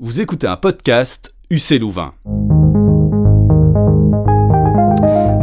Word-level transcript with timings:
Vous 0.00 0.20
écoutez 0.20 0.46
un 0.46 0.56
podcast 0.56 1.34
UC 1.50 1.80
Louvain. 1.80 2.14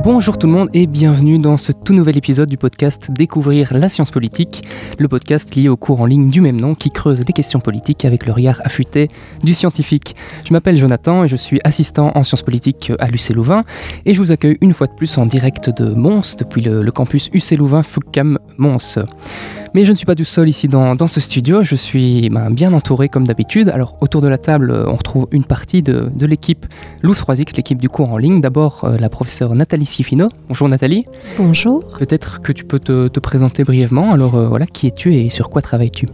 Bonjour 0.02 0.38
tout 0.38 0.48
le 0.48 0.54
monde 0.54 0.70
et 0.74 0.88
bienvenue 0.88 1.40
dans 1.40 1.58
ce 1.58 1.74
tout 1.74 1.92
nouvel 1.92 2.16
épisode 2.16 2.48
du 2.48 2.56
podcast 2.56 3.12
Découvrir 3.12 3.74
la 3.74 3.90
science 3.90 4.12
politique, 4.12 4.66
le 4.98 5.10
podcast 5.10 5.54
lié 5.56 5.68
au 5.68 5.76
cours 5.76 6.00
en 6.00 6.06
ligne 6.06 6.30
du 6.30 6.40
même 6.40 6.62
nom 6.62 6.74
qui 6.74 6.90
creuse 6.90 7.26
les 7.28 7.34
questions 7.34 7.60
politiques 7.60 8.06
avec 8.06 8.26
le 8.26 8.32
regard 8.32 8.62
affûté 8.64 9.10
du 9.44 9.54
scientifique. 9.54 10.16
Je 10.48 10.54
m'appelle 10.54 10.78
Jonathan 10.78 11.26
et 11.26 11.28
je 11.28 11.36
suis 11.36 11.60
assistant 11.66 12.14
en 12.16 12.24
sciences 12.24 12.44
politiques 12.44 12.94
à 13.00 13.08
l'UC 13.08 13.32
Louvain 13.36 13.66
et 14.06 14.14
je 14.14 14.20
vous 14.20 14.32
accueille 14.32 14.58
une 14.62 14.74
fois 14.74 14.88
de 14.88 14.94
plus 14.94 15.18
en 15.18 15.26
direct 15.26 15.70
de 15.70 15.94
Mons 15.94 16.38
depuis 16.40 16.62
le, 16.62 16.90
campus 16.92 17.30
UC 17.34 17.58
Louvain 17.58 17.84
Foucam 17.84 18.40
Mons. 18.58 19.00
Mais 19.76 19.84
je 19.84 19.92
ne 19.92 19.98
suis 19.98 20.06
pas 20.06 20.16
tout 20.16 20.24
seul 20.24 20.48
ici 20.48 20.70
dans, 20.70 20.96
ce 21.10 21.20
studio, 21.20 21.62
je 21.62 21.76
suis 21.76 22.30
ben, 22.30 22.50
bien 22.50 22.72
entouré 22.72 23.10
comme 23.10 23.28
d'habitude. 23.28 23.68
Alors 23.68 23.98
autour 24.00 24.22
de 24.22 24.30
la 24.30 24.38
table, 24.38 24.72
euh, 24.72 24.86
on 24.88 24.96
retrouve 24.96 25.28
une 25.32 25.44
partie 25.44 25.82
de, 25.82 26.10
l'équipe 26.22 26.66
Luz 27.04 27.20
3X, 27.20 27.58
l'équipe 27.58 27.78
du 27.78 27.90
cours 27.90 28.10
en 28.10 28.16
ligne. 28.16 28.40
D'abord 28.40 28.86
euh, 28.86 28.96
la 28.98 29.10
professeure 29.10 29.54
Nathalie 29.54 29.86
Sifino. 29.86 30.30
Bonjour 30.48 30.70
Nathalie. 30.70 31.04
Bonjour. 31.38 31.84
Peut-être 32.00 32.42
que 32.42 32.54
tu 32.54 32.64
peux 32.64 32.80
te, 32.80 33.20
présenter 33.20 33.66
brièvement. 33.66 34.14
Alors 34.14 34.36
euh, 34.36 34.48
voilà, 34.48 34.66
qui 34.66 34.88
es-tu 34.88 35.14
et 35.14 35.28
sur 35.28 35.50
quoi 35.50 35.62
travailles-tu? 35.62 36.08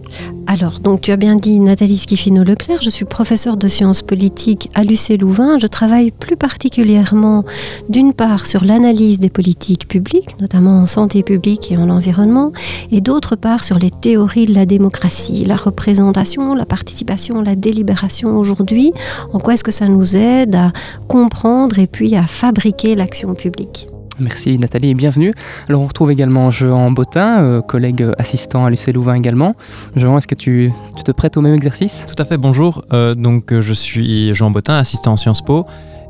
Alors, 0.47 0.79
donc 0.79 1.01
tu 1.01 1.11
as 1.11 1.17
bien 1.17 1.35
dit 1.35 1.59
Nathalie 1.59 1.99
Schifino-Leclerc, 1.99 2.81
je 2.81 2.89
suis 2.89 3.05
professeure 3.05 3.57
de 3.57 3.67
sciences 3.67 4.01
politiques 4.01 4.71
à 4.73 4.83
l'UC 4.83 5.21
Louvain. 5.21 5.59
Je 5.59 5.67
travaille 5.67 6.09
plus 6.09 6.35
particulièrement 6.35 7.45
d'une 7.89 8.13
part 8.13 8.47
sur 8.47 8.65
l'analyse 8.65 9.19
des 9.19 9.29
politiques 9.29 9.87
publiques, 9.87 10.35
notamment 10.41 10.81
en 10.81 10.87
santé 10.87 11.21
publique 11.21 11.71
et 11.71 11.77
en 11.77 11.89
environnement, 11.89 12.51
et 12.91 13.01
d'autre 13.01 13.35
part 13.35 13.50
sur 13.59 13.77
les 13.77 13.91
théories 13.91 14.45
de 14.45 14.55
la 14.55 14.65
démocratie, 14.65 15.43
la 15.45 15.55
représentation, 15.55 16.55
la 16.55 16.65
participation, 16.65 17.41
la 17.41 17.55
délibération 17.55 18.37
aujourd'hui. 18.37 18.93
En 19.33 19.39
quoi 19.39 19.53
est-ce 19.53 19.63
que 19.63 19.71
ça 19.71 19.87
nous 19.87 20.15
aide 20.15 20.55
à 20.55 20.71
comprendre 21.07 21.77
et 21.79 21.87
puis 21.87 22.15
à 22.15 22.23
fabriquer 22.23 22.95
l'action 22.95 23.33
publique 23.33 23.87
Merci 24.19 24.57
Nathalie 24.57 24.91
et 24.91 24.93
bienvenue. 24.93 25.33
Alors 25.67 25.81
on 25.81 25.87
retrouve 25.87 26.11
également 26.11 26.51
Jean 26.51 26.91
Bottin, 26.91 27.41
euh, 27.41 27.61
collègue 27.61 28.05
assistant 28.17 28.65
à 28.65 28.69
l'UC 28.69 28.93
Louvain 28.93 29.15
également. 29.15 29.55
Jean, 29.95 30.17
est-ce 30.17 30.27
que 30.27 30.35
tu, 30.35 30.71
te 31.03 31.11
prêtes 31.11 31.37
au 31.37 31.41
même 31.41 31.55
exercice? 31.55 32.05
Tout 32.07 32.21
à 32.21 32.25
fait, 32.25 32.37
bonjour. 32.37 32.83
Euh, 32.93 33.15
donc 33.15 33.51
euh, 33.51 33.61
je 33.61 33.73
suis 33.73 34.33
Jean 34.35 34.51
Bottin, 34.51 34.77
assistant 34.77 35.13
en 35.13 35.17
Sciences 35.17 35.41
Po 35.41 35.65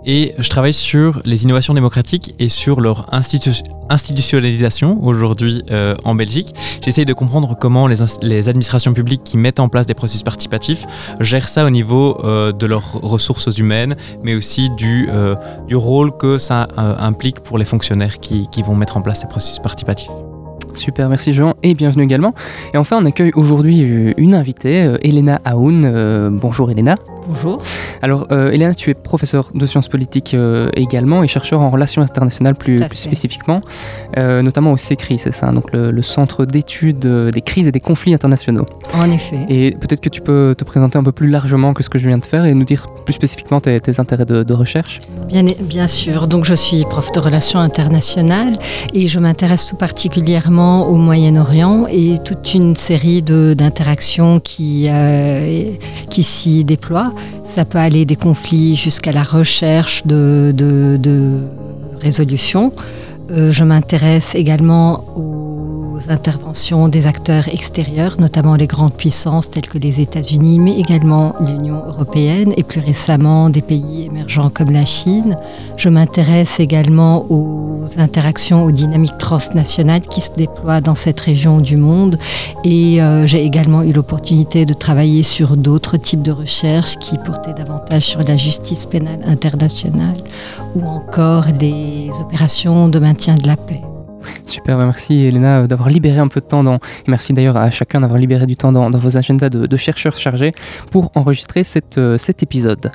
et 0.06 0.34
je 0.38 0.50
travaille 0.50 0.74
sur 0.74 1.22
les 1.26 1.44
innovations 1.44 1.74
démocratiques 1.74 2.34
et 2.40 2.50
sur 2.50 2.82
leur 2.82 3.08
institutionnalisation 3.14 5.04
aujourd'hui 5.04 5.64
euh, 5.72 5.96
en 6.04 6.16
Belgique. 6.16 6.56
J'essaye 6.84 7.06
de 7.06 7.14
comprendre 7.14 7.56
comment 7.60 7.88
les, 7.88 8.02
administrations 8.50 8.94
publiques 8.94 9.24
qui 9.24 9.38
mettent 9.38 9.60
en 9.60 9.70
place 9.70 9.88
des 9.88 9.94
processus 9.94 10.24
participatifs 10.24 10.86
gèrent 11.20 11.50
ça 11.50 11.66
au 11.66 11.70
niveau 11.70 12.18
euh, 12.24 12.52
de 12.52 12.66
leurs 12.66 12.94
ressources 12.94 13.58
humaines, 13.58 13.96
mais 14.24 14.34
aussi 14.34 14.70
du, 14.72 15.08
euh, 15.10 15.36
rôle 15.72 16.16
que 16.16 16.38
ça 16.38 16.68
implique 16.78 17.40
pour 17.40 17.58
les 17.58 17.66
fonctionnaires 17.66 18.20
qui 18.20 18.64
vont 18.64 18.76
mettre 18.76 18.98
en 18.98 19.02
place 19.02 19.22
ces 19.22 19.28
processus 19.28 19.60
participatifs. 19.60 20.12
Super, 20.74 21.10
merci 21.10 21.34
Jean 21.34 21.56
et 21.64 21.74
bienvenue 21.74 22.04
également. 22.04 22.34
Et 22.74 22.78
enfin, 22.78 23.00
on 23.02 23.06
accueille 23.06 23.32
aujourd'hui 23.36 24.14
une 24.18 24.36
invitée, 24.36 24.96
Elena 25.02 25.42
Aoun. 25.46 26.30
bonjour 26.40 26.70
Elena. 26.72 26.96
Bonjour. 27.28 27.62
Alors, 28.02 28.28
euh, 28.32 28.74
tu 28.74 28.90
es 28.90 28.94
professeur 28.94 29.52
de 29.54 29.66
sciences 29.66 29.88
politiques 29.88 30.34
euh, 30.34 30.70
également 30.76 31.24
et 31.24 31.28
chercheur 31.28 31.62
en 31.62 31.70
relations 31.70 32.02
internationales 32.02 32.56
plus, 32.56 32.82
spécifiquement, 32.94 33.62
euh, 34.18 34.42
notamment 34.42 34.72
au 34.72 34.78
CECRI, 34.78 35.20
c'est 35.20 35.34
ça, 35.34 35.52
donc 35.52 35.72
le, 35.74 36.02
Centre 36.02 36.46
d'études 36.46 37.06
euh, 37.06 37.32
des 37.32 37.42
crises 37.42 37.68
et 37.68 37.72
des 37.72 37.80
conflits 37.80 38.14
internationaux. 38.14 38.66
En 38.96 39.10
effet. 39.12 39.46
Et 39.50 39.72
peut-être 39.72 40.02
que 40.02 40.10
tu 40.10 40.20
peux 40.20 40.56
te 40.58 40.64
présenter 40.64 40.98
un 40.98 41.04
peu 41.04 41.12
plus 41.12 41.30
largement 41.30 41.74
que 41.74 41.84
ce 41.84 41.90
que 41.90 42.00
je 42.00 42.08
viens 42.08 42.18
de 42.18 42.26
faire 42.26 42.46
et 42.46 42.54
nous 42.56 42.66
dire 42.66 42.88
plus 43.06 43.14
spécifiquement 43.14 43.62
tes, 43.62 43.80
intérêts 44.00 44.26
de, 44.26 44.54
recherche. 44.54 45.00
Bien, 45.28 45.44
bien 45.44 45.88
sûr. 45.88 46.28
Donc, 46.28 46.46
je 46.46 46.56
suis 46.56 46.84
prof 46.86 47.12
de 47.12 47.20
relations 47.20 47.60
internationales 47.60 48.58
et 48.94 49.08
je 49.08 49.20
m'intéresse 49.20 49.68
tout 49.68 49.76
particulièrement 49.76 50.88
au 50.88 50.96
Moyen-Orient 50.96 51.86
et 51.90 52.18
toute 52.26 52.54
une 52.54 52.76
série 52.76 53.22
d'interactions 53.22 54.40
qui, 54.40 54.90
qui 56.10 56.24
s'y 56.24 56.66
déploient. 56.66 57.11
Ça 57.44 57.66
peut 57.66 57.78
aller 57.78 58.06
des 58.06 58.16
conflits 58.16 58.76
jusqu'à 58.76 59.12
la 59.12 59.24
recherche 59.24 60.06
de, 60.06 60.54
de, 60.56 61.40
résolution. 62.02 62.74
Euh, 63.30 63.52
je 63.52 63.64
m'intéresse 63.64 64.34
également 64.36 65.04
aux 65.16 65.81
interventions 66.10 66.88
des 66.88 67.08
acteurs 67.08 67.48
extérieurs, 67.48 68.18
notamment 68.20 68.56
les 68.56 68.68
grandes 68.68 68.94
puissances 68.94 69.50
telles 69.50 69.68
que 69.68 69.78
les 69.78 70.00
États-Unis, 70.00 70.60
mais 70.60 70.78
également 70.80 71.36
l'Union 71.40 71.84
européenne 71.88 72.54
et 72.58 72.64
plus 72.64 72.82
récemment 72.82 73.50
des 73.50 73.62
pays 73.62 74.06
émergents 74.06 74.50
comme 74.50 74.72
la 74.72 74.86
Chine. 74.86 75.38
Je 75.78 75.90
m'intéresse 75.90 76.60
également 76.60 77.26
aux 77.30 77.86
interactions, 77.98 78.66
aux 78.66 78.72
dynamiques 78.72 79.18
transnationales 79.18 80.02
qui 80.02 80.22
se 80.22 80.32
déploient 80.32 80.82
dans 80.82 80.96
cette 80.96 81.20
région 81.20 81.60
du 81.60 81.78
monde 81.78 82.18
et 82.64 83.02
euh, 83.02 83.28
j'ai 83.28 83.44
également 83.44 83.84
eu 83.84 83.94
l'opportunité 83.94 84.66
de 84.66 84.74
travailler 84.74 85.24
sur 85.24 85.58
d'autres 85.58 85.98
types 85.98 86.22
de 86.22 86.32
recherches 86.32 86.98
qui 86.98 87.18
portaient 87.18 87.54
davantage 87.54 88.04
sur 88.04 88.22
la 88.22 88.38
justice 88.38 88.86
pénale 88.86 89.22
internationale 89.26 90.18
ou 90.76 90.86
encore 90.86 91.46
les 91.60 92.10
opérations 92.20 92.88
de 92.88 93.00
maintien 93.00 93.36
de 93.36 93.48
la 93.48 93.58
paix. 93.58 93.82
Super, 94.46 94.78
bah, 94.78 94.86
merci 94.86 95.26
Elena 95.26 95.62
euh, 95.62 95.68
d'avoir 95.68 95.90
libéré 95.90 96.20
un 96.20 96.28
peu 96.28 96.42
de 96.42 96.46
temps 96.46 96.64
dans, 96.64 96.80
merci 97.08 97.34
d'ailleurs 97.34 97.58
à 97.58 97.72
chacun 97.72 98.02
d'avoir 98.02 98.20
libéré 98.20 98.46
du 98.46 98.58
temps 98.58 98.72
dans, 98.72 98.90
vos 98.90 99.18
agendas 99.18 99.50
de, 99.50 99.78
chercheurs 99.78 100.18
chargés 100.18 100.54
pour 100.92 101.12
enregistrer 101.16 101.64
euh, 101.98 102.18
cet 102.18 102.44
épisode. 102.44 102.92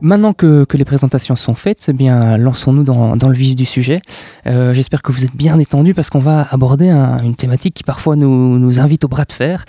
Maintenant 0.00 0.32
que, 0.32 0.66
les 0.72 0.84
présentations 0.84 1.36
sont 1.36 1.54
faites, 1.54 1.84
eh 1.88 1.92
bien 1.92 2.36
lançons-nous 2.36 2.82
dans, 2.82 3.14
le 3.14 3.34
vif 3.34 3.54
du 3.54 3.66
sujet. 3.66 4.00
Euh, 4.48 4.74
j'espère 4.74 5.00
que 5.00 5.12
vous 5.12 5.24
êtes 5.24 5.36
bien 5.36 5.56
détendus 5.56 5.94
parce 5.94 6.10
qu'on 6.10 6.18
va 6.18 6.48
aborder 6.50 6.90
une 6.90 7.36
thématique 7.36 7.74
qui 7.74 7.84
parfois 7.84 8.16
nous, 8.16 8.80
invite 8.80 9.04
au 9.04 9.08
bras 9.08 9.24
de 9.24 9.32
fer. 9.32 9.64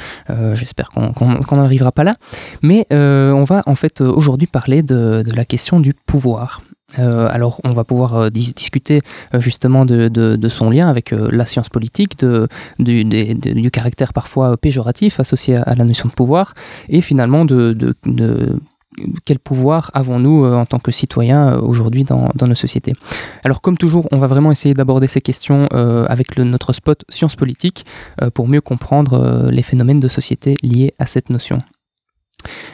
J'espère 0.55 0.89
qu'on 0.89 1.55
n'arrivera 1.55 1.91
pas 1.91 2.03
là. 2.03 2.15
Mais 2.63 2.87
on 2.91 3.43
va 3.43 3.61
en 3.67 3.75
fait 3.75 4.01
aujourd'hui 4.01 4.47
parler 4.47 4.81
de, 4.81 5.23
la 5.35 5.45
question 5.45 5.79
du 5.79 5.93
pouvoir. 5.93 6.63
Euh, 6.99 7.27
alors, 7.29 7.59
on 7.63 7.71
va 7.71 7.83
pouvoir 7.83 8.15
euh, 8.15 8.29
discuter 8.29 9.01
euh, 9.33 9.39
justement 9.39 9.85
de, 9.85 10.49
son 10.49 10.69
lien 10.69 10.87
avec 10.87 11.11
la 11.11 11.45
science 11.45 11.69
politique, 11.69 12.23
du, 12.79 13.71
caractère 13.71 14.13
parfois 14.13 14.57
péjoratif 14.57 15.19
associé 15.19 15.55
à, 15.55 15.73
la 15.75 15.85
notion 15.85 16.09
de 16.09 16.13
pouvoir, 16.13 16.53
et 16.89 17.01
finalement 17.01 17.45
de, 17.45 17.95
quel 19.25 19.39
pouvoir 19.39 19.89
avons-nous 19.93 20.45
en 20.45 20.65
tant 20.65 20.77
que 20.77 20.91
citoyens 20.91 21.57
aujourd'hui 21.57 22.03
dans, 22.03 22.29
nos 22.39 22.55
sociétés 22.55 22.93
Alors 23.43 23.61
comme 23.61 23.77
toujours, 23.77 24.07
on 24.11 24.17
va 24.17 24.27
vraiment 24.27 24.51
essayer 24.51 24.75
d'aborder 24.75 25.07
ces 25.07 25.21
questions 25.21 25.67
avec 26.07 26.37
notre 26.37 26.73
spot 26.73 27.03
science 27.09 27.35
politique 27.35 27.85
pour 28.35 28.47
mieux 28.47 28.61
comprendre 28.61 29.49
les 29.49 29.63
phénomènes 29.63 29.99
de 29.99 30.07
société 30.07 30.55
liés 30.61 30.93
à 30.99 31.07
cette 31.07 31.29
notion. 31.29 31.59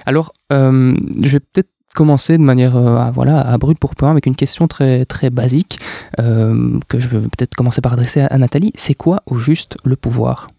Alors, 0.05 0.33
je 0.51 1.31
vais 1.31 1.39
peut-être 1.39 1.69
commencer 1.93 2.37
de 2.37 2.43
manière 2.43 2.75
euh, 2.75 2.97
à, 2.97 3.11
voilà, 3.11 3.39
à 3.41 3.57
brut 3.57 3.77
pour 3.77 3.95
point 3.95 4.11
avec 4.11 4.25
une 4.25 4.35
question 4.35 4.67
très, 4.67 5.05
très 5.05 5.29
basique 5.29 5.79
euh, 6.19 6.79
que 6.87 6.99
je 6.99 7.07
veux 7.07 7.21
peut-être 7.21 7.55
commencer 7.55 7.81
par 7.81 7.93
adresser 7.93 8.21
à, 8.21 8.37
Nathalie. 8.37 8.71
C'est 8.75 8.93
quoi 8.93 9.23
au 9.25 9.35
juste 9.35 9.77
le 9.83 9.95
pouvoir? 9.95 10.49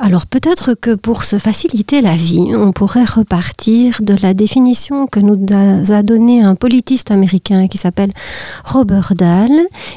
Alors 0.00 0.26
peut-être 0.26 0.74
que 0.74 0.96
pour 0.96 1.22
se 1.22 1.38
faciliter 1.38 2.00
la 2.00 2.16
vie, 2.16 2.52
on 2.56 2.72
pourrait 2.72 3.04
repartir 3.04 3.98
de 4.00 4.16
la 4.20 4.34
définition 4.34 5.06
que 5.06 5.20
nous 5.20 5.46
a 5.52 6.02
donnée 6.02 6.42
un 6.42 6.56
politiste 6.56 7.12
américain 7.12 7.68
qui 7.68 7.78
s'appelle 7.78 8.12
Robert 8.64 9.12
Dahl 9.14 9.52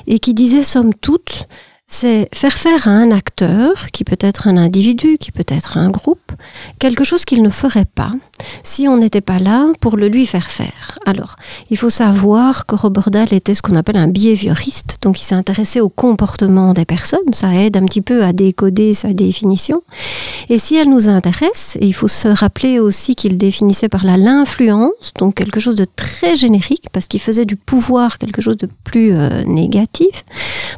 et 0.05 0.19
qui 0.19 0.35
disait 0.35 0.61
somme 0.61 0.93
toute 0.93 1.47
c'est 1.87 2.29
faire 2.33 2.53
faire 2.53 2.87
à 2.87 2.91
un 2.91 3.11
acteur, 3.11 3.87
qui 3.91 4.03
peut 4.03 4.17
être 4.19 4.47
un 4.47 4.57
individu, 4.57 5.17
qui 5.19 5.31
peut 5.31 5.45
être 5.47 5.77
un 5.77 5.89
groupe, 5.89 6.31
quelque 6.79 7.03
chose 7.03 7.25
qu'il 7.25 7.43
ne 7.43 7.49
ferait 7.49 7.85
pas 7.85 8.11
si 8.63 8.87
on 8.87 8.97
n'était 8.97 9.21
pas 9.21 9.39
là 9.39 9.67
pour 9.79 9.95
le 9.95 10.07
lui 10.07 10.25
faire 10.25 10.49
faire. 10.49 10.97
Alors, 11.05 11.35
il 11.69 11.77
faut 11.77 11.91
savoir 11.91 12.65
que 12.65 12.75
Robert 12.75 13.11
Dahl 13.11 13.33
était 13.33 13.53
ce 13.53 13.61
qu'on 13.61 13.75
appelle 13.75 13.97
un 13.97 14.07
behavioriste, 14.07 14.97
donc 15.01 15.21
il 15.21 15.23
s'est 15.23 15.35
intéressé 15.35 15.79
au 15.79 15.89
comportement 15.89 16.73
des 16.73 16.85
personnes, 16.85 17.33
ça 17.33 17.53
aide 17.53 17.77
un 17.77 17.85
petit 17.85 18.01
peu 18.01 18.23
à 18.23 18.33
décoder 18.33 18.93
sa 18.93 19.13
définition. 19.13 19.83
Et 20.49 20.57
si 20.57 20.75
elle 20.75 20.89
nous 20.89 21.07
intéresse, 21.07 21.77
il 21.81 21.93
faut 21.93 22.07
se 22.07 22.27
rappeler 22.27 22.79
aussi 22.79 23.15
qu'il 23.15 23.37
définissait 23.37 23.89
par 23.89 24.05
là 24.05 24.17
l'influence, 24.17 25.13
donc 25.19 25.35
quelque 25.35 25.59
chose 25.59 25.75
de 25.75 25.85
très 25.95 26.35
générique, 26.35 26.87
parce 26.91 27.05
qu'il 27.07 27.21
faisait 27.21 27.45
du 27.45 27.55
pouvoir 27.55 28.17
quelque 28.17 28.41
chose 28.41 28.57
de 28.57 28.69
plus 28.83 29.13
euh, 29.13 29.43
négatif. 29.45 30.25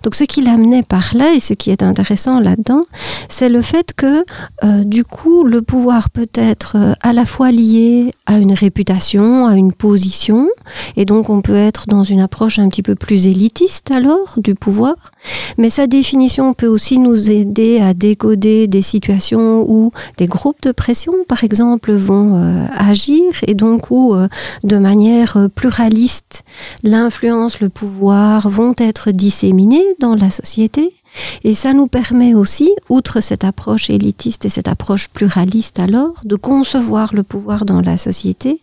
Donc 0.03 0.15
ce 0.15 0.25
qu'il 0.25 0.47
amenait 0.49 0.83
par 0.83 0.96
là, 1.13 1.33
et 1.33 1.39
ce 1.39 1.53
qui 1.53 1.71
est 1.71 1.83
intéressant 1.83 2.39
là-dedans, 2.39 2.83
c'est 3.29 3.49
le 3.49 3.61
fait 3.61 3.93
que 3.95 4.23
euh, 4.63 4.83
du 4.83 5.03
coup, 5.03 5.43
le 5.43 5.61
pouvoir 5.61 6.09
peut 6.09 6.29
être 6.33 6.75
euh, 6.77 6.93
à 7.01 7.13
la 7.13 7.25
fois 7.25 7.51
lié 7.51 8.13
à 8.25 8.37
une 8.37 8.53
réputation, 8.53 9.47
à 9.47 9.55
une 9.55 9.73
position, 9.73 10.47
et 10.95 11.05
donc 11.05 11.29
on 11.29 11.41
peut 11.41 11.55
être 11.55 11.87
dans 11.87 12.03
une 12.03 12.19
approche 12.19 12.59
un 12.59 12.69
petit 12.69 12.83
peu 12.83 12.95
plus 12.95 13.27
élitiste 13.27 13.91
alors 13.91 14.35
du 14.37 14.55
pouvoir, 14.55 14.95
mais 15.57 15.69
sa 15.69 15.87
définition 15.87 16.53
peut 16.53 16.67
aussi 16.67 16.99
nous 16.99 17.29
aider 17.29 17.79
à 17.79 17.93
décoder 17.93 18.67
des 18.67 18.81
situations 18.81 19.65
où 19.67 19.91
des 20.17 20.27
groupes 20.27 20.61
de 20.61 20.71
pression, 20.71 21.13
par 21.27 21.43
exemple, 21.43 21.93
vont 21.93 22.35
euh, 22.35 22.65
agir, 22.75 23.23
et 23.45 23.55
donc 23.55 23.91
où, 23.91 24.15
de 24.63 24.77
manière 24.77 25.37
pluraliste, 25.55 26.43
l'influence, 26.83 27.59
le 27.59 27.69
pouvoir 27.69 28.49
vont 28.49 28.73
être 28.77 29.11
disséminés 29.11 29.83
dans 29.99 30.15
la 30.15 30.31
société. 30.31 30.93
Et 31.43 31.53
ça 31.53 31.73
nous 31.73 31.87
permet 31.87 32.33
aussi, 32.33 32.71
outre 32.89 33.21
cette 33.21 33.43
approche 33.43 33.89
élitiste 33.89 34.45
et 34.45 34.49
cette 34.49 34.67
approche 34.67 35.07
pluraliste 35.07 35.79
alors, 35.79 36.13
de 36.25 36.35
concevoir 36.35 37.15
le 37.15 37.23
pouvoir 37.23 37.65
dans 37.65 37.81
la 37.81 37.97
société 37.97 38.59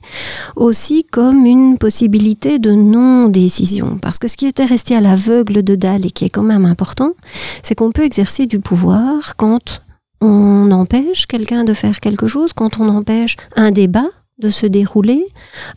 aussi 0.56 1.04
comme 1.04 1.46
une 1.46 1.78
possibilité 1.78 2.58
de 2.58 2.72
non-décision. 2.72 3.98
Parce 4.00 4.18
que 4.18 4.28
ce 4.28 4.36
qui 4.36 4.46
était 4.46 4.64
resté 4.64 4.94
à 4.94 5.00
l'aveugle 5.00 5.62
de 5.62 5.74
Dahl 5.74 6.06
et 6.06 6.10
qui 6.10 6.24
est 6.24 6.30
quand 6.30 6.42
même 6.42 6.64
important, 6.64 7.12
c'est 7.62 7.74
qu'on 7.74 7.92
peut 7.92 8.04
exercer 8.04 8.46
du 8.46 8.60
pouvoir 8.60 9.36
quand 9.36 9.82
on 10.20 10.70
empêche 10.70 11.26
quelqu'un 11.26 11.64
de 11.64 11.74
faire 11.74 12.00
quelque 12.00 12.26
chose, 12.26 12.52
quand 12.52 12.80
on 12.80 12.88
empêche 12.88 13.36
un 13.56 13.70
débat 13.70 14.08
de 14.38 14.50
se 14.50 14.66
dérouler, 14.66 15.24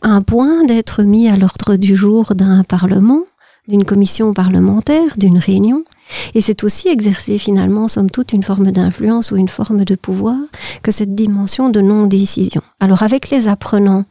un 0.02 0.22
point 0.22 0.64
d'être 0.64 1.02
mis 1.02 1.28
à 1.28 1.36
l'ordre 1.36 1.76
du 1.76 1.94
jour 1.94 2.34
d'un 2.34 2.64
parlement, 2.64 3.22
d'une 3.68 3.84
commission 3.84 4.32
parlementaire, 4.32 5.16
d'une 5.16 5.38
réunion. 5.38 5.84
Et 6.34 6.40
c'est 6.40 6.64
aussi 6.64 6.88
exercer 6.88 7.38
finalement, 7.38 7.86
somme 7.86 8.10
toute, 8.10 8.32
une 8.32 8.42
forme 8.42 8.70
d'influence 8.70 9.30
ou 9.30 9.36
une 9.36 9.48
forme 9.48 9.84
de 9.84 9.94
pouvoir 9.94 10.36
que 10.82 10.90
cette 10.90 11.14
dimension 11.14 11.68
de 11.68 11.80
non-décision. 11.80 12.62
Alors 12.80 13.02
avec 13.02 13.28
les 13.28 13.46
apprenants 13.46 14.06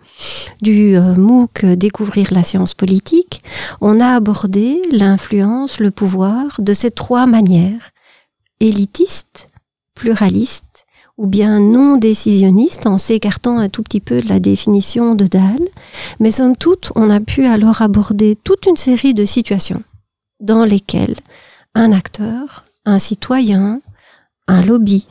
du 0.61 0.95
euh, 0.95 1.15
MOOC 1.15 1.65
Découvrir 1.65 2.27
la 2.31 2.43
science 2.43 2.75
politique, 2.75 3.41
on 3.81 3.99
a 3.99 4.15
abordé 4.15 4.79
l'influence, 4.91 5.79
le 5.79 5.91
pouvoir 5.91 6.59
de 6.59 6.73
ces 6.73 6.91
trois 6.91 7.25
manières. 7.25 7.91
Élitiste, 8.59 9.47
pluraliste 9.95 10.66
ou 11.17 11.25
bien 11.25 11.59
non 11.59 11.97
décisionniste 11.97 12.85
en 12.85 12.97
s'écartant 12.97 13.57
un 13.57 13.69
tout 13.69 13.83
petit 13.83 13.99
peu 13.99 14.21
de 14.21 14.29
la 14.29 14.39
définition 14.39 15.15
de 15.15 15.25
Dahl. 15.25 15.59
Mais 16.19 16.31
somme 16.31 16.55
toute, 16.55 16.91
on 16.95 17.09
a 17.09 17.19
pu 17.19 17.45
alors 17.45 17.81
aborder 17.81 18.37
toute 18.43 18.65
une 18.67 18.77
série 18.77 19.13
de 19.13 19.25
situations 19.25 19.81
dans 20.39 20.63
lesquelles 20.63 21.15
un 21.73 21.91
acteur, 21.91 22.65
un 22.85 22.99
citoyen, 22.99 23.81
un 24.47 24.61
lobby, 24.61 25.07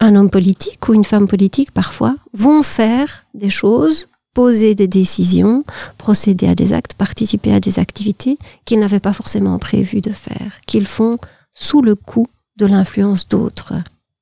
un 0.00 0.16
homme 0.16 0.30
politique 0.30 0.88
ou 0.88 0.94
une 0.94 1.04
femme 1.04 1.28
politique 1.28 1.70
parfois 1.70 2.16
vont 2.32 2.62
faire 2.62 3.24
des 3.34 3.50
choses, 3.50 4.08
poser 4.32 4.74
des 4.74 4.88
décisions, 4.88 5.62
procéder 5.98 6.48
à 6.48 6.54
des 6.54 6.72
actes, 6.72 6.94
participer 6.94 7.52
à 7.52 7.60
des 7.60 7.78
activités 7.78 8.38
qu'ils 8.64 8.80
n'avaient 8.80 9.00
pas 9.00 9.12
forcément 9.12 9.58
prévu 9.58 10.00
de 10.00 10.10
faire, 10.10 10.60
qu'ils 10.66 10.86
font 10.86 11.18
sous 11.52 11.82
le 11.82 11.94
coup 11.94 12.26
de 12.56 12.66
l'influence 12.66 13.28
d'autres. 13.28 13.74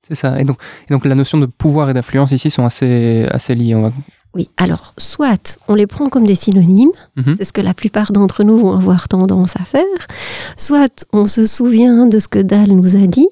C'est 0.07 0.15
ça. 0.15 0.41
Et 0.41 0.45
donc, 0.45 0.59
et 0.89 0.93
donc 0.93 1.05
la 1.05 1.15
notion 1.15 1.39
de 1.39 1.47
pouvoir 1.47 1.91
et 1.91 1.95
d'influence 1.95 2.33
ici 2.33 2.51
sont 2.51 2.65
assez, 2.65 3.27
assez 3.31 3.55
liées. 3.55 3.77
Oui, 4.35 4.49
alors 4.57 4.95
soit 4.97 5.59
on 5.69 5.75
les 5.75 5.87
prend 5.87 6.09
comme 6.09 6.25
des 6.25 6.35
synonymes, 6.35 6.91
mhm. 7.17 7.37
c'est 7.37 7.45
ce 7.45 7.53
que 7.53 7.61
la 7.61 7.75
plupart 7.75 8.13
d'entre 8.13 8.45
nous 8.45 8.57
vont 8.57 8.73
avoir 8.73 9.07
tendance 9.07 9.57
à 9.57 9.65
faire, 9.65 9.83
soit 10.57 11.05
on 11.13 11.27
se 11.27 11.45
souvient 11.47 12.07
de 12.07 12.19
ce 12.19 12.29
que 12.29 12.39
Dahl 12.39 12.71
nous 12.71 12.97
a 12.97 13.07
dit, 13.07 13.29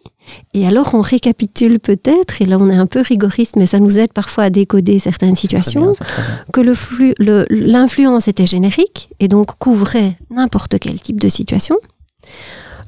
et 0.52 0.67
alors 0.67 0.94
on 0.94 1.00
récapitule 1.00 1.81
peut-être, 1.81 2.43
et 2.43 2.44
là 2.44 2.58
on 2.61 2.69
est 2.69 2.76
un 2.76 2.87
peu 2.87 3.00
rigoriste, 3.00 3.56
mais 3.56 3.66
ça 3.66 3.78
nous 3.78 3.99
aide 3.99 4.12
parfois 4.12 4.44
à 4.44 4.50
décoder 4.50 4.99
certaines 4.99 5.37
situations, 5.37 5.94
que 6.52 6.61
le 6.61 7.46
l'influence 7.49 8.28
était 8.28 8.46
générique 8.46 9.08
et 9.20 9.28
donc 9.28 9.58
couvrait 9.58 10.19
n'importe 10.28 10.78
quel 10.78 11.00
type 11.00 11.19
de 11.19 11.31
situation. 11.31 11.76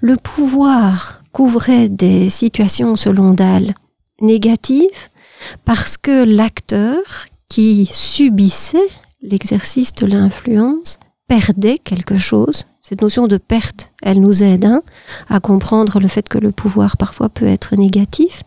Le 0.03 0.17
pouvoir 0.17 1.22
couvrait 1.33 1.89
des 1.89 2.31
situations, 2.31 2.97
selon 2.97 3.33
Dahl, 3.33 3.75
négatives, 4.21 5.09
parce 5.65 5.97
que 5.97 6.25
l'acteur 6.25 7.01
qui 7.49 7.89
subissait 7.93 8.79
l'exercice 9.23 9.95
de 9.95 10.07
l'influence 10.07 10.99
perdait 11.29 11.79
quelque 11.79 12.19
chose. 12.19 12.67
Cette 12.83 13.03
notion 13.03 13.27
de 13.27 13.37
perte, 13.37 13.89
elle 14.03 14.21
nous 14.21 14.43
aide 14.43 14.65
hein, 14.65 14.83
à 15.29 15.41
comprendre 15.41 16.01
le 16.01 16.09
fait 16.09 16.29
que 16.29 16.39
le 16.39 16.53
pouvoir 16.53 16.97
parfois 16.97 17.29
peut 17.29 17.47
être 17.47 17.77
négatif. 17.77 18.43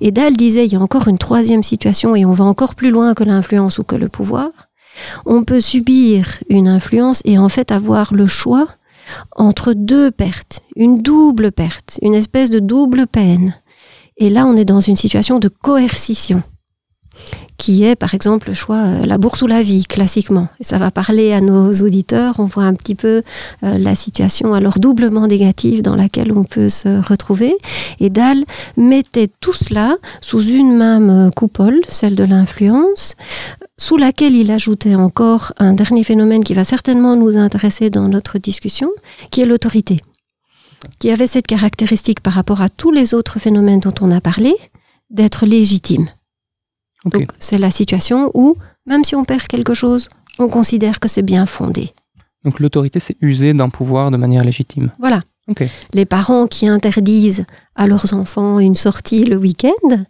Et 0.00 0.10
Dahl 0.10 0.36
disait, 0.36 0.66
il 0.66 0.72
y 0.72 0.76
a 0.76 0.80
encore 0.80 1.08
une 1.08 1.18
troisième 1.18 1.62
situation, 1.62 2.14
et 2.14 2.24
on 2.24 2.32
va 2.32 2.44
encore 2.44 2.74
plus 2.74 2.90
loin 2.90 3.14
que 3.14 3.24
l'influence 3.24 3.78
ou 3.78 3.84
que 3.84 3.96
le 3.96 4.08
pouvoir. 4.08 4.50
On 5.26 5.44
peut 5.44 5.60
subir 5.60 6.38
une 6.48 6.68
influence 6.68 7.22
et 7.24 7.38
en 7.38 7.48
fait 7.48 7.72
avoir 7.72 8.12
le 8.14 8.26
choix 8.26 8.68
entre 9.36 9.72
deux 9.72 10.10
pertes, 10.10 10.60
une 10.76 11.02
double 11.02 11.52
perte, 11.52 11.98
une 12.02 12.14
espèce 12.14 12.50
de 12.50 12.58
double 12.58 13.06
peine. 13.06 13.54
Et 14.16 14.30
là, 14.30 14.46
on 14.46 14.56
est 14.56 14.64
dans 14.64 14.80
une 14.80 14.96
situation 14.96 15.38
de 15.38 15.48
coercition 15.48 16.42
qui 17.58 17.84
est 17.84 17.96
par 17.96 18.14
exemple 18.14 18.48
le 18.48 18.54
choix 18.54 18.76
euh, 18.76 19.04
la 19.04 19.18
bourse 19.18 19.42
ou 19.42 19.46
la 19.46 19.60
vie 19.60 19.84
classiquement. 19.84 20.48
Et 20.60 20.64
ça 20.64 20.78
va 20.78 20.90
parler 20.90 21.32
à 21.32 21.40
nos 21.40 21.72
auditeurs, 21.72 22.36
on 22.38 22.46
voit 22.46 22.62
un 22.62 22.74
petit 22.74 22.94
peu 22.94 23.22
euh, 23.64 23.78
la 23.78 23.94
situation 23.94 24.54
alors 24.54 24.78
doublement 24.78 25.26
négative 25.26 25.82
dans 25.82 25.96
laquelle 25.96 26.32
on 26.32 26.44
peut 26.44 26.68
se 26.68 27.04
retrouver. 27.06 27.54
Et 28.00 28.10
Dahl 28.10 28.44
mettait 28.76 29.28
tout 29.40 29.52
cela 29.52 29.96
sous 30.22 30.42
une 30.42 30.76
même 30.76 31.10
euh, 31.10 31.30
coupole, 31.30 31.80
celle 31.88 32.14
de 32.14 32.24
l'influence, 32.24 33.16
sous 33.78 33.96
laquelle 33.96 34.34
il 34.34 34.50
ajoutait 34.50 34.94
encore 34.94 35.52
un 35.58 35.72
dernier 35.72 36.04
phénomène 36.04 36.44
qui 36.44 36.52
va 36.52 36.64
certainement 36.64 37.16
nous 37.16 37.36
intéresser 37.36 37.90
dans 37.90 38.08
notre 38.08 38.38
discussion, 38.38 38.90
qui 39.30 39.40
est 39.40 39.46
l'autorité, 39.46 40.00
qui 40.98 41.10
avait 41.10 41.26
cette 41.26 41.46
caractéristique 41.46 42.20
par 42.20 42.34
rapport 42.34 42.60
à 42.60 42.68
tous 42.68 42.90
les 42.90 43.14
autres 43.14 43.38
phénomènes 43.38 43.80
dont 43.80 43.94
on 44.00 44.10
a 44.10 44.20
parlé, 44.20 44.54
d'être 45.10 45.46
légitime. 45.46 46.08
Donc 47.04 47.30
c'est 47.38 47.58
la 47.58 47.70
situation 47.70 48.30
où, 48.34 48.56
même 48.84 49.04
si 49.04 49.14
on 49.14 49.24
perd 49.24 49.46
quelque 49.46 49.74
chose, 49.74 50.08
on 50.38 50.48
considère 50.48 51.00
que 51.00 51.08
c'est 51.08 51.22
bien 51.22 51.46
fondé. 51.46 51.92
Donc 52.44 52.60
l'autorité, 52.60 53.00
c'est 53.00 53.16
user 53.20 53.54
d'un 53.54 53.68
pouvoir 53.68 54.10
de 54.10 54.16
manière 54.16 54.44
légitime. 54.44 54.90
Voilà. 54.98 55.22
Les 55.94 56.04
parents 56.04 56.46
qui 56.46 56.66
interdisent 56.66 57.46
à 57.74 57.86
leurs 57.86 58.12
enfants 58.12 58.58
une 58.58 58.74
sortie 58.74 59.24
le 59.24 59.36
week-end, 59.36 60.04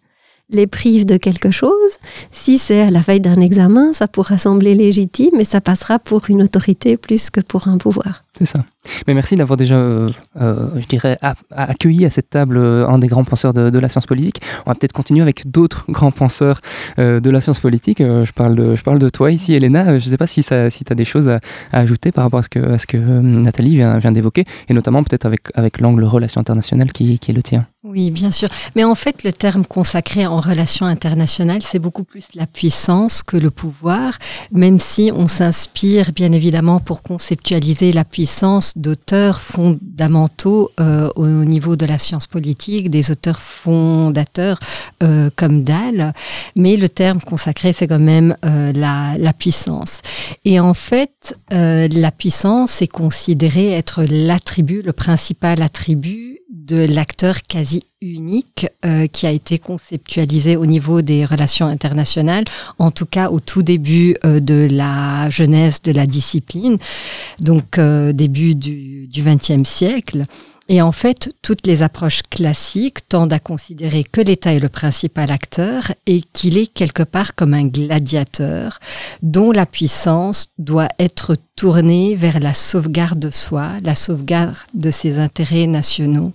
les 0.50 0.66
prive 0.66 1.04
de 1.06 1.16
quelque 1.16 1.50
chose, 1.50 1.98
si 2.32 2.58
c'est 2.58 2.80
à 2.80 2.90
la 2.90 3.00
veille 3.00 3.20
d'un 3.20 3.40
examen, 3.40 3.92
ça 3.92 4.08
pourra 4.08 4.38
sembler 4.38 4.74
légitime, 4.74 5.30
mais 5.36 5.44
ça 5.44 5.60
passera 5.60 5.98
pour 5.98 6.30
une 6.30 6.42
autorité 6.42 6.96
plus 6.96 7.30
que 7.30 7.40
pour 7.40 7.68
un 7.68 7.78
pouvoir. 7.78 8.24
C'est 8.38 8.46
ça. 8.46 8.64
Mais 9.08 9.14
merci 9.14 9.34
d'avoir 9.34 9.56
déjà, 9.56 9.74
euh, 9.74 10.08
euh, 10.40 10.68
je 10.76 10.86
dirais, 10.86 11.18
accueilli 11.50 12.04
à 12.04 12.10
cette 12.10 12.30
table 12.30 12.56
euh, 12.56 12.86
un 12.86 12.98
des 12.98 13.08
grands 13.08 13.24
penseurs 13.24 13.52
de, 13.52 13.78
la 13.78 13.88
science 13.88 14.06
politique. 14.06 14.40
On 14.64 14.70
va 14.70 14.76
peut-être 14.76 14.92
continuer 14.92 15.22
avec 15.22 15.50
d'autres 15.50 15.84
grands 15.88 16.12
penseurs 16.12 16.60
de 16.98 17.30
la 17.30 17.40
science 17.40 17.58
politique. 17.58 17.98
je, 17.98 18.32
parle 18.32 18.54
de, 18.54 18.74
je 18.76 18.82
parle 18.82 19.00
de 19.00 19.08
toi 19.08 19.32
ici, 19.32 19.54
Elena. 19.54 19.98
Je 19.98 20.04
ne 20.04 20.10
sais 20.10 20.16
pas 20.16 20.28
si, 20.28 20.42
si 20.42 20.84
tu 20.84 20.92
as 20.92 20.94
des 20.94 21.04
choses 21.04 21.28
à, 21.28 21.40
ajouter 21.72 22.12
par 22.12 22.24
rapport 22.24 22.40
à 22.40 22.42
ce 22.44 22.48
que, 22.48 22.60
à 22.60 22.78
ce 22.78 22.86
que 22.86 22.96
Nathalie 22.96 23.76
vient, 23.76 23.98
vient 23.98 24.12
d'évoquer, 24.12 24.44
et 24.68 24.74
notamment 24.74 25.02
peut-être 25.02 25.26
avec, 25.26 25.42
avec 25.54 25.80
l'angle 25.80 26.04
relations 26.04 26.40
internationales 26.40 26.92
qui, 26.92 27.18
qui 27.18 27.30
est 27.32 27.34
le 27.34 27.42
tien. 27.42 27.66
Oui, 27.84 28.10
bien 28.10 28.32
sûr. 28.32 28.48
Mais 28.74 28.84
en 28.84 28.94
fait, 28.94 29.22
le 29.22 29.32
terme 29.32 29.64
consacré 29.64 30.26
en 30.26 30.40
relations 30.40 30.86
internationales, 30.86 31.62
c'est 31.62 31.78
beaucoup 31.78 32.04
plus 32.04 32.26
la 32.34 32.46
puissance 32.46 33.22
que 33.22 33.36
le 33.36 33.50
pouvoir, 33.50 34.18
même 34.52 34.78
si 34.78 35.10
on 35.14 35.28
s'inspire 35.28 36.12
bien 36.12 36.32
évidemment 36.32 36.80
pour 36.80 37.02
conceptualiser 37.02 37.92
la 37.92 38.04
puissance 38.04 38.27
d'auteurs 38.76 39.40
fondamentaux 39.40 40.70
euh, 40.80 41.08
au 41.16 41.26
niveau 41.26 41.76
de 41.76 41.86
la 41.86 41.98
science 41.98 42.26
politique, 42.26 42.90
des 42.90 43.10
auteurs 43.10 43.40
fondateurs 43.40 44.58
euh, 45.02 45.30
comme 45.34 45.62
Dahl, 45.62 46.12
mais 46.54 46.76
le 46.76 46.88
terme 46.88 47.20
consacré, 47.20 47.72
c'est 47.72 47.88
quand 47.88 47.98
même 47.98 48.36
euh, 48.44 48.72
la, 48.72 49.32
puissance. 49.32 50.00
Et 50.44 50.58
en 50.58 50.74
fait, 50.74 51.36
la 51.50 52.10
puissance 52.10 52.82
est 52.82 52.88
considérée 52.88 53.72
être 53.72 54.04
l'attribut, 54.08 54.82
le 54.82 54.92
principal 54.92 55.62
attribut 55.62 56.40
de 56.50 56.84
l'acteur 56.86 57.42
quasi 57.42 57.82
unique 58.00 58.66
euh, 58.84 59.06
qui 59.06 59.26
a 59.26 59.30
été 59.30 59.58
conceptualisé 59.58 60.56
au 60.56 60.66
niveau 60.66 61.02
des 61.02 61.24
relations 61.24 61.66
internationales, 61.66 62.44
en 62.78 62.90
tout 62.90 63.06
cas 63.06 63.30
au 63.30 63.40
tout 63.40 63.62
début 63.62 64.16
euh, 64.24 64.40
de 64.40 64.68
la 64.70 65.30
jeunesse 65.30 65.82
de 65.82 65.92
la 65.92 66.06
discipline, 66.06 66.78
donc 67.40 67.78
euh, 67.78 68.12
début 68.12 68.54
du 68.54 69.08
XXe 69.12 69.68
siècle. 69.68 70.24
Et 70.70 70.82
en 70.82 70.92
fait, 70.92 71.34
toutes 71.40 71.66
les 71.66 71.80
approches 71.80 72.20
classiques 72.28 73.08
tendent 73.08 73.32
à 73.32 73.38
considérer 73.38 74.04
que 74.04 74.20
l'État 74.20 74.52
est 74.52 74.60
le 74.60 74.68
principal 74.68 75.30
acteur 75.30 75.92
et 76.06 76.20
qu'il 76.34 76.58
est 76.58 76.66
quelque 76.66 77.02
part 77.02 77.34
comme 77.34 77.54
un 77.54 77.64
gladiateur 77.64 78.78
dont 79.22 79.50
la 79.50 79.64
puissance 79.64 80.48
doit 80.58 80.90
être 80.98 81.36
tournée 81.56 82.16
vers 82.16 82.38
la 82.38 82.52
sauvegarde 82.52 83.18
de 83.18 83.30
soi, 83.30 83.70
la 83.82 83.94
sauvegarde 83.94 84.56
de 84.74 84.90
ses 84.90 85.18
intérêts 85.18 85.66
nationaux 85.66 86.32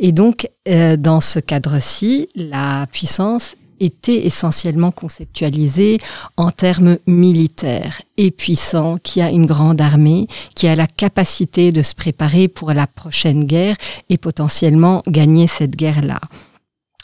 Et 0.00 0.12
donc, 0.12 0.48
euh, 0.68 0.96
dans 0.96 1.20
ce 1.20 1.38
cadre-ci, 1.38 2.28
la 2.34 2.86
puissance 2.92 3.56
était 3.80 4.26
essentiellement 4.26 4.90
conceptualisée 4.90 5.98
en 6.36 6.50
termes 6.50 6.98
militaires 7.06 8.00
et 8.16 8.30
puissant, 8.30 8.98
qui 9.02 9.20
a 9.20 9.30
une 9.30 9.46
grande 9.46 9.80
armée, 9.80 10.26
qui 10.54 10.66
a 10.66 10.76
la 10.76 10.86
capacité 10.86 11.70
de 11.72 11.82
se 11.82 11.94
préparer 11.94 12.48
pour 12.48 12.72
la 12.72 12.86
prochaine 12.86 13.44
guerre 13.44 13.76
et 14.08 14.18
potentiellement 14.18 15.02
gagner 15.06 15.46
cette 15.46 15.76
guerre-là. 15.76 16.20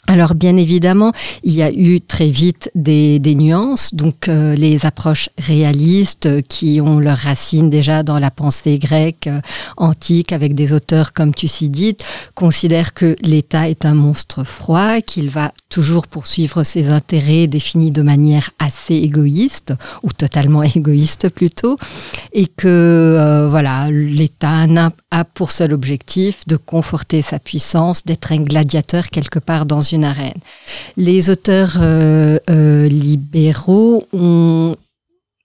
Alors 0.07 0.35
bien 0.35 0.55
évidemment, 0.55 1.13
il 1.43 1.53
y 1.53 1.63
a 1.63 1.71
eu 1.71 1.99
très 1.99 2.29
vite 2.29 2.69
des, 2.75 3.19
nuances, 3.35 3.93
donc 3.93 4.27
euh, 4.27 4.55
les 4.55 4.85
approches 4.85 5.29
réalistes 5.39 6.27
euh, 6.27 6.41
qui 6.47 6.79
ont 6.79 6.99
leurs 6.99 7.17
racines 7.17 7.71
déjà 7.71 8.03
dans 8.03 8.19
la 8.19 8.29
pensée 8.29 8.77
grecque 8.77 9.27
euh, 9.27 9.41
antique 9.77 10.31
avec 10.31 10.53
des 10.53 10.73
auteurs 10.73 11.11
comme 11.11 11.33
Thucydide 11.33 11.97
considèrent 12.35 12.93
que 12.93 13.15
l'État 13.23 13.67
est 13.67 13.83
un 13.83 13.95
monstre 13.95 14.43
froid, 14.43 15.01
qu'il 15.01 15.31
va 15.31 15.51
toujours 15.69 16.05
poursuivre 16.05 16.63
ses 16.63 16.89
intérêts 16.89 17.47
définis 17.47 17.91
de 17.91 18.03
manière 18.03 18.51
assez 18.59 18.95
égoïste 18.95 19.73
ou 20.03 20.11
totalement 20.11 20.61
égoïste 20.75 21.29
plutôt, 21.29 21.77
et 22.31 22.45
que 22.45 23.47
voilà 23.49 23.89
l'État 23.89 24.67
n'a 24.67 24.91
a 25.15 25.23
pour 25.23 25.51
seul 25.51 25.71
objectif 25.73 26.45
de 26.45 26.57
conforter 26.57 27.21
sa 27.21 27.39
puissance, 27.39 28.05
d'être 28.05 28.33
un 28.33 28.41
gladiateur 28.41 29.09
quelque 29.09 29.39
part 29.39 29.65
dans 29.65 29.79
une 29.79 30.03
arène. 30.03 30.41
Les 30.97 31.29
auteurs 31.29 31.77
euh, 31.79 32.37
euh, 32.49 32.87
libéraux 32.87 34.05
ont 34.11 34.75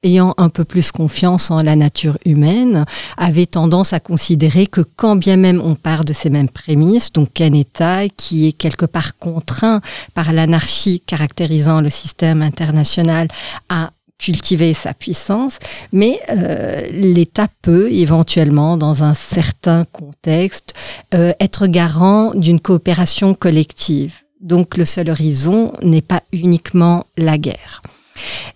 ayant 0.02 0.34
un 0.38 0.48
peu 0.48 0.64
plus 0.64 0.90
confiance 0.90 1.50
en 1.50 1.62
la 1.62 1.76
nature 1.76 2.18
humaine, 2.24 2.84
avaient 3.16 3.46
tendance 3.46 3.92
à 3.92 4.00
considérer 4.00 4.66
que 4.66 4.80
quand 4.96 5.14
bien 5.14 5.36
même 5.36 5.60
on 5.62 5.74
part 5.74 6.04
de 6.04 6.14
ces 6.14 6.30
mêmes 6.30 6.48
prémices, 6.48 7.12
donc 7.12 7.40
un 7.40 7.52
État 7.52 8.08
qui 8.08 8.48
est 8.48 8.52
quelque 8.52 8.86
part 8.86 9.18
contraint 9.18 9.80
par 10.14 10.32
l'anarchie 10.32 11.02
caractérisant 11.06 11.80
le 11.80 11.90
système 11.90 12.42
international 12.42 13.28
à 13.68 13.90
cultiver 14.20 14.74
sa 14.74 14.94
puissance, 14.94 15.58
mais 15.92 16.20
euh, 16.30 16.82
l'État 16.92 17.48
peut 17.62 17.90
éventuellement, 17.90 18.76
dans 18.76 19.02
un 19.02 19.14
certain 19.14 19.84
contexte, 19.84 20.74
euh, 21.14 21.32
être 21.40 21.66
garant 21.66 22.32
d'une 22.34 22.60
coopération 22.60 23.34
collective. 23.34 24.22
Donc 24.40 24.76
le 24.76 24.84
seul 24.84 25.10
horizon 25.10 25.72
n'est 25.82 26.02
pas 26.02 26.22
uniquement 26.32 27.04
la 27.16 27.38
guerre. 27.38 27.82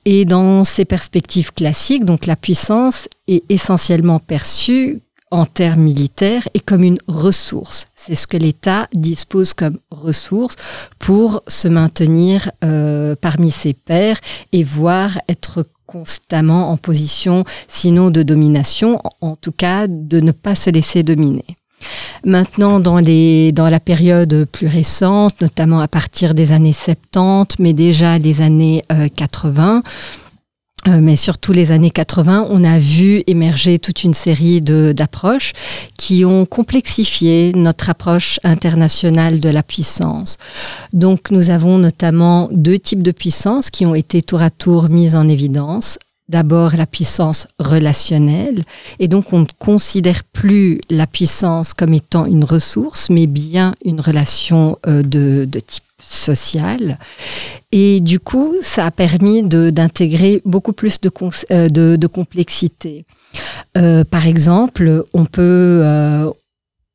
Et 0.04 0.25
dans 0.26 0.64
ces 0.64 0.85
perspectives 0.85 1.52
classiques, 1.52 2.04
donc 2.04 2.26
la 2.26 2.37
puissance 2.37 3.09
est 3.28 3.42
essentiellement 3.49 4.21
perçue 4.21 5.00
en 5.35 5.47
termes 5.47 5.81
militaires 5.81 6.47
et 6.55 6.61
comme 6.61 6.85
une 6.85 7.00
ressource. 7.09 7.87
C'est 7.97 8.14
ce 8.14 8.29
que 8.29 8.37
l'État 8.37 8.87
dispose 8.95 9.53
comme 9.53 9.79
ressource 9.91 10.55
pour 11.00 11.43
se 11.49 11.67
maintenir 11.67 12.53
euh, 12.62 13.17
parmi 13.21 13.50
ses 13.50 13.75
pairs 13.75 14.21
et 14.53 14.62
voir 14.62 15.19
être 15.29 15.67
constamment 15.87 16.71
en 16.71 16.76
position, 16.76 17.45
sinon 17.67 18.11
de 18.11 18.23
domination, 18.23 19.00
en 19.21 19.35
tout 19.35 19.50
cas 19.50 19.88
de 19.88 20.21
ne 20.21 20.31
pas 20.31 20.55
se 20.55 20.71
laisser 20.71 21.03
dominer. 21.03 21.45
Maintenant, 22.25 22.79
dans, 22.79 22.99
les, 22.99 23.50
dans 23.50 23.69
la 23.69 23.81
période 23.81 24.47
plus 24.50 24.69
récente, 24.69 25.41
notamment 25.41 25.81
à 25.81 25.88
partir 25.88 26.35
des 26.35 26.53
années 26.53 26.73
70, 26.73 27.59
mais 27.59 27.73
déjà 27.73 28.21
des 28.21 28.41
années 28.41 28.85
80, 29.17 29.76
euh, 29.76 29.79
euh, 29.79 29.81
mais 30.87 31.17
surtout 31.17 31.53
les 31.53 31.73
années 31.73 31.91
80, 31.91 32.47
on 32.50 32.64
a 32.64 32.79
vu 32.79 33.23
émerger 33.26 33.79
toute 33.79 34.05
une 34.05 34.14
série 34.14 34.61
d'approches 34.61 35.53
qui 35.99 36.25
ont 36.25 36.47
complexifié 36.47 37.53
notre 37.55 37.91
approche 37.91 38.38
internationale 38.45 39.41
de 39.41 39.49
la 39.49 39.62
puissance. 39.62 40.37
Donc 40.93 41.31
nous 41.31 41.50
avons 41.50 41.79
notamment 41.79 42.49
deux 42.53 42.79
types 42.79 43.03
de 43.03 43.12
puissance 43.12 43.71
qui 43.71 43.87
ont 43.87 43.95
été 43.95 44.23
tour 44.23 44.43
à 44.43 44.50
tour 44.50 44.88
mises 44.88 45.17
en 45.17 45.29
évidence. 45.29 45.99
D'abord 46.28 46.75
la 46.76 46.87
puissance 46.87 47.47
relationnelle, 47.59 48.64
et 48.99 49.09
donc 49.09 49.33
on 49.33 49.40
ne 49.40 49.47
considère 49.59 50.25
plus 50.25 50.81
la 50.88 51.07
puissance 51.07 51.75
comme 51.75 51.93
étant 51.93 52.25
une 52.25 52.45
ressource, 52.45 53.11
mais 53.11 53.26
bien 53.26 53.75
une 53.85 54.00
relation 54.00 54.78
euh, 54.87 55.02
de, 55.02 55.45
de 55.45 55.61
type 55.61 55.85
social. 55.99 56.99
Et 57.73 58.00
du 58.00 58.21
coup, 58.21 58.54
ça 58.62 58.87
a 58.87 58.90
permis 58.90 59.43
d'intégrer 59.43 60.40
beaucoup 60.45 60.73
plus 60.73 61.00
de, 61.00 61.11
euh, 61.50 61.69
de, 61.69 61.97
de 61.97 62.07
complexité. 62.07 63.04
Euh, 63.76 64.04
par 64.04 64.26
exemple, 64.26 65.04
on 65.12 65.25
peut 65.25 65.81
euh, 65.83 66.31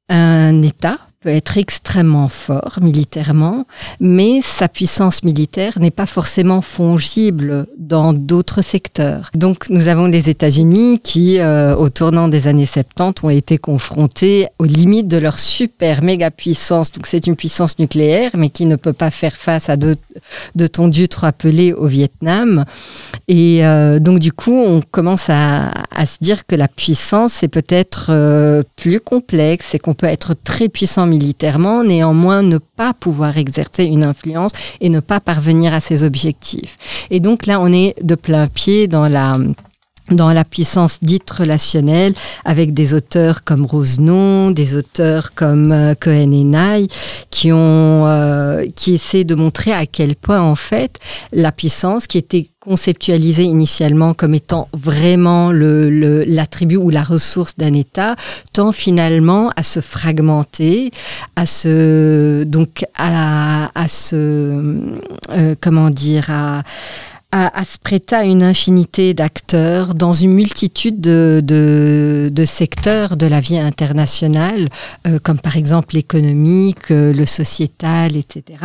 un 0.09 0.61
État 0.61 0.97
peut 1.21 1.29
être 1.29 1.57
extrêmement 1.57 2.29
fort 2.29 2.79
militairement, 2.81 3.65
mais 3.99 4.39
sa 4.41 4.69
puissance 4.69 5.23
militaire 5.23 5.77
n'est 5.77 5.91
pas 5.91 6.05
forcément 6.05 6.61
fongible 6.61 7.67
dans 7.77 8.13
d'autres 8.13 8.61
secteurs. 8.61 9.29
Donc 9.33 9.69
nous 9.69 9.89
avons 9.89 10.05
les 10.05 10.29
États-Unis 10.29 11.01
qui, 11.03 11.39
euh, 11.39 11.75
au 11.75 11.89
tournant 11.89 12.29
des 12.29 12.47
années 12.47 12.65
70, 12.65 13.23
ont 13.23 13.29
été 13.29 13.57
confrontés 13.57 14.47
aux 14.59 14.65
limites 14.65 15.09
de 15.09 15.17
leur 15.17 15.39
super 15.39 16.03
méga 16.03 16.31
puissance. 16.31 16.93
Donc 16.93 17.05
c'est 17.05 17.27
une 17.27 17.35
puissance 17.35 17.79
nucléaire, 17.79 18.31
mais 18.35 18.49
qui 18.49 18.65
ne 18.65 18.77
peut 18.77 18.93
pas 18.93 19.11
faire 19.11 19.35
face 19.35 19.67
à 19.67 19.75
de, 19.75 19.97
de 20.55 20.67
tondus 20.67 21.09
appelés 21.21 21.73
au 21.73 21.87
Vietnam. 21.87 22.63
Et 23.27 23.65
euh, 23.65 23.99
donc 23.99 24.19
du 24.19 24.31
coup, 24.31 24.57
on 24.57 24.81
commence 24.81 25.29
à, 25.29 25.71
se 26.05 26.17
dire 26.21 26.45
que 26.47 26.55
la 26.55 26.69
puissance 26.69 27.33
c'est 27.33 27.49
peut-être 27.49 28.07
euh, 28.09 28.63
plus 28.77 29.01
complexe 29.01 29.75
et 29.75 29.79
qu'on 29.79 29.93
peut 29.93 30.07
être 30.07 30.33
très 30.33 30.69
puissant 30.69 31.08
militairement, 31.09 31.83
néanmoins 31.83 32.41
ne 32.41 32.57
pas 32.57 32.93
pouvoir 32.93 33.37
exercer 33.37 33.83
une 33.85 34.03
influence 34.03 34.51
et 34.79 34.89
ne 34.89 34.99
pas 34.99 35.19
parvenir 35.19 35.73
à 35.73 35.81
ses 35.81 36.03
objectifs. 36.03 37.07
Et 37.09 37.19
donc 37.19 37.45
là, 37.45 37.59
on 37.59 37.73
est 37.73 37.95
de 38.01 38.15
plein 38.15 38.47
pied 38.47 38.87
dans 38.87 39.09
la 39.09 39.37
dans 40.11 40.31
la 40.33 40.43
puissance 40.43 40.99
dite 41.01 41.29
relationnelle 41.29 42.13
avec 42.45 42.73
des 42.73 42.93
auteurs 42.93 43.43
comme 43.43 43.65
Rosenon, 43.65 44.51
des 44.51 44.75
auteurs 44.75 45.33
comme 45.33 45.71
euh, 45.71 45.93
Cohen 45.99 46.31
et 46.31 46.43
Nye, 46.43 46.87
qui 47.29 47.51
ont 47.51 48.07
euh, 48.07 48.65
qui 48.75 48.95
essaient 48.95 49.23
de 49.23 49.35
montrer 49.35 49.71
à 49.71 49.85
quel 49.85 50.15
point 50.15 50.41
en 50.41 50.55
fait 50.55 50.99
la 51.31 51.51
puissance 51.51 52.07
qui 52.07 52.17
était 52.17 52.47
conceptualisée 52.59 53.43
initialement 53.43 54.13
comme 54.13 54.33
étant 54.33 54.67
vraiment 54.73 55.51
le 55.51 55.89
l'attribut 56.25 56.75
ou 56.75 56.89
la 56.89 57.03
ressource 57.03 57.55
d'un 57.57 57.73
État 57.73 58.15
tend 58.53 58.71
finalement 58.71 59.51
à 59.55 59.63
se 59.63 59.79
fragmenter, 59.79 60.91
à 61.35 61.45
se 61.45 62.43
donc 62.43 62.85
à, 62.97 63.69
à 63.79 63.87
se 63.87 64.15
euh, 65.31 65.55
comment 65.61 65.89
dire 65.89 66.29
à 66.29 66.63
à, 67.31 67.63
se 67.63 67.77
prêter 67.77 68.15
à 68.15 68.23
une 68.23 68.41
infinité 68.41 69.13
d'acteurs 69.13 69.93
dans 69.93 70.13
une 70.13 70.33
multitude 70.33 70.99
de, 70.99 71.41
de, 71.43 72.31
de, 72.33 72.45
secteurs 72.45 73.17
de 73.17 73.27
la 73.27 73.39
vie 73.39 73.59
internationale, 73.59 74.67
euh, 75.05 75.19
comme 75.21 75.37
par 75.37 75.55
exemple 75.55 75.93
l'économique, 75.93 76.89
euh, 76.89 77.13
le 77.13 77.27
sociétal, 77.27 78.15
etc. 78.15 78.57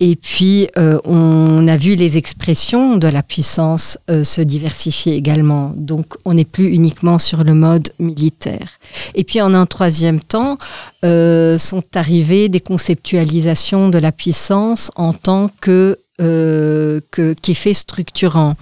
Et 0.00 0.16
puis, 0.16 0.68
euh, 0.76 0.98
on 1.04 1.66
a 1.66 1.78
vu 1.78 1.94
les 1.94 2.18
expressions 2.18 2.96
de 2.96 3.08
la 3.08 3.22
puissance 3.22 3.96
se 4.08 4.40
diversifier 4.42 5.14
également. 5.14 5.72
Donc, 5.76 6.14
on 6.24 6.34
n'est 6.34 6.44
plus 6.44 6.68
uniquement 6.74 7.18
sur 7.18 7.42
le 7.42 7.54
mode 7.54 7.90
militaire. 7.98 8.78
Et 9.14 9.24
puis, 9.24 9.40
en 9.40 9.54
un 9.54 9.66
troisième 9.66 10.20
temps, 10.20 10.58
sont 11.02 11.84
arrivées 11.94 12.48
des 12.48 12.60
conceptualisations 12.60 13.88
de 13.88 13.98
la 13.98 14.12
puissance 14.12 14.90
en 14.96 15.12
tant 15.12 15.50
que 15.60 15.98
euh, 16.20 17.00
que, 17.10 17.32
qui 17.32 17.50
est 17.50 17.54
fait 17.54 17.74
structurant. 17.74 18.54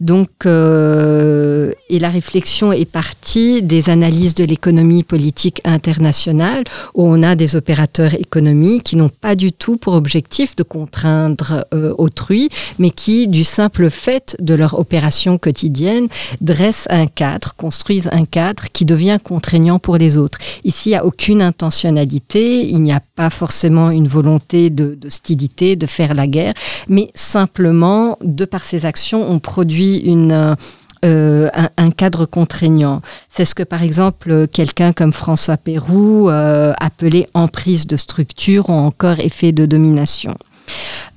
Donc, 0.00 0.28
euh, 0.46 1.72
et 1.88 1.98
la 1.98 2.10
réflexion 2.10 2.70
est 2.70 2.84
partie 2.84 3.60
des 3.60 3.90
analyses 3.90 4.34
de 4.34 4.44
l'économie 4.44 5.02
politique 5.02 5.60
internationale, 5.64 6.62
où 6.94 7.04
on 7.04 7.24
a 7.24 7.34
des 7.34 7.56
opérateurs 7.56 8.14
économiques 8.14 8.84
qui 8.84 8.96
n'ont 8.96 9.08
pas 9.08 9.34
du 9.34 9.50
tout 9.52 9.76
pour 9.76 9.94
objectif 9.94 10.54
de 10.54 10.62
contraindre 10.62 11.64
euh, 11.74 11.92
autrui, 11.98 12.48
mais 12.78 12.90
qui, 12.90 13.26
du 13.26 13.42
simple 13.42 13.90
fait 13.90 14.36
de 14.40 14.54
leur 14.54 14.78
opération 14.78 15.38
quotidienne, 15.38 16.06
dressent 16.40 16.86
un 16.88 17.08
cadre, 17.08 17.54
construisent 17.56 18.10
un 18.12 18.26
cadre 18.26 18.64
qui 18.72 18.84
devient 18.84 19.18
contraignant 19.22 19.78
pour 19.78 19.96
les 19.96 20.16
autres. 20.16 20.38
Ici, 20.62 20.90
il 20.90 20.92
n'y 20.92 20.98
a 20.98 21.04
aucune 21.04 21.42
intentionnalité, 21.42 22.64
il 22.68 22.80
n'y 22.80 22.92
a 22.92 23.02
pas 23.16 23.30
forcément 23.30 23.90
une 23.90 24.06
volonté 24.06 24.70
de, 24.70 24.98
hostilité, 25.04 25.76
de 25.76 25.86
faire 25.86 26.14
la 26.14 26.26
guerre, 26.26 26.54
mais 26.92 27.08
simplement, 27.14 28.18
de 28.22 28.44
par 28.44 28.62
ces 28.62 28.84
actions, 28.86 29.28
on 29.28 29.40
produit 29.40 29.96
une... 29.98 30.56
Euh, 31.04 31.48
un, 31.78 31.90
cadre 31.90 32.26
contraignant. 32.26 33.02
C'est 33.28 33.44
ce 33.44 33.56
que, 33.56 33.64
par 33.64 33.82
exemple, 33.82 34.46
quelqu'un 34.46 34.92
comme 34.92 35.12
François 35.12 35.56
Pérou 35.56 36.30
euh, 36.30 36.72
appelait 36.78 37.26
emprise 37.34 37.88
de 37.88 37.96
structure 37.96 38.70
ou 38.70 38.74
encore 38.74 39.18
effet 39.18 39.50
de 39.50 39.66
domination. 39.66 40.36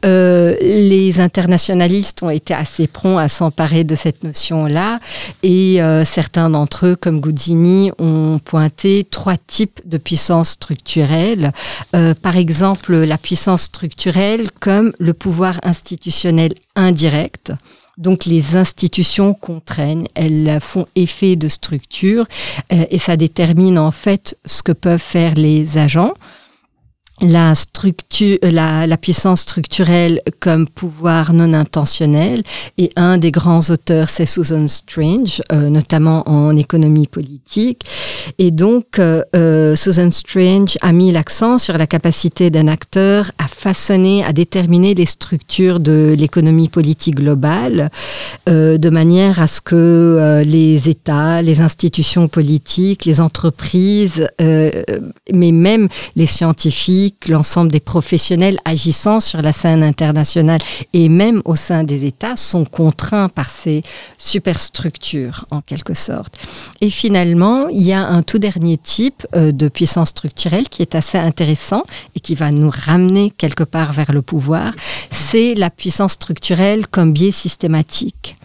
Euh, 0.06 0.56
les 0.62 1.20
internationalistes 1.20 2.22
ont 2.22 2.30
été 2.30 2.54
assez 2.54 2.88
prompts 2.88 3.20
à 3.20 3.28
s'emparer 3.28 3.84
de 3.84 3.96
cette 3.96 4.24
notion-là 4.24 5.00
et 5.42 5.82
euh, 5.82 6.06
certains 6.06 6.50
d'entre 6.50 6.88
eux, 6.88 6.96
comme 6.96 7.20
Goudzini, 7.20 7.92
ont 7.98 8.40
pointé 8.44 9.06
trois 9.10 9.38
types 9.38 9.82
de 9.86 9.98
puissance 9.98 10.50
structurelle. 10.50 11.52
Euh, 11.96 12.14
par 12.14 12.38
exemple, 12.38 12.96
la 12.96 13.18
puissance 13.18 13.64
structurelle 13.64 14.50
comme 14.60 14.94
le 15.00 15.14
pouvoir 15.14 15.60
institutionnel 15.64 16.54
indirect. 16.76 17.52
Donc 17.98 18.26
les 18.26 18.58
institutions 18.58 19.34
contraignent, 19.34 20.08
elles 20.16 20.60
font 20.62 20.86
effet 20.96 21.38
de 21.38 21.48
structure 21.48 22.26
et 22.70 23.00
ça 23.00 23.16
détermine 23.16 23.80
en 23.80 23.92
fait 23.92 24.38
ce 24.46 24.64
que 24.64 24.74
peuvent 24.74 25.00
faire 25.00 25.36
les 25.36 25.78
agents 25.78 26.14
la 27.22 27.56
structure, 27.56 28.38
la, 28.42 28.88
la, 28.88 28.98
puissance 28.98 29.42
structurelle 29.42 30.22
comme 30.42 30.68
pouvoir 30.68 31.34
non 31.34 31.54
intentionnel. 31.54 32.44
Et 32.78 32.92
un 32.98 33.18
des 33.18 33.32
grands 33.32 33.62
auteurs, 33.70 34.10
c'est 34.10 34.26
Susan 34.26 34.68
Strange, 34.68 35.42
euh, 35.54 35.70
notamment 35.70 36.28
en 36.28 36.56
économie 36.58 37.08
politique. 37.08 37.86
Et 38.38 38.52
donc, 38.52 39.00
euh, 39.00 39.24
euh, 39.36 39.76
Susan 39.78 40.12
Strange 40.12 40.78
a 40.82 40.92
mis 40.92 41.12
l'accent 41.12 41.58
sur 41.58 41.78
la 41.78 41.88
capacité 41.88 42.50
d'un 42.50 42.68
acteur 42.68 43.32
à 43.38 43.48
façonner, 43.48 44.24
à 44.24 44.34
déterminer 44.34 44.94
les 44.94 45.06
structures 45.06 45.80
de 45.80 46.16
l'économie 46.18 46.68
politique 46.68 47.16
globale, 47.16 47.90
de 48.48 48.90
manière 48.90 49.42
à 49.42 49.48
ce 49.48 49.62
que 49.62 50.44
les 50.46 50.90
États, 50.90 51.42
les 51.42 51.62
institutions 51.62 52.28
politiques, 52.28 53.06
les 53.06 53.22
entreprises, 53.22 54.28
mais 54.40 55.52
même 55.52 55.88
les 56.16 56.26
scientifiques, 56.26 57.05
l'ensemble 57.28 57.72
des 57.72 57.80
professionnels 57.80 58.58
agissant 58.66 59.20
sur 59.20 59.42
la 59.42 59.52
scène 59.52 59.84
internationale 59.84 60.62
et 60.94 61.10
même 61.10 61.42
au 61.46 61.56
sein 61.56 61.84
des 61.84 62.06
États 62.06 62.36
sont 62.36 62.66
contraints 62.66 63.30
par 63.30 63.50
ces 63.50 63.84
superstructures 64.18 65.46
en 65.52 65.62
quelque 65.62 65.94
sorte. 65.94 66.38
Et 66.82 66.90
finalement, 66.90 67.68
il 67.68 67.84
y 67.84 67.94
a 67.94 68.06
un 68.06 68.22
tout 68.22 68.40
dernier 68.40 68.78
type 68.78 69.26
euh, 69.36 69.52
de 69.52 69.68
puissance 69.68 70.10
structurelle 70.10 70.70
qui 70.70 70.82
est 70.82 70.96
assez 70.96 71.18
intéressant 71.18 71.84
et 72.16 72.20
qui 72.20 72.36
va 72.36 72.52
nous 72.52 72.72
ramener 72.72 73.32
quelque 73.32 73.64
part 73.64 73.94
vers 73.94 74.12
le 74.12 74.22
pouvoir, 74.22 74.74
c'est 75.12 75.56
la 75.56 75.70
puissance 75.70 76.14
structurelle 76.14 76.88
comme 76.88 77.14
biais 77.14 77.32
systématique. 77.32 78.36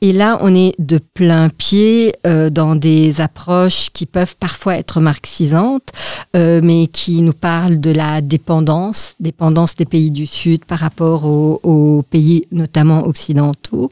Et 0.00 0.12
là, 0.12 0.38
on 0.40 0.54
est 0.54 0.74
de 0.78 0.98
plein 0.98 1.48
pied 1.48 2.14
euh, 2.26 2.50
dans 2.50 2.74
des 2.74 3.20
approches 3.20 3.88
qui 3.92 4.06
peuvent 4.06 4.36
parfois 4.38 4.76
être 4.76 5.00
marxisantes, 5.00 5.90
euh, 6.36 6.60
mais 6.62 6.86
qui 6.86 7.22
nous 7.22 7.32
parlent 7.32 7.80
de 7.80 7.90
la 7.90 8.20
dépendance, 8.20 9.14
dépendance 9.20 9.76
des 9.76 9.84
pays 9.84 10.10
du 10.10 10.26
Sud 10.26 10.64
par 10.64 10.80
rapport 10.80 11.24
aux, 11.24 12.04
pays 12.10 12.46
notamment 12.52 13.06
occidentaux. 13.06 13.90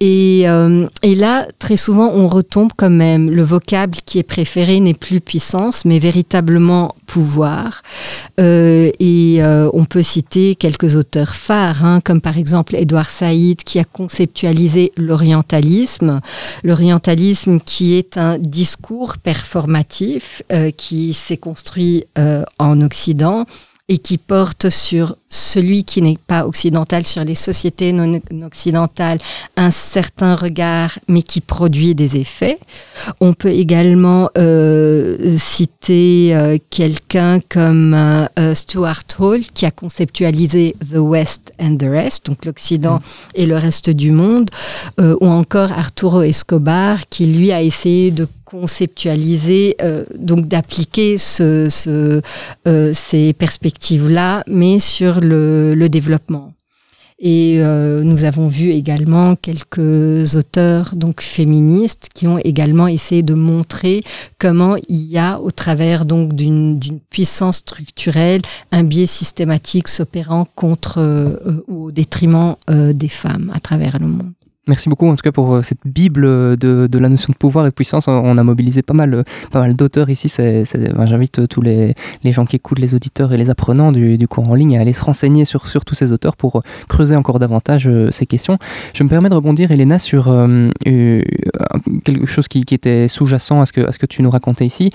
Et, 0.00 0.48
euh, 0.48 0.86
et, 1.02 1.14
là, 1.14 1.46
très 1.58 1.76
souvent, 1.76 2.10
on 2.12 2.28
retombe 2.28 2.72
quand 2.76 2.90
même. 2.90 3.30
Le 3.30 3.42
vocable 3.42 3.96
qui 4.06 4.18
est 4.18 4.22
préféré 4.22 4.80
n'est 4.80 4.94
plus 4.94 5.20
puissance, 5.20 5.84
mais 5.84 5.98
véritablement 5.98 6.94
pouvoir. 7.06 7.82
et 8.38 9.40
on 9.72 9.84
peut 9.84 10.02
citer 10.02 10.54
quelques 10.54 10.96
auteurs 10.96 11.34
phares, 11.34 11.84
hein, 11.84 12.00
comme 12.02 12.20
par 12.20 12.38
exemple 12.38 12.76
Edouard 12.76 13.10
Saïd, 13.10 13.62
qui 13.62 13.78
a 13.78 13.84
conceptualisé 13.84 14.92
le 14.96 15.13
l'orientalisme. 15.14 16.20
L'orientalisme 16.64 17.60
qui 17.60 17.94
est 17.94 18.18
un 18.18 18.36
discours 18.38 19.18
performatif 19.18 20.42
euh, 20.50 20.72
qui 20.72 21.14
s'est 21.14 21.36
construit 21.36 22.04
euh, 22.18 22.42
en 22.58 22.80
Occident 22.80 23.46
et 23.88 23.98
qui 23.98 24.16
porte 24.16 24.70
sur 24.70 25.16
celui 25.28 25.84
qui 25.84 26.00
n'est 26.00 26.16
pas 26.26 26.46
occidental, 26.46 27.04
sur 27.04 27.22
les 27.22 27.34
sociétés 27.34 27.92
non 27.92 28.18
occidentales, 28.42 29.18
un 29.58 29.70
certain 29.70 30.36
regard, 30.36 30.98
mais 31.06 31.22
qui 31.22 31.42
produit 31.42 31.94
des 31.94 32.16
effets. 32.16 32.56
On 33.20 33.34
peut 33.34 33.50
également 33.50 34.30
euh, 34.38 35.36
citer 35.36 36.34
euh, 36.34 36.56
quelqu'un 36.70 37.40
comme 37.40 37.92
euh, 37.94 38.54
Stuart 38.54 39.02
Hall, 39.18 39.40
qui 39.52 39.66
a 39.66 39.70
conceptualisé 39.70 40.76
The 40.80 40.96
West 40.96 41.52
and 41.60 41.76
the 41.76 41.88
Rest, 41.90 42.26
donc 42.26 42.46
l'Occident 42.46 42.96
mm. 42.96 43.00
et 43.34 43.46
le 43.46 43.56
reste 43.56 43.90
du 43.90 44.12
monde, 44.12 44.50
ou 44.98 45.26
encore 45.26 45.72
Arturo 45.72 46.22
Escobar, 46.22 47.00
qui 47.10 47.26
lui 47.26 47.52
a 47.52 47.60
essayé 47.60 48.10
de 48.10 48.26
conceptualiser, 48.54 49.76
euh, 49.82 50.04
donc 50.16 50.46
d'appliquer 50.46 51.18
ce, 51.18 51.68
euh, 51.88 52.90
ces 52.94 53.32
perspectives-là, 53.32 54.44
mais 54.46 54.78
sur 54.78 55.20
le, 55.20 55.88
développement. 55.88 56.52
Et 57.18 57.58
euh, 57.58 58.02
nous 58.02 58.24
avons 58.24 58.48
vu 58.48 58.70
également 58.70 59.36
quelques 59.36 60.34
auteurs 60.34 60.94
donc 60.96 61.20
féministes 61.20 62.08
qui 62.14 62.26
ont 62.26 62.38
également 62.38 62.86
essayé 62.88 63.22
de 63.22 63.34
montrer 63.34 64.02
comment 64.38 64.76
il 64.88 65.04
y 65.04 65.18
a 65.18 65.40
au 65.40 65.50
travers 65.50 66.04
donc 66.04 66.34
d'une 66.34 66.80
puissance 67.10 67.58
structurelle 67.58 68.42
un 68.72 68.82
biais 68.82 69.06
systématique 69.06 69.88
s'opérant 69.88 70.46
contre 70.56 70.98
ou 71.68 71.86
au 71.86 71.92
détriment 71.92 72.56
des 72.68 73.08
femmes 73.08 73.52
à 73.54 73.60
travers 73.60 73.98
le 74.00 74.06
monde. 74.06 74.43
Merci 74.66 74.88
beaucoup 74.88 75.06
en 75.06 75.14
tout 75.14 75.22
cas 75.22 75.32
pour 75.32 75.56
euh, 75.56 75.62
cette 75.62 75.80
bible 75.84 76.22
de, 76.56 76.86
de, 76.90 76.98
la 76.98 77.10
notion 77.10 77.30
de 77.30 77.36
pouvoir 77.36 77.66
et 77.66 77.68
de 77.68 77.74
puissance. 77.74 78.08
On 78.08 78.38
a 78.38 78.42
mobilisé 78.42 78.80
pas 78.80 78.94
mal, 78.94 79.24
pas 79.50 79.60
mal 79.60 79.76
d'auteurs 79.76 80.08
ici. 80.08 80.32
J'invite 80.34 81.38
euh, 81.40 81.46
tous 81.46 81.60
les, 81.60 81.94
les, 82.22 82.32
gens 82.32 82.46
qui 82.46 82.56
écoutent, 82.56 82.78
les 82.78 82.94
auditeurs 82.94 83.34
et 83.34 83.36
les 83.36 83.50
apprenants 83.50 83.92
du, 83.92 84.16
du, 84.16 84.26
cours 84.26 84.48
en 84.48 84.54
ligne 84.54 84.78
à 84.78 84.80
aller 84.80 84.94
se 84.94 85.04
renseigner 85.04 85.44
sur, 85.44 85.68
sur 85.68 85.84
tous 85.84 85.94
ces 85.94 86.12
auteurs 86.12 86.36
pour 86.36 86.56
euh, 86.56 86.60
creuser 86.88 87.14
encore 87.14 87.38
davantage 87.38 87.90
ces 88.10 88.24
questions. 88.24 88.56
Je 88.94 89.04
me 89.04 89.08
permets 89.10 89.28
de 89.28 89.34
rebondir, 89.34 89.70
Elena, 89.70 89.98
sur 89.98 90.24
quelque 90.84 92.26
chose 92.26 92.48
qui, 92.48 92.64
qui 92.64 92.74
était 92.74 93.08
sous-jacent 93.08 93.60
à, 93.60 93.66
ce 93.66 93.72
que, 93.72 93.82
à 93.82 93.92
ce 93.92 93.98
que 93.98 94.06
tu 94.06 94.22
nous 94.22 94.30
racontais 94.30 94.64
ici, 94.64 94.90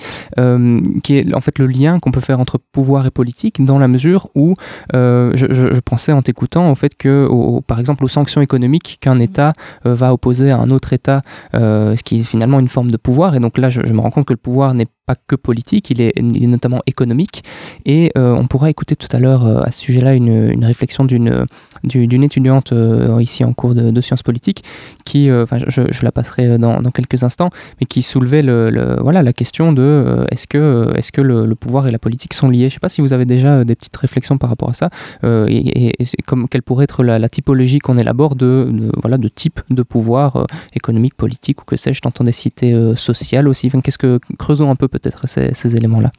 qui 1.02 1.16
est 1.16 1.34
en 1.34 1.40
fait 1.40 1.58
le 1.58 1.66
lien 1.66 2.00
qu'on 2.00 2.10
peut 2.10 2.20
faire 2.20 2.40
entre 2.40 2.58
pouvoir 2.72 3.06
et 3.06 3.10
politique 3.10 3.64
dans 3.64 3.78
la 3.78 3.88
mesure 3.88 4.30
où 4.34 4.54
je, 4.92 5.30
je, 5.34 5.74
je, 5.74 5.80
pensais 5.80 6.12
en 6.12 6.22
t'écoutant 6.22 6.70
au 6.70 6.74
fait 6.74 6.96
que, 6.96 7.26
au, 7.26 7.60
par 7.60 7.78
exemple, 7.78 8.04
aux 8.04 8.08
sanctions 8.08 8.40
économiques 8.40 8.98
qu'un 9.00 9.18
État 9.18 9.50
euh, 9.50 9.59
va 9.84 10.12
opposer 10.12 10.50
à 10.50 10.58
un 10.58 10.70
autre 10.70 10.92
État, 10.92 11.22
euh, 11.54 11.96
ce 11.96 12.02
qui 12.02 12.20
est 12.20 12.24
finalement 12.24 12.60
une 12.60 12.68
forme 12.68 12.90
de 12.90 12.96
pouvoir. 12.96 13.34
Et 13.34 13.40
donc 13.40 13.58
là, 13.58 13.70
je, 13.70 13.80
me 13.80 14.00
rends 14.00 14.10
compte 14.10 14.26
que 14.26 14.32
le 14.32 14.38
pouvoir 14.38 14.74
n'est 14.74 14.86
que 15.14 15.36
politique, 15.36 15.90
il 15.90 16.00
est, 16.00 16.20
notamment 16.20 16.82
économique. 16.86 17.42
Et 17.86 18.12
euh, 18.16 18.34
on 18.34 18.46
pourra 18.46 18.70
écouter 18.70 18.96
tout 18.96 19.08
à 19.12 19.18
l'heure 19.18 19.46
euh, 19.46 19.62
à 19.62 19.70
ce 19.72 19.80
sujet-là 19.80 20.14
une, 20.14 20.64
réflexion 20.64 21.04
d'une 21.04 21.46
d'une 21.82 22.22
étudiante 22.22 22.72
euh, 22.72 23.16
ici 23.22 23.42
en 23.42 23.54
cours 23.54 23.74
de, 23.74 24.00
sciences 24.02 24.22
politiques 24.22 24.64
qui, 25.06 25.32
enfin, 25.32 25.56
je, 25.66 25.82
la 26.02 26.12
passerai 26.12 26.58
dans, 26.58 26.82
quelques 26.90 27.22
instants, 27.22 27.48
mais 27.80 27.86
qui 27.86 28.02
soulevait 28.02 28.42
le, 28.42 28.98
voilà, 29.00 29.22
la 29.22 29.32
question 29.32 29.72
de 29.72 30.26
est-ce 30.30 30.46
que, 30.46 30.92
est 30.94 31.00
-ce 31.00 31.10
que 31.10 31.22
le, 31.22 31.54
pouvoir 31.54 31.86
et 31.86 31.90
la 31.90 31.98
politique 31.98 32.34
sont 32.34 32.48
liés? 32.50 32.68
Je 32.68 32.74
ne 32.74 32.78
sais 32.78 32.80
pas 32.80 32.90
si 32.90 33.00
vous 33.00 33.14
avez 33.14 33.24
déjà 33.24 33.64
des 33.64 33.74
petites 33.74 33.96
réflexions 33.96 34.36
par 34.36 34.50
rapport 34.50 34.68
à 34.68 34.74
ça 34.74 34.90
et, 35.24 35.92
comme, 36.26 36.48
quelle 36.48 36.62
pourrait 36.62 36.84
être 36.84 37.02
la, 37.02 37.28
typologie 37.30 37.78
qu'on 37.78 37.96
élabore 37.96 38.36
de, 38.36 38.90
voilà, 39.00 39.16
de 39.16 39.28
type 39.28 39.60
de 39.70 39.82
pouvoir 39.82 40.46
économique, 40.74 41.14
politique 41.14 41.62
ou 41.62 41.64
que 41.64 41.76
sais-je, 41.76 42.00
t'entendais 42.02 42.32
citer 42.32 42.76
social 42.96 43.48
aussi. 43.48 43.70
Qu'est-ce 43.82 43.98
que 43.98 44.20
creusons 44.38 44.70
un 44.70 44.76
peu 44.76 44.88
peut-être 45.00 45.26
ces, 45.28 45.76
éléments-là. 45.76 46.12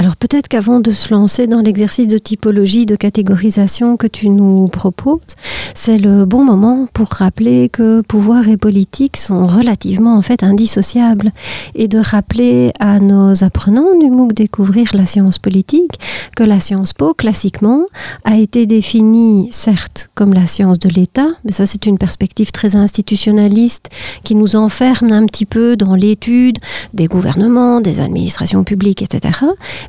Alors 0.00 0.14
peut-être 0.14 0.46
qu'avant 0.46 0.78
de 0.78 0.92
se 0.92 1.12
lancer 1.12 1.48
dans 1.48 1.60
l'exercice 1.60 2.06
de 2.06 2.18
typologie, 2.18 2.86
de 2.86 2.94
catégorisation 2.94 3.96
que 3.96 4.06
tu 4.06 4.28
nous 4.28 4.68
proposes, 4.68 5.18
c'est 5.74 5.98
le 5.98 6.24
bon 6.24 6.44
moment 6.44 6.86
pour 6.92 7.08
rappeler 7.08 7.68
que 7.68 8.00
pouvoir 8.02 8.46
et 8.48 8.56
politique 8.56 9.16
sont 9.16 9.48
relativement 9.48 10.16
en 10.16 10.22
fait 10.22 10.44
indissociables. 10.44 11.32
Et 11.74 11.88
de 11.88 11.98
rappeler 11.98 12.72
à 12.78 13.00
nos 13.00 13.42
apprenants 13.42 13.98
du 13.98 14.08
MOOC 14.08 14.34
découvrir 14.34 14.88
la 14.94 15.04
science 15.04 15.40
politique 15.40 15.98
que 16.36 16.44
la 16.44 16.60
science 16.60 16.92
po 16.92 17.12
classiquement 17.12 17.84
a 18.22 18.36
été 18.36 18.66
définie 18.66 19.48
certes 19.50 20.10
comme 20.14 20.32
la 20.32 20.46
science 20.46 20.78
de 20.78 20.90
l'État, 20.90 21.30
mais 21.44 21.50
ça 21.50 21.66
c'est 21.66 21.86
une 21.86 21.98
perspective 21.98 22.52
très 22.52 22.76
institutionnaliste 22.76 23.88
qui 24.22 24.36
nous 24.36 24.54
enferme 24.54 25.10
un 25.10 25.26
petit 25.26 25.46
peu 25.46 25.74
dans 25.74 25.96
l'étude 25.96 26.58
des 26.94 27.06
gouvernements, 27.06 27.80
des 27.80 28.00
administrations 28.00 28.62
publiques, 28.62 29.02
etc 29.02 29.40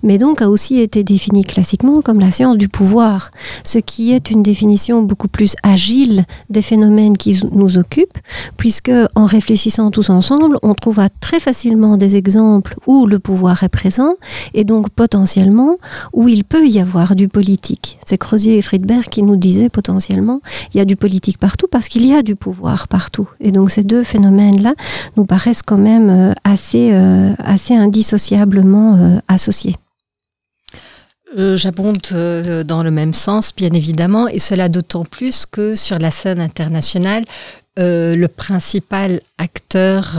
mais 0.03 0.17
donc 0.17 0.41
a 0.41 0.49
aussi 0.49 0.79
été 0.79 1.03
définie 1.03 1.43
classiquement 1.43 2.01
comme 2.01 2.19
la 2.19 2.31
science 2.31 2.57
du 2.57 2.69
pouvoir, 2.69 3.31
ce 3.63 3.79
qui 3.79 4.11
est 4.11 4.31
une 4.31 4.43
définition 4.43 5.01
beaucoup 5.01 5.27
plus 5.27 5.55
agile 5.63 6.25
des 6.49 6.61
phénomènes 6.61 7.17
qui 7.17 7.39
nous 7.51 7.77
occupent, 7.77 8.17
puisque 8.57 8.91
en 9.15 9.25
réfléchissant 9.25 9.91
tous 9.91 10.09
ensemble, 10.09 10.57
on 10.63 10.73
trouvera 10.73 11.09
très 11.21 11.39
facilement 11.39 11.97
des 11.97 12.15
exemples 12.15 12.75
où 12.87 13.05
le 13.05 13.19
pouvoir 13.19 13.63
est 13.63 13.69
présent 13.69 14.15
et 14.53 14.63
donc 14.63 14.89
potentiellement 14.89 15.77
où 16.13 16.27
il 16.27 16.43
peut 16.43 16.67
y 16.67 16.79
avoir 16.79 17.15
du 17.15 17.27
politique. 17.27 17.97
C'est 18.05 18.17
Crozier 18.17 18.57
et 18.57 18.61
Friedberg 18.61 19.05
qui 19.09 19.23
nous 19.23 19.35
disaient 19.35 19.69
potentiellement 19.69 20.41
il 20.73 20.77
y 20.77 20.81
a 20.81 20.85
du 20.85 20.95
politique 20.95 21.37
partout 21.37 21.67
parce 21.69 21.87
qu'il 21.87 22.05
y 22.05 22.13
a 22.13 22.21
du 22.21 22.35
pouvoir 22.35 22.87
partout. 22.87 23.27
Et 23.39 23.51
donc 23.51 23.71
ces 23.71 23.83
deux 23.83 24.03
phénomènes-là 24.03 24.73
nous 25.17 25.25
paraissent 25.25 25.63
quand 25.63 25.77
même 25.77 26.09
euh, 26.09 26.33
assez, 26.43 26.89
euh, 26.93 27.33
assez 27.39 27.75
indissociablement 27.75 28.95
euh, 28.95 29.19
associés. 29.27 29.75
Euh, 31.37 31.55
J'abonde 31.57 31.99
euh, 32.11 32.63
dans 32.63 32.81
le 32.81 32.91
même 32.91 33.13
sens, 33.13 33.53
bien 33.55 33.71
évidemment, 33.71 34.27
et 34.27 34.39
cela 34.39 34.69
d'autant 34.69 35.05
plus 35.05 35.45
que 35.45 35.75
sur 35.75 35.99
la 35.99 36.11
scène 36.11 36.39
internationale, 36.39 37.23
euh, 37.77 38.15
le 38.15 38.27
principal 38.27 39.21
acteur 39.37 40.17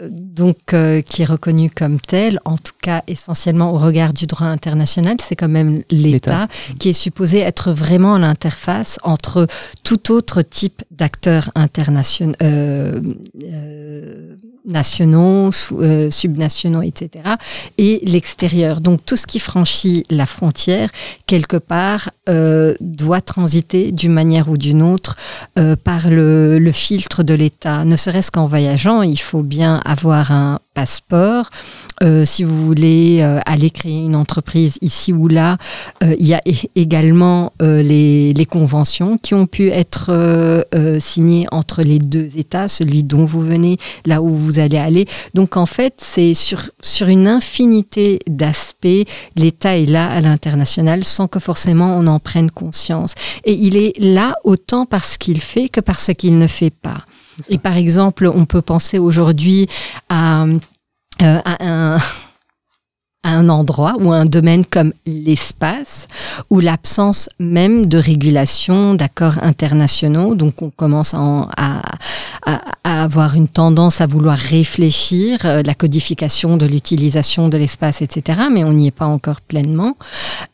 donc 0.00 0.74
euh, 0.74 1.00
qui 1.00 1.22
est 1.22 1.26
reconnu 1.26 1.70
comme 1.70 1.98
tel, 2.00 2.38
en 2.44 2.56
tout 2.56 2.74
cas 2.80 3.02
essentiellement 3.06 3.72
au 3.72 3.78
regard 3.78 4.12
du 4.12 4.26
droit 4.26 4.46
international, 4.46 5.16
c'est 5.20 5.36
quand 5.36 5.48
même 5.48 5.82
l'État 5.90 6.48
qui 6.78 6.90
est 6.90 6.92
supposé 6.92 7.38
être 7.38 7.72
vraiment 7.72 8.18
l'interface 8.18 8.98
entre 9.02 9.46
tout 9.84 10.12
autre 10.12 10.42
type 10.42 10.82
d'acteurs 10.90 11.50
internationaux, 11.54 12.34
euh, 12.42 13.00
euh, 13.42 14.36
nationaux, 14.66 15.50
euh, 15.72 16.10
subnationaux, 16.10 16.82
etc., 16.82 17.24
et 17.78 18.00
l'extérieur. 18.04 18.80
Donc 18.80 19.04
tout 19.06 19.16
ce 19.16 19.26
qui 19.26 19.38
franchit 19.38 20.04
la 20.10 20.26
frontière, 20.26 20.90
quelque 21.26 21.56
part, 21.56 22.10
euh, 22.28 22.74
doit 22.80 23.20
transiter 23.20 23.92
d'une 23.92 24.12
manière 24.12 24.48
ou 24.48 24.56
d'une 24.56 24.82
autre 24.82 25.16
euh, 25.58 25.76
par 25.76 26.10
le, 26.10 26.58
le 26.58 26.72
filtre 26.72 27.22
de 27.22 27.34
l'État. 27.34 27.84
Ne 27.84 27.96
serait-ce 27.96 28.30
qu'en 28.30 28.46
voyageant, 28.46 29.02
il 29.02 29.20
faut 29.20 29.42
bien 29.42 29.80
avoir 29.86 30.30
un 30.32 30.58
passeport. 30.74 31.48
Euh, 32.02 32.26
si 32.26 32.44
vous 32.44 32.66
voulez 32.66 33.20
euh, 33.22 33.40
aller 33.46 33.70
créer 33.70 34.04
une 34.04 34.14
entreprise 34.14 34.76
ici 34.82 35.14
ou 35.14 35.28
là, 35.28 35.56
euh, 36.04 36.14
il 36.18 36.26
y 36.26 36.34
a 36.34 36.42
également 36.74 37.52
les, 37.60 38.34
les 38.34 38.46
conventions 38.46 39.16
qui 39.16 39.34
ont 39.34 39.46
pu 39.46 39.68
être 39.68 40.66
signées 41.00 41.46
entre 41.52 41.82
les 41.82 41.98
deux 41.98 42.36
États, 42.36 42.68
celui 42.68 43.02
dont 43.02 43.24
vous 43.24 43.40
venez, 43.40 43.78
là 44.04 44.20
où 44.20 44.34
vous 44.34 44.58
allez 44.58 44.76
aller. 44.76 45.06
Donc 45.34 45.56
en 45.56 45.66
fait, 45.66 45.94
c'est 45.98 46.34
sur, 46.34 46.70
sur 46.82 47.08
une 47.08 47.26
infinité 47.26 48.18
d'aspects, 48.28 49.06
l'État 49.36 49.78
est 49.78 49.86
là 49.86 50.10
à 50.10 50.20
l'international 50.20 51.04
sans 51.04 51.28
que 51.28 51.38
forcément 51.38 51.96
on 51.98 52.06
en 52.06 52.18
prenne 52.18 52.50
conscience. 52.50 53.14
Et 53.44 53.54
il 53.54 53.76
est 53.76 53.94
là 53.98 54.34
autant 54.44 54.84
par 54.84 55.04
ce 55.04 55.18
qu'il 55.18 55.40
fait 55.40 55.68
que 55.68 55.80
par 55.80 56.00
ce 56.00 56.12
qu'il 56.12 56.38
ne 56.38 56.46
fait 56.46 56.70
pas. 56.70 57.04
Et 57.48 57.58
par 57.58 57.76
exemple, 57.76 58.30
on 58.32 58.46
peut 58.46 58.62
penser 58.62 58.98
aujourd'hui 58.98 59.68
à, 60.08 60.44
euh, 61.22 61.40
un 61.60 61.98
un 63.28 63.48
endroit 63.48 63.94
ou 64.00 64.12
un 64.12 64.24
domaine 64.24 64.64
comme 64.64 64.92
l'espace, 65.06 66.06
où 66.50 66.60
l'absence 66.60 67.28
même 67.38 67.86
de 67.86 67.98
régulation, 67.98 68.94
d'accords 68.94 69.38
internationaux, 69.42 70.34
donc 70.34 70.62
on 70.62 70.70
commence 70.70 71.14
à, 71.14 71.82
avoir 72.84 73.34
une 73.34 73.48
tendance 73.48 74.00
à 74.00 74.06
vouloir 74.06 74.36
réfléchir 74.38 75.40
euh, 75.44 75.62
la 75.64 75.74
codification 75.74 76.56
de 76.56 76.64
l'utilisation 76.66 77.48
de 77.48 77.56
l'espace, 77.56 78.02
etc., 78.02 78.38
mais 78.52 78.62
on 78.62 78.72
n'y 78.72 78.86
est 78.86 78.90
pas 78.92 79.06
encore 79.06 79.40
pleinement. 79.40 79.96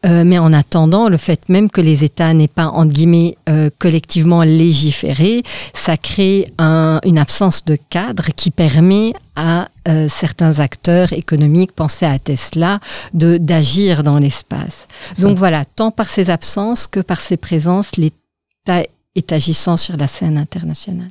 Euh, 0.07 0.25
mais 0.25 0.39
en 0.39 0.53
attendant, 0.53 1.09
le 1.09 1.19
fait 1.19 1.41
même 1.49 1.71
que 1.71 1.81
les 1.81 2.05
États 2.05 2.33
n'aient 2.33 2.49
pas, 2.49 2.67
entre 2.69 2.93
guillemets, 2.93 3.37
euh, 3.49 3.69
collectivement 3.79 4.43
légiféré, 4.43 5.43
ça 5.75 5.97
crée 5.97 6.53
un- 6.59 7.01
une 7.05 7.19
absence 7.19 7.65
de 7.65 7.77
cadre 7.91 8.27
qui 8.35 8.51
permet 8.51 9.13
à 9.37 9.69
euh, 9.89 10.09
certains 10.09 10.59
acteurs 10.59 11.13
économiques, 11.13 11.73
pensez 11.73 12.07
à 12.07 12.19
Tesla, 12.19 12.81
de 13.15 13.37
d'agir 13.37 14.03
dans 14.03 14.19
l'espace. 14.19 14.87
Donc 15.19 15.37
voilà, 15.37 15.65
tant 15.65 15.91
par 15.91 16.09
ses 16.09 16.31
absences 16.31 16.87
que 16.87 17.01
par 17.01 17.21
ses 17.21 17.37
présences, 17.37 17.97
l'État 17.97 18.83
est 19.15 19.33
agissant 19.33 19.77
sur 19.77 19.97
la 19.97 20.09
scène 20.09 20.39
internationale. 20.39 21.11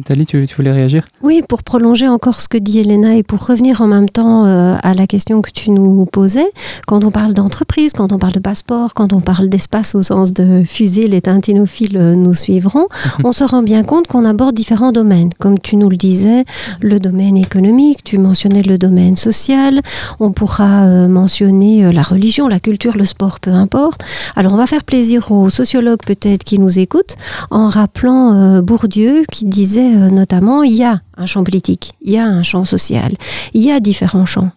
Nathalie, 0.00 0.24
tu, 0.24 0.46
tu 0.46 0.54
voulais 0.54 0.72
réagir? 0.72 1.04
Oui, 1.22 1.42
pour 1.46 1.62
prolonger 1.62 2.08
encore 2.08 2.40
ce 2.40 2.48
que 2.48 2.56
dit 2.56 2.78
Elena 2.78 3.16
et 3.16 3.22
pour 3.22 3.46
revenir 3.46 3.82
en 3.82 3.86
même 3.86 4.08
temps 4.08 4.46
euh, 4.46 4.74
à 4.82 4.94
la 4.94 5.06
question 5.06 5.42
que 5.42 5.50
tu 5.50 5.70
nous 5.70 6.06
posais, 6.06 6.46
quand 6.86 7.04
on 7.04 7.10
parle 7.10 7.34
d'entreprise, 7.34 7.92
quand 7.92 8.10
on 8.10 8.18
parle 8.18 8.32
de 8.32 8.38
passeport, 8.38 8.94
quand 8.94 9.12
on 9.12 9.20
parle 9.20 9.50
d'espace 9.50 9.94
au 9.94 10.02
sens 10.02 10.32
de 10.32 10.62
fusée, 10.64 11.02
les 11.02 11.20
tintinophiles 11.20 11.98
euh, 12.00 12.14
nous 12.14 12.32
suivront, 12.32 12.86
on 13.24 13.32
se 13.32 13.44
rend 13.44 13.62
bien 13.62 13.82
compte 13.82 14.06
qu'on 14.06 14.24
aborde 14.24 14.54
différents 14.54 14.90
domaines. 14.90 15.28
Comme 15.38 15.58
tu 15.58 15.76
nous 15.76 15.90
le 15.90 15.98
disais, 15.98 16.46
le 16.80 16.98
domaine 16.98 17.36
économique, 17.36 18.02
tu 18.02 18.16
mentionnais 18.16 18.62
le 18.62 18.78
domaine 18.78 19.16
social, 19.16 19.82
on 20.18 20.30
pourra 20.30 20.84
euh, 20.84 21.08
mentionner 21.08 21.92
la 21.92 22.02
religion, 22.02 22.48
la 22.48 22.58
culture, 22.58 22.96
le 22.96 23.04
sport, 23.04 23.38
peu 23.38 23.50
importe. 23.50 24.00
Alors 24.34 24.54
on 24.54 24.56
va 24.56 24.66
faire 24.66 24.84
plaisir 24.84 25.30
aux 25.30 25.50
sociologues 25.50 26.00
peut-être 26.06 26.42
qui 26.42 26.58
nous 26.58 26.78
écoutent 26.78 27.16
en 27.50 27.68
rappelant 27.68 28.62
Bourdieu 28.62 29.24
qui 29.30 29.44
disait 29.44 29.89
euh, 29.90 30.10
notamment 30.10 30.62
il 30.62 30.72
y 30.72 30.84
a 30.84 31.00
un 31.16 31.26
champ 31.26 31.44
politique, 31.44 31.92
il 32.00 32.12
y 32.12 32.18
a 32.18 32.24
un 32.24 32.42
champ 32.42 32.64
social, 32.64 33.12
il 33.54 33.62
y 33.62 33.70
a 33.70 33.80
différents 33.80 34.26
champs. 34.26 34.50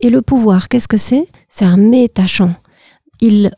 Et 0.00 0.10
le 0.10 0.22
pouvoir, 0.22 0.68
qu'est-ce 0.68 0.88
que 0.88 0.98
c'est? 0.98 1.26
C'est 1.48 1.64
un 1.64 1.76
méta-champ. 1.76 2.54
Il 3.20 3.50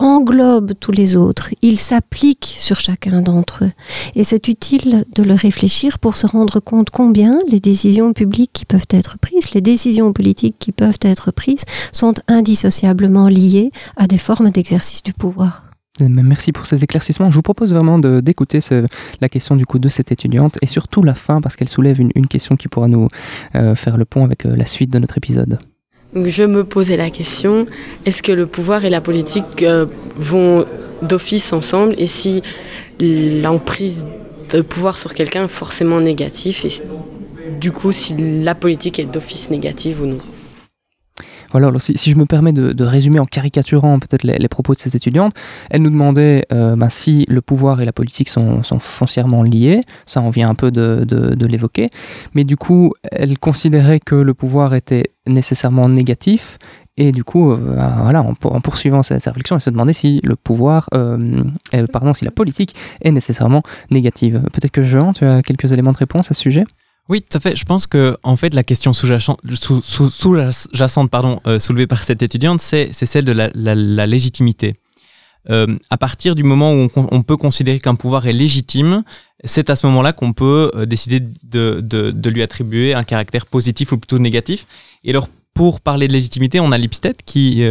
englobe 0.00 0.72
tous 0.78 0.90
les 0.90 1.16
autres, 1.16 1.50
il 1.62 1.78
s'applique 1.78 2.56
sur 2.58 2.80
chacun 2.80 3.22
d'entre 3.22 3.64
eux. 3.64 3.72
Et 4.16 4.24
c'est 4.24 4.48
utile 4.48 5.04
de 5.14 5.22
le 5.22 5.34
réfléchir 5.34 5.98
pour 5.98 6.16
se 6.16 6.26
rendre 6.26 6.58
compte 6.58 6.90
combien 6.90 7.38
les 7.48 7.60
décisions 7.60 8.12
publiques 8.12 8.52
qui 8.52 8.64
peuvent 8.64 8.86
être 8.90 9.18
prises, 9.18 9.54
les 9.54 9.60
décisions 9.60 10.12
politiques 10.12 10.56
qui 10.58 10.72
peuvent 10.72 10.98
être 11.02 11.30
prises 11.30 11.64
sont 11.92 12.14
indissociablement 12.26 13.28
liées 13.28 13.70
à 13.96 14.08
des 14.08 14.18
formes 14.18 14.50
d'exercice 14.50 15.02
du 15.02 15.12
pouvoir. 15.12 15.63
Euh, 16.00 16.08
Merci 16.08 16.52
pour 16.52 16.66
ces 16.66 16.82
éclaircissements. 16.82 17.30
Je 17.30 17.36
vous 17.36 17.42
propose 17.42 17.72
vraiment 17.72 17.98
d'écouter 17.98 18.60
la 19.20 19.28
question 19.28 19.54
du 19.54 19.64
coup 19.64 19.78
de 19.78 19.88
cette 19.88 20.10
étudiante 20.10 20.58
et 20.60 20.66
surtout 20.66 21.02
la 21.02 21.14
fin 21.14 21.40
parce 21.40 21.56
qu'elle 21.56 21.68
soulève 21.68 22.00
une, 22.00 22.26
question 22.26 22.56
qui 22.56 22.68
pourra 22.68 22.88
nous 22.88 23.08
euh, 23.54 23.74
faire 23.74 23.96
le 23.96 24.04
pont 24.04 24.24
avec 24.24 24.44
euh, 24.44 24.56
la 24.56 24.66
suite 24.66 24.90
de 24.90 24.98
notre 24.98 25.18
épisode. 25.18 25.58
Je 26.16 26.42
me 26.42 26.64
posais 26.64 26.96
la 26.96 27.10
question, 27.10 27.66
est-ce 28.06 28.22
que 28.22 28.32
le 28.32 28.46
pouvoir 28.46 28.84
et 28.84 28.90
la 28.90 29.00
politique 29.00 29.64
vont 30.16 30.64
d'office 31.02 31.52
ensemble 31.52 31.94
et 31.98 32.06
si 32.06 32.42
l'emprise 33.00 34.04
de 34.52 34.60
pouvoir 34.62 34.96
sur 34.96 35.12
quelqu'un 35.12 35.44
est 35.44 35.48
forcément 35.48 36.00
négatif 36.00 36.64
et 36.64 36.70
du 37.60 37.72
coup 37.72 37.90
si 37.90 38.14
la 38.42 38.54
politique 38.54 39.00
est 39.00 39.06
d'office 39.06 39.50
négative 39.50 40.02
ou 40.02 40.06
non? 40.06 40.18
Alors 41.54 41.80
si, 41.80 41.96
je 41.96 42.16
me 42.16 42.26
permets 42.26 42.52
de, 42.52 42.84
résumer 42.84 43.20
en 43.20 43.26
caricaturant 43.26 43.98
peut-être 43.98 44.24
les, 44.24 44.48
propos 44.48 44.74
de 44.74 44.80
cette 44.80 44.94
étudiante, 44.94 45.34
elle 45.70 45.82
nous 45.82 45.90
demandait 45.90 46.44
euh, 46.52 46.76
ben, 46.76 46.88
si 46.88 47.24
le 47.28 47.40
pouvoir 47.40 47.80
et 47.80 47.84
la 47.84 47.92
politique 47.92 48.28
sont, 48.28 48.62
foncièrement 48.80 49.42
liés, 49.42 49.82
ça 50.06 50.20
on 50.20 50.30
vient 50.30 50.48
un 50.48 50.54
peu 50.54 50.70
de, 50.70 51.46
l'évoquer, 51.46 51.90
mais 52.34 52.44
du 52.44 52.56
coup 52.56 52.92
elle 53.10 53.38
considérait 53.38 54.00
que 54.00 54.14
le 54.14 54.34
pouvoir 54.34 54.74
était 54.74 55.04
nécessairement 55.26 55.88
négatif, 55.88 56.58
et 56.96 57.10
du 57.10 57.24
coup, 57.24 57.50
euh, 57.50 57.74
ben, 57.74 57.96
voilà, 58.02 58.22
en, 58.22 58.34
pour- 58.34 58.54
en 58.54 58.60
poursuivant 58.60 59.02
sa, 59.02 59.18
sa 59.18 59.30
réflexion, 59.30 59.56
elle 59.56 59.62
se 59.62 59.70
demandait 59.70 59.92
si 59.92 60.20
le 60.22 60.36
pouvoir, 60.36 60.88
euh, 60.94 61.42
pardon, 61.92 62.14
si 62.14 62.24
la 62.24 62.30
politique 62.30 62.74
est 63.00 63.10
nécessairement 63.10 63.62
négative. 63.90 64.40
Peut-être 64.52 64.70
que 64.70 64.84
Jean, 64.84 65.12
tu 65.12 65.24
as 65.24 65.42
quelques 65.42 65.72
éléments 65.72 65.92
de 65.92 65.98
réponse 65.98 66.30
à 66.30 66.34
ce 66.34 66.40
sujet? 66.40 66.64
Oui, 67.08 67.20
tout 67.20 67.36
à 67.36 67.40
fait. 67.40 67.54
Je 67.54 67.64
pense 67.64 67.86
que 67.86 68.16
en 68.22 68.36
fait 68.36 68.54
la 68.54 68.62
question 68.62 68.94
sous-jacente, 68.94 69.38
sous- 69.60 69.82
sous- 69.82 70.10
sous-jacente, 70.10 71.10
pardon, 71.10 71.40
euh, 71.46 71.58
soulevée 71.58 71.86
par 71.86 72.02
cette 72.02 72.22
étudiante, 72.22 72.60
c'est 72.60 72.92
celle 72.92 73.26
de 73.26 73.32
la, 73.32 74.06
légitimité. 74.06 74.74
Euh, 75.50 75.66
à 75.90 75.98
partir 75.98 76.34
du 76.34 76.42
moment 76.42 76.72
où 76.72 76.88
on, 76.96 77.22
peut 77.22 77.36
considérer 77.36 77.78
qu'un 77.78 77.96
pouvoir 77.96 78.26
est 78.26 78.32
légitime, 78.32 79.04
c'est 79.44 79.68
à 79.68 79.76
ce 79.76 79.86
moment-là 79.86 80.14
qu'on 80.14 80.32
peut 80.32 80.70
euh, 80.74 80.86
décider 80.86 81.20
de, 81.20 82.28
lui 82.30 82.42
attribuer 82.42 82.94
un 82.94 83.04
caractère 83.04 83.44
positif 83.44 83.92
ou 83.92 83.98
plutôt 83.98 84.18
négatif. 84.18 84.66
Et 85.04 85.10
alors, 85.10 85.28
pour 85.52 85.82
parler 85.82 86.08
de 86.08 86.14
légitimité, 86.14 86.58
on 86.60 86.72
a 86.72 86.78
Lipstedt 86.78 87.22
qui, 87.26 87.62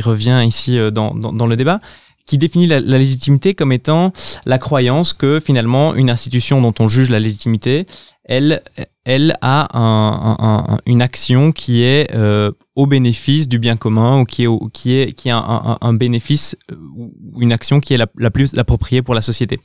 revient 0.00 0.42
ici 0.46 0.78
dans 0.90 1.46
le 1.46 1.56
débat, 1.56 1.80
qui 2.26 2.38
définit 2.38 2.66
la, 2.66 2.80
la 2.80 2.98
légitimité 2.98 3.54
comme 3.54 3.72
étant 3.72 4.12
la 4.46 4.58
croyance 4.58 5.12
que 5.12 5.40
finalement 5.40 5.94
une 5.94 6.10
institution 6.10 6.60
dont 6.62 6.74
on 6.78 6.88
juge 6.88 7.10
la 7.10 7.20
légitimité, 7.20 7.86
elle, 8.24 8.62
elle 9.04 9.36
a 9.42 9.68
un- 9.78 10.36
un- 10.38 10.74
un- 10.74 10.78
une 10.86 11.02
action 11.02 11.52
qui 11.52 11.82
est 11.82 12.14
euh, 12.14 12.50
au 12.74 12.86
bénéfice 12.86 13.48
du 13.48 13.58
bien 13.58 13.76
commun 13.76 14.20
ou 14.20 14.24
qui 14.24 14.44
est, 14.44 14.48
qui 14.72 14.94
est, 14.94 15.12
qui 15.12 15.28
a 15.30 15.36
un, 15.80 15.92
bénéfice 15.92 16.56
euh, 16.72 16.76
ou 16.96 17.42
une 17.42 17.52
action 17.52 17.80
qui 17.80 17.92
est 17.92 17.98
la, 17.98 18.06
la 18.16 18.30
plus 18.30 18.56
appropriée 18.56 19.02
pour 19.02 19.14
la 19.14 19.20
société. 19.22 19.60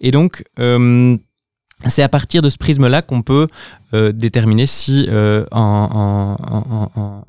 Et 0.00 0.10
donc, 0.10 0.44
euh, 0.58 1.16
c'est 1.86 2.02
à 2.02 2.08
partir 2.08 2.40
de 2.42 2.48
ce 2.50 2.56
prisme-là 2.56 3.02
qu'on 3.02 3.22
peut 3.22 3.46
euh, 3.92 4.12
déterminer 4.12 4.66
si, 4.66 5.06
euh, 5.08 5.44
un- 5.52 6.36
un- 6.40 7.00
un- 7.00 7.24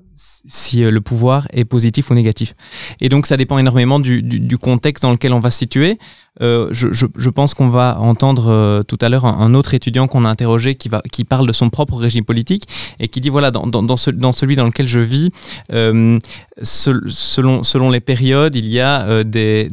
si 0.47 0.83
euh, 0.83 0.91
le 0.91 1.01
pouvoir 1.01 1.47
est 1.51 1.65
positif 1.65 2.09
ou 2.09 2.13
négatif. 2.13 2.53
Et 2.99 3.09
donc, 3.09 3.27
ça 3.27 3.37
dépend 3.37 3.57
énormément 3.57 3.99
du, 3.99 4.57
contexte 4.61 5.03
dans 5.03 5.11
lequel 5.11 5.33
on 5.33 5.39
va 5.39 5.51
se 5.51 5.59
situer. 5.59 5.97
Euh, 6.41 6.69
je, 6.71 7.29
pense 7.29 7.53
qu'on 7.53 7.69
va 7.69 7.97
entendre 7.99 8.47
euh, 8.47 8.83
tout 8.83 8.97
à 9.01 9.09
l'heure 9.09 9.25
un, 9.25 9.53
autre 9.53 9.73
étudiant 9.73 10.07
qu'on 10.07 10.23
a 10.23 10.29
interrogé 10.29 10.75
qui, 10.75 11.23
parle 11.25 11.47
de 11.47 11.53
son 11.53 11.69
propre 11.69 11.95
régime 11.95 12.23
politique 12.23 12.63
et 12.99 13.09
qui 13.09 13.19
dit 13.19 13.29
voilà, 13.29 13.51
dans, 13.51 13.67
dans, 13.67 13.83
dans 13.83 13.97
ce- 13.97 14.11
dans 14.11 14.31
celui 14.31 14.55
dans 14.55 14.65
lequel 14.65 14.87
je 14.87 14.99
vis, 14.99 15.29
sel- 15.69 17.01
selon, 17.07 17.89
les 17.89 17.99
périodes, 17.99 18.55
il 18.55 18.67
y 18.67 18.79
a, 18.79 19.23
des, 19.23 19.69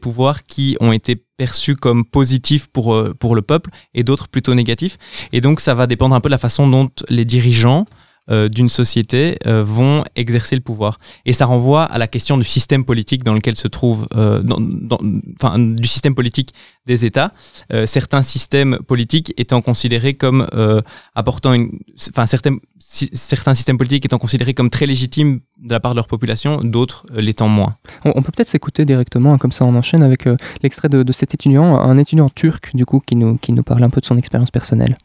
pouvoirs 0.00 0.44
qui 0.44 0.76
ont 0.80 0.92
été 0.92 1.16
perçus 1.36 1.76
comme 1.76 2.04
positifs 2.04 2.66
pour 2.68 2.94
le 3.34 3.42
peuple 3.42 3.70
et 3.94 4.02
d'autres 4.02 4.28
plutôt 4.28 4.54
négatifs. 4.54 4.98
Et 5.32 5.40
donc, 5.40 5.60
ça 5.60 5.74
va 5.74 5.86
dépendre 5.86 6.14
un 6.14 6.20
peu 6.20 6.28
de 6.28 6.34
la 6.34 6.38
façon 6.38 6.68
dont 6.68 6.90
les 7.08 7.24
dirigeants 7.24 7.86
euh, 8.30 8.48
d'une 8.48 8.68
société 8.68 9.36
euh, 9.46 9.62
vont 9.64 10.04
exercer 10.16 10.54
le 10.56 10.62
pouvoir. 10.62 10.98
Et 11.26 11.32
ça 11.32 11.46
renvoie 11.46 11.84
à 11.84 11.98
la 11.98 12.06
question 12.08 12.36
du 12.38 12.44
système 12.44 12.84
politique 12.84 13.24
dans 13.24 13.34
lequel 13.34 13.56
se 13.56 13.68
trouve, 13.68 14.06
euh, 14.14 14.42
dans, 14.42 14.58
dans, 14.60 14.98
enfin, 15.42 15.58
du 15.58 15.88
système 15.88 16.14
politique 16.14 16.52
des 16.86 17.04
États. 17.04 17.32
Euh, 17.72 17.86
certains 17.86 18.22
systèmes 18.22 18.78
politiques 18.86 19.32
étant 19.36 19.62
considérés 19.62 20.14
comme 20.14 20.46
euh, 20.54 20.80
apportant 21.14 21.52
une, 21.52 21.78
enfin 22.08 22.26
certains, 22.26 22.56
si- 22.78 23.10
certains 23.12 23.54
systèmes 23.54 23.78
politiques 23.78 24.04
étant 24.04 24.18
considérés 24.18 24.54
comme 24.54 24.70
très 24.70 24.86
légitimes 24.86 25.40
de 25.62 25.72
la 25.72 25.80
part 25.80 25.92
de 25.92 25.96
leur 25.96 26.06
population, 26.06 26.58
d'autres 26.62 27.06
euh, 27.14 27.20
l'étant 27.20 27.48
moins. 27.48 27.74
On, 28.04 28.12
on 28.16 28.22
peut 28.22 28.32
peut-être 28.32 28.48
s'écouter 28.48 28.84
directement, 28.84 29.34
hein, 29.34 29.38
comme 29.38 29.52
ça 29.52 29.64
on 29.64 29.74
enchaîne 29.74 30.02
avec 30.02 30.26
euh, 30.26 30.36
l'extrait 30.62 30.88
de, 30.88 31.02
de 31.02 31.12
cet 31.12 31.34
étudiant, 31.34 31.76
un 31.78 31.98
étudiant 31.98 32.28
turc 32.30 32.74
du 32.74 32.86
coup 32.86 33.00
qui 33.00 33.14
nous, 33.16 33.36
qui 33.36 33.52
nous 33.52 33.62
parle 33.62 33.84
un 33.84 33.90
peu 33.90 34.00
de 34.00 34.06
son 34.06 34.16
expérience 34.16 34.50
personnelle. 34.50 34.96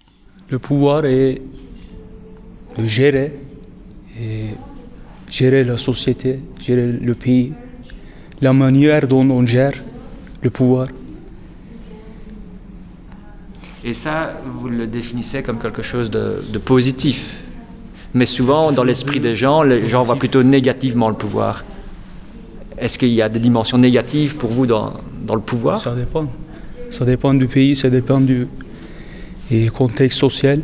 Le 0.49 0.59
pouvoir 0.59 1.05
est 1.05 1.41
gérer 2.85 3.33
et 4.19 4.47
gérer 5.29 5.63
la 5.63 5.77
société, 5.77 6.39
gérer 6.61 6.91
le 6.91 7.15
pays, 7.15 7.53
la 8.41 8.53
manière 8.53 9.07
dont 9.07 9.29
on 9.29 9.45
gère 9.45 9.73
le 10.41 10.49
pouvoir. 10.49 10.87
Et 13.83 13.93
ça, 13.93 14.41
vous 14.45 14.67
le 14.67 14.87
définissez 14.87 15.43
comme 15.43 15.59
quelque 15.59 15.83
chose 15.83 16.09
de, 16.09 16.43
de 16.51 16.57
positif. 16.57 17.37
Mais 18.13 18.25
souvent, 18.25 18.71
dans 18.71 18.83
l'esprit 18.83 19.19
des 19.19 19.35
gens, 19.35 19.61
les 19.61 19.87
gens 19.87 20.03
voient 20.03 20.15
plutôt 20.15 20.41
négativement 20.41 21.09
le 21.09 21.15
pouvoir. 21.15 21.63
Est-ce 22.77 22.97
qu'il 22.97 23.09
y 23.09 23.21
a 23.21 23.29
des 23.29 23.39
dimensions 23.39 23.77
négatives 23.77 24.37
pour 24.37 24.49
vous 24.49 24.65
dans, 24.65 24.93
dans 25.25 25.35
le 25.35 25.41
pouvoir? 25.41 25.77
Ça 25.77 25.93
dépend. 25.93 26.27
Ça 26.91 27.05
dépend 27.05 27.33
du 27.33 27.47
pays, 27.47 27.75
ça 27.75 27.89
dépend 27.89 28.19
du 28.19 28.47
contexte 29.73 30.19
social. 30.19 30.61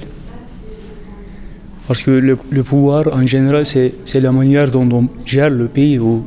Parce 1.91 2.03
que 2.03 2.11
le, 2.11 2.63
pouvoir, 2.63 3.09
en 3.11 3.27
général, 3.27 3.65
c'est 3.65 4.21
la 4.21 4.31
manière 4.31 4.71
dont 4.71 4.87
on 4.93 5.09
gère 5.25 5.49
le 5.49 5.67
pays 5.67 5.99
ou 5.99 6.23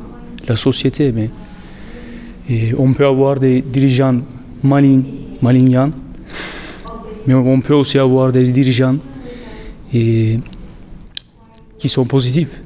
la 0.47 0.55
société. 0.55 1.11
Mais, 1.11 1.31
on 2.77 2.93
peut 2.93 3.07
avoir 3.07 3.39
des 3.39 3.61
dirigeants 3.61 4.13
malignants, 4.61 5.89
mais 7.25 7.33
on 7.33 7.61
peut 7.61 7.73
aussi 7.73 7.97
avoir 7.97 8.31
des 8.31 8.43
dirigeants 8.51 8.97
qui 9.91 10.39
sont 11.85 12.05
positifs. 12.05 12.61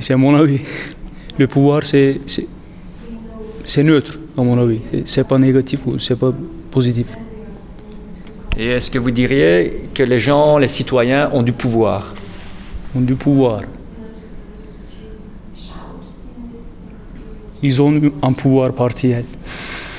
C'est 0.00 0.14
à 0.14 0.16
mon 0.16 0.34
avis. 0.34 0.62
Le 1.38 1.46
pouvoir, 1.46 1.82
c'est 1.84 2.18
neutre, 3.84 4.18
à 4.36 4.42
mon 4.42 4.58
avis. 4.60 4.80
C'est 5.06 5.28
pas 5.28 5.38
négatif 5.38 5.86
ou 5.86 5.96
c'est 6.00 6.18
pas 6.18 6.32
positif. 6.72 7.06
Et 8.56 8.66
est-ce 8.66 8.90
que 8.90 8.98
vous 8.98 9.10
diriez 9.10 9.88
que 9.94 10.02
les 10.02 10.18
gens, 10.18 10.58
les 10.58 10.68
citoyens, 10.68 11.30
ont 11.32 11.42
du 11.42 11.52
pouvoir? 11.52 12.14
Ont 12.94 13.00
du 13.00 13.14
pouvoir. 13.14 13.62
Ils 17.62 17.80
ont 17.80 18.00
un 18.22 18.32
pouvoir 18.32 18.72
partiel. 18.72 19.24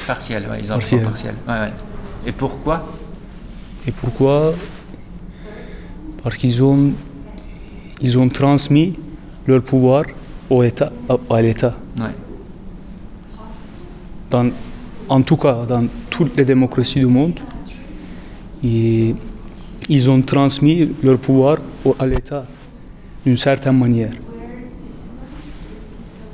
Partiel, 0.07 0.43
ouais, 0.49 0.57
ils 0.63 0.71
ont 0.71 0.75
Partiel. 0.75 0.99
le 1.01 1.05
pouvoir 1.05 1.13
partiel. 1.13 1.35
Ouais, 1.47 1.59
ouais. 1.61 1.73
Et 2.27 2.31
pourquoi? 2.31 2.85
Et 3.87 3.91
pourquoi? 3.91 4.53
Parce 6.23 6.37
qu'ils 6.37 6.63
ont, 6.63 6.91
ils 8.01 8.17
ont 8.19 8.29
transmis 8.29 8.97
leur 9.47 9.61
pouvoir 9.63 10.03
au 10.49 10.61
État, 10.63 10.91
à, 11.09 11.35
à 11.35 11.41
l'État. 11.41 11.75
Ouais. 11.99 12.05
Dans, 14.29 14.49
en 15.09 15.21
tout 15.21 15.37
cas, 15.37 15.65
dans 15.67 15.85
toutes 16.09 16.35
les 16.37 16.45
démocraties 16.45 16.99
du 16.99 17.05
monde, 17.07 17.39
et 18.63 19.15
ils 19.89 20.09
ont 20.09 20.21
transmis 20.21 20.89
leur 21.03 21.17
pouvoir 21.17 21.57
à 21.99 22.05
l'État 22.05 22.45
d'une 23.25 23.37
certaine 23.37 23.77
manière. 23.77 24.11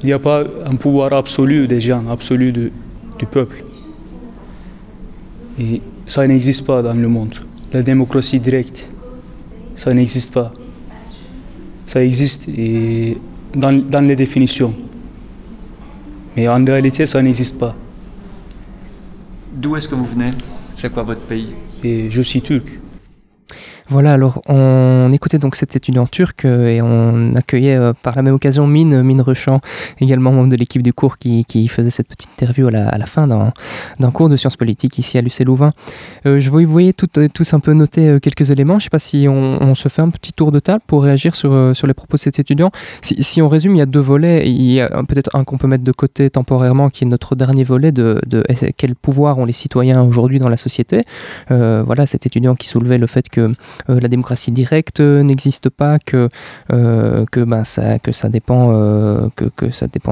Il 0.03 0.07
n'y 0.07 0.13
a 0.13 0.19
pas 0.19 0.43
un 0.65 0.75
pouvoir 0.75 1.13
absolu 1.13 1.67
des 1.67 1.81
gens, 1.81 2.07
absolu 2.09 2.51
de- 2.51 2.71
du 3.17 3.25
peuple. 3.25 3.63
Et 5.59 5.81
ça 6.05 6.27
n'existe 6.27 6.65
pas 6.67 6.81
dans 6.83 6.93
le 6.93 7.07
monde. 7.07 7.33
La 7.73 7.81
démocratie 7.81 8.39
directe, 8.39 8.87
ça 9.75 9.93
n'existe 9.93 10.31
pas. 10.33 10.53
Ça 11.87 12.03
existe 12.03 12.47
et 12.49 13.17
dans, 13.55 13.71
dans 13.71 14.01
les 14.07 14.15
définitions. 14.15 14.73
Mais 16.35 16.47
en 16.47 16.63
réalité, 16.63 17.05
ça 17.07 17.21
n'existe 17.21 17.57
pas. 17.57 17.75
D'où 19.53 19.75
est-ce 19.75 19.87
que 19.87 19.95
vous 19.95 20.05
venez? 20.05 20.31
C'est 20.75 20.93
quoi 20.93 21.01
votre 21.03 21.21
pays? 21.21 21.47
Et 21.83 22.09
je 22.09 22.21
suis 22.21 22.41
turc. 22.41 22.65
Voilà, 23.89 24.13
alors 24.13 24.41
on 24.47 25.11
écoutait 25.13 25.39
donc 25.39 25.55
cet 25.55 25.75
étudiant 25.75 26.07
turc 26.07 26.43
euh, 26.45 26.67
et 26.67 26.81
on 26.81 27.33
accueillait 27.35 27.75
euh, 27.77 27.93
par 27.93 28.15
la 28.15 28.21
même 28.21 28.33
occasion 28.33 28.67
Mine, 28.67 29.01
Mine 29.01 29.21
Rechamp, 29.21 29.61
également 29.99 30.31
membre 30.31 30.49
de 30.49 30.55
l'équipe 30.55 30.81
du 30.81 30.93
cours 30.93 31.17
qui, 31.17 31.45
faisait 31.67 31.89
cette 31.89 32.07
petite 32.07 32.29
interview 32.37 32.67
à 32.67 32.71
la, 32.97 33.05
fin 33.05 33.27
d'un 33.27 34.11
cours 34.11 34.29
de 34.29 34.35
sciences 34.35 34.57
politiques 34.57 34.97
ici 34.97 35.17
à 35.17 35.21
l'UC 35.21 35.39
Louvain. 35.45 35.71
Euh, 36.25 36.39
je 36.39 36.49
vous 36.49 36.59
voyais 36.65 36.93
tous 36.93 37.53
un 37.53 37.59
peu 37.59 37.73
noter 37.73 38.07
euh, 38.07 38.19
quelques 38.19 38.51
éléments. 38.51 38.73
Je 38.73 38.77
ne 38.77 38.83
sais 38.83 38.89
pas 38.89 38.99
si 38.99 39.27
on, 39.29 39.75
se 39.75 39.89
fait 39.89 40.01
un 40.01 40.09
petit 40.09 40.33
tour 40.33 40.51
de 40.51 40.59
table 40.59 40.81
pour 40.87 41.03
réagir 41.03 41.35
sur, 41.35 41.53
euh, 41.53 41.73
les 41.83 41.93
propos 41.93 42.17
de 42.17 42.21
cet 42.21 42.39
étudiant. 42.39 42.71
Si, 43.01 43.41
on 43.41 43.47
résume, 43.47 43.75
il 43.75 43.79
y 43.79 43.81
a 43.81 43.85
deux 43.85 43.99
volets. 43.99 44.49
Il 44.49 44.71
y 44.71 44.81
a 44.81 44.89
peut-être 45.03 45.35
un 45.35 45.43
qu'on 45.43 45.57
peut 45.57 45.67
mettre 45.67 45.83
de 45.83 45.91
côté 45.91 46.29
temporairement, 46.29 46.89
qui 46.89 47.03
est 47.03 47.07
notre 47.07 47.35
dernier 47.35 47.63
volet 47.63 47.91
de, 47.91 48.21
quel 48.77 48.95
pouvoir 48.95 49.37
ont 49.37 49.45
les 49.45 49.53
citoyens 49.53 50.03
aujourd'hui 50.03 50.39
dans 50.39 50.49
la 50.49 50.57
société. 50.57 51.03
Euh, 51.51 51.83
voilà, 51.85 52.05
cet 52.05 52.25
étudiant 52.25 52.55
qui 52.55 52.67
soulevait 52.67 52.97
le 52.97 53.07
fait 53.07 53.29
que 53.29 53.41
euh, 53.41 53.53
la 53.87 54.07
démocratie 54.07 54.51
directe 54.51 54.99
euh, 54.99 55.23
n'existe 55.23 55.69
pas, 55.69 55.99
que, 55.99 56.29
euh, 56.71 57.25
ça, 57.63 58.29
dépend, 58.29 58.71
euh, 58.71 59.27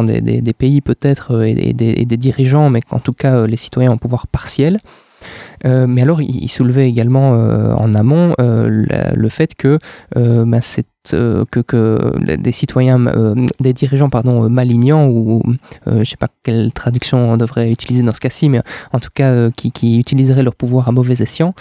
des, 0.03 0.53
pays 0.53 0.81
peut-être 0.81 1.31
euh, 1.35 1.43
et, 1.43 1.73
des, 1.73 2.17
dirigeants, 2.17 2.69
mais 2.69 2.81
qu'en 2.81 2.99
tout 2.99 3.13
cas 3.13 3.35
euh, 3.35 3.47
les 3.47 3.57
citoyens 3.57 3.91
ont 3.91 3.97
pouvoir 3.97 4.27
partiel. 4.27 4.79
Euh, 5.65 5.87
mais 5.87 6.01
alors, 6.01 6.21
il, 6.21 6.49
soulevait 6.49 6.87
également 6.87 7.33
euh, 7.33 7.73
en 7.73 7.93
amont 7.93 8.33
euh, 8.39 8.85
le 9.15 9.29
fait 9.29 9.55
que, 9.55 9.79
que 10.13 12.35
des 12.35 12.51
citoyens, 12.51 12.99
des 13.59 13.73
dirigeants 13.73 14.09
pardon, 14.09 14.49
malignants, 14.49 15.07
ou 15.07 15.41
euh, 15.87 15.95
je 15.95 15.99
ne 15.99 16.03
sais 16.03 16.17
pas 16.17 16.27
quelle 16.43 16.71
traduction 16.73 17.31
on 17.31 17.37
devrait 17.37 17.71
utiliser 17.71 18.03
dans 18.03 18.13
ce 18.13 18.19
cas-ci, 18.19 18.49
mais 18.49 18.61
en 18.93 18.99
tout 18.99 19.09
cas 19.13 19.49
qui, 19.51 19.71
qui 19.71 19.99
utiliseraient 19.99 20.43
leur 20.43 20.55
pouvoir 20.55 20.87
à 20.87 20.91
mauvais 20.91 21.21
escient, 21.21 21.53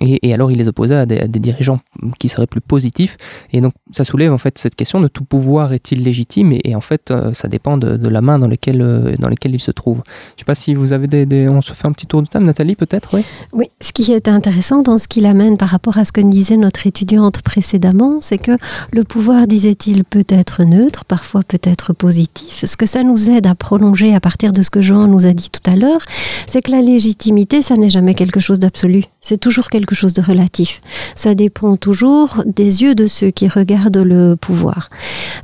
et, 0.00 0.34
alors 0.34 0.50
il 0.50 0.58
les 0.58 0.68
opposait 0.68 0.96
à 0.96 1.06
des, 1.06 1.40
dirigeants 1.40 1.80
qui 2.18 2.28
seraient 2.28 2.46
plus 2.46 2.60
positifs. 2.60 3.16
Et 3.52 3.60
donc 3.60 3.72
ça 3.92 4.04
soulève 4.04 4.32
en 4.32 4.38
fait 4.38 4.58
cette 4.58 4.74
question 4.74 5.00
de 5.00 5.08
tout 5.08 5.24
pouvoir 5.24 5.72
est-il 5.72 6.02
légitime 6.02 6.52
et, 6.52 6.74
en 6.74 6.80
fait 6.80 7.12
ça 7.32 7.48
dépend 7.48 7.76
de, 7.76 8.08
la 8.08 8.20
main 8.20 8.38
dans 8.38 8.48
laquelle, 8.48 9.14
dans 9.18 9.28
laquelle 9.28 9.54
il 9.54 9.60
se 9.60 9.70
trouve. 9.70 10.02
Je 10.36 10.40
sais 10.40 10.46
pas 10.46 10.54
si 10.54 10.74
vous 10.74 10.92
avez 10.92 11.08
des, 11.08 11.26
des- 11.26 11.48
On 11.48 11.62
se 11.62 11.72
fait 11.72 11.86
un 11.86 11.92
petit 11.92 12.06
tour 12.06 12.22
de 12.22 12.26
table, 12.26 12.46
Nathalie, 12.46 12.74
peut-être? 12.74 12.89
Oui 13.12 13.24
Oui, 13.52 13.66
ce 13.80 13.92
qui 13.92 14.12
est 14.12 14.28
intéressant 14.28 14.82
dans 14.82 14.98
ce 14.98 15.08
qu'il 15.08 15.26
amène 15.26 15.56
par 15.56 15.68
rapport 15.68 15.98
à 15.98 16.04
ce 16.04 16.12
que 16.12 16.20
disait 16.20 16.56
notre 16.56 16.86
étudiante 16.86 17.42
précédemment, 17.42 18.18
c'est 18.20 18.38
que 18.38 18.52
le 18.92 19.04
pouvoir, 19.04 19.46
disait-il, 19.46 20.04
peut 20.04 20.24
être 20.28 20.64
neutre, 20.64 21.04
parfois 21.04 21.42
peut 21.42 21.60
être 21.62 21.92
positif. 21.92 22.64
Ce 22.64 22.76
que 22.76 22.86
ça 22.86 23.02
nous 23.02 23.30
aide 23.30 23.46
à 23.46 23.54
prolonger 23.54 24.14
à 24.14 24.20
partir 24.20 24.52
de 24.52 24.62
ce 24.62 24.70
que 24.70 24.80
Jean 24.80 25.06
nous 25.06 25.26
a 25.26 25.32
dit 25.32 25.50
tout 25.50 25.68
à 25.70 25.76
l'heure, 25.76 26.02
c'est 26.46 26.62
que 26.62 26.70
la 26.70 26.80
légitimité, 26.80 27.62
ça 27.62 27.74
n'est 27.74 27.88
jamais 27.88 28.14
quelque 28.14 28.40
chose 28.40 28.58
d'absolu. 28.58 29.04
C'est 29.20 29.38
toujours 29.38 29.68
quelque 29.68 29.94
chose 29.94 30.14
de 30.14 30.22
relatif. 30.22 30.80
Ça 31.14 31.34
dépend 31.34 31.76
toujours 31.76 32.42
des 32.46 32.82
yeux 32.82 32.94
de 32.94 33.06
ceux 33.06 33.30
qui 33.30 33.48
regardent 33.48 33.98
le 33.98 34.36
pouvoir. 34.36 34.88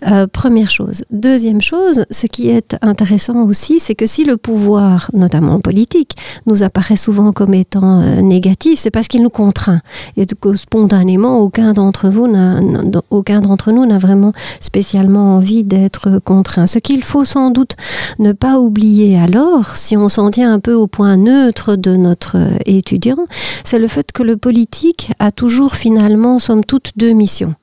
Euh, 0.07 0.27
première 0.27 0.71
chose. 0.71 1.05
Deuxième 1.11 1.61
chose, 1.61 2.05
ce 2.11 2.27
qui 2.27 2.49
est 2.49 2.77
intéressant 2.83 3.45
aussi, 3.45 3.81
c'est 3.81 3.95
que 3.95 4.07
si 4.07 4.25
le 4.25 4.37
pouvoir, 4.37 5.11
notamment 5.13 5.61
politique, 5.61 6.17
nous 6.47 6.63
apparaît 6.63 6.97
souvent 6.97 7.33
comme 7.37 7.53
étant 7.53 8.01
euh, 8.01 8.23
négatif, 8.23 8.79
c'est 8.79 8.91
parce 8.91 9.09
qu'il 9.09 9.23
nous 9.23 9.31
contraint. 9.31 9.83
Et 10.17 10.25
que 10.25 10.57
spontanément, 10.57 11.39
aucun 11.41 11.75
d'entre 11.75 12.09
vous, 12.09 12.27
aucun 13.11 13.41
d'entre 13.43 13.73
nous 13.73 13.85
n'a 13.85 13.99
vraiment 13.99 14.33
spécialement 14.61 15.37
envie 15.37 15.63
d'être 15.63 16.19
contraint. 16.25 16.67
Ce 16.67 16.79
qu'il 16.79 17.05
faut 17.05 17.27
sans 17.27 17.51
doute 17.51 17.77
ne 18.19 18.33
pas 18.33 18.59
oublier 18.59 19.19
alors, 19.19 19.77
si 19.77 19.99
on 19.99 20.09
s'en 20.09 20.31
tient 20.31 20.51
un 20.51 20.61
peu 20.61 20.73
au 20.73 20.87
point 20.87 21.19
neutre 21.19 21.77
de 21.77 21.95
notre 21.95 22.39
euh, 22.39 22.57
étudiant, 22.65 23.27
c'est 23.65 23.79
le 23.79 23.87
fait 23.87 24.13
que 24.13 24.23
le 24.23 24.39
politique 24.39 25.13
a 25.19 25.31
toujours 25.31 25.77
finalement, 25.77 26.39
somme 26.39 26.65
toute, 26.65 26.93
deux 26.97 27.13
missions. 27.13 27.55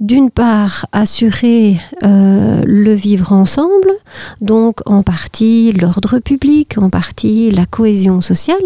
D'une 0.00 0.30
part, 0.30 0.86
assurer 0.92 1.78
euh, 2.04 2.62
le 2.64 2.94
vivre 2.94 3.32
ensemble, 3.32 3.90
donc 4.40 4.80
en 4.86 5.02
partie 5.02 5.72
l'ordre 5.72 6.18
public, 6.18 6.76
en 6.78 6.90
partie 6.90 7.50
la 7.50 7.66
cohésion 7.66 8.20
sociale, 8.20 8.56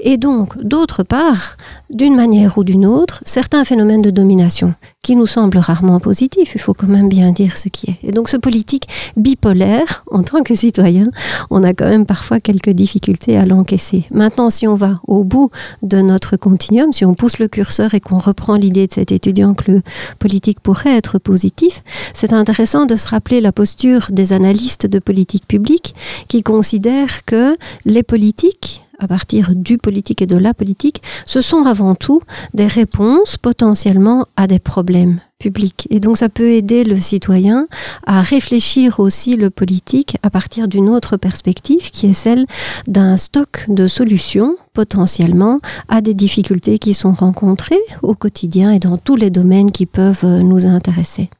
et 0.00 0.16
donc, 0.16 0.62
d'autre 0.62 1.02
part, 1.02 1.56
d'une 1.90 2.14
manière 2.14 2.58
ou 2.58 2.64
d'une 2.64 2.86
autre, 2.86 3.22
certains 3.24 3.64
phénomènes 3.64 4.02
de 4.02 4.10
domination 4.10 4.74
qui 5.02 5.16
nous 5.16 5.26
semblent 5.26 5.58
rarement 5.58 5.98
positifs, 5.98 6.54
il 6.54 6.60
faut 6.60 6.74
quand 6.74 6.86
même 6.86 7.08
bien 7.08 7.32
dire 7.32 7.56
ce 7.56 7.68
qui 7.68 7.90
est. 7.90 7.96
Et 8.02 8.12
donc 8.12 8.28
ce 8.28 8.36
politique 8.36 8.86
bipolaire, 9.16 10.04
en 10.10 10.22
tant 10.22 10.42
que 10.42 10.54
citoyen, 10.54 11.10
on 11.50 11.62
a 11.62 11.72
quand 11.72 11.88
même 11.88 12.04
parfois 12.04 12.38
quelques 12.38 12.70
difficultés 12.70 13.38
à 13.38 13.46
l'encaisser. 13.46 14.04
Maintenant, 14.10 14.50
si 14.50 14.68
on 14.68 14.74
va 14.74 15.00
au 15.06 15.24
bout 15.24 15.50
de 15.82 16.02
notre 16.02 16.36
continuum, 16.36 16.92
si 16.92 17.04
on 17.06 17.14
pousse 17.14 17.38
le 17.38 17.48
curseur 17.48 17.94
et 17.94 18.00
qu'on 18.00 18.18
reprend 18.18 18.56
l'idée 18.56 18.86
de 18.86 18.92
cet 18.92 19.10
étudiant 19.10 19.54
que 19.54 19.72
le 19.72 19.82
politique 20.18 20.39
pourrait 20.62 20.96
être 20.96 21.18
positif, 21.18 21.82
c'est 22.14 22.32
intéressant 22.32 22.86
de 22.86 22.96
se 22.96 23.08
rappeler 23.08 23.40
la 23.40 23.52
posture 23.52 24.08
des 24.10 24.32
analystes 24.32 24.86
de 24.86 24.98
politique 24.98 25.46
publique 25.46 25.94
qui 26.28 26.42
considèrent 26.42 27.24
que 27.24 27.54
les 27.84 28.02
politiques 28.02 28.82
à 29.00 29.08
partir 29.08 29.54
du 29.56 29.78
politique 29.78 30.22
et 30.22 30.26
de 30.26 30.36
la 30.36 30.54
politique, 30.54 31.02
ce 31.24 31.40
sont 31.40 31.64
avant 31.66 31.94
tout 31.94 32.20
des 32.54 32.66
réponses 32.66 33.36
potentiellement 33.36 34.26
à 34.36 34.46
des 34.46 34.58
problèmes 34.58 35.20
publics. 35.38 35.88
Et 35.90 36.00
donc 36.00 36.18
ça 36.18 36.28
peut 36.28 36.50
aider 36.50 36.84
le 36.84 37.00
citoyen 37.00 37.66
à 38.06 38.20
réfléchir 38.20 39.00
aussi 39.00 39.36
le 39.36 39.50
politique 39.50 40.18
à 40.22 40.30
partir 40.30 40.68
d'une 40.68 40.88
autre 40.88 41.16
perspective 41.16 41.90
qui 41.90 42.06
est 42.06 42.14
celle 42.14 42.46
d'un 42.86 43.16
stock 43.16 43.64
de 43.68 43.88
solutions 43.88 44.54
potentiellement 44.74 45.60
à 45.88 46.02
des 46.02 46.14
difficultés 46.14 46.78
qui 46.78 46.94
sont 46.94 47.12
rencontrées 47.12 47.80
au 48.02 48.14
quotidien 48.14 48.70
et 48.70 48.78
dans 48.78 48.98
tous 48.98 49.16
les 49.16 49.30
domaines 49.30 49.72
qui 49.72 49.86
peuvent 49.86 50.26
nous 50.26 50.66
intéresser. 50.66 51.30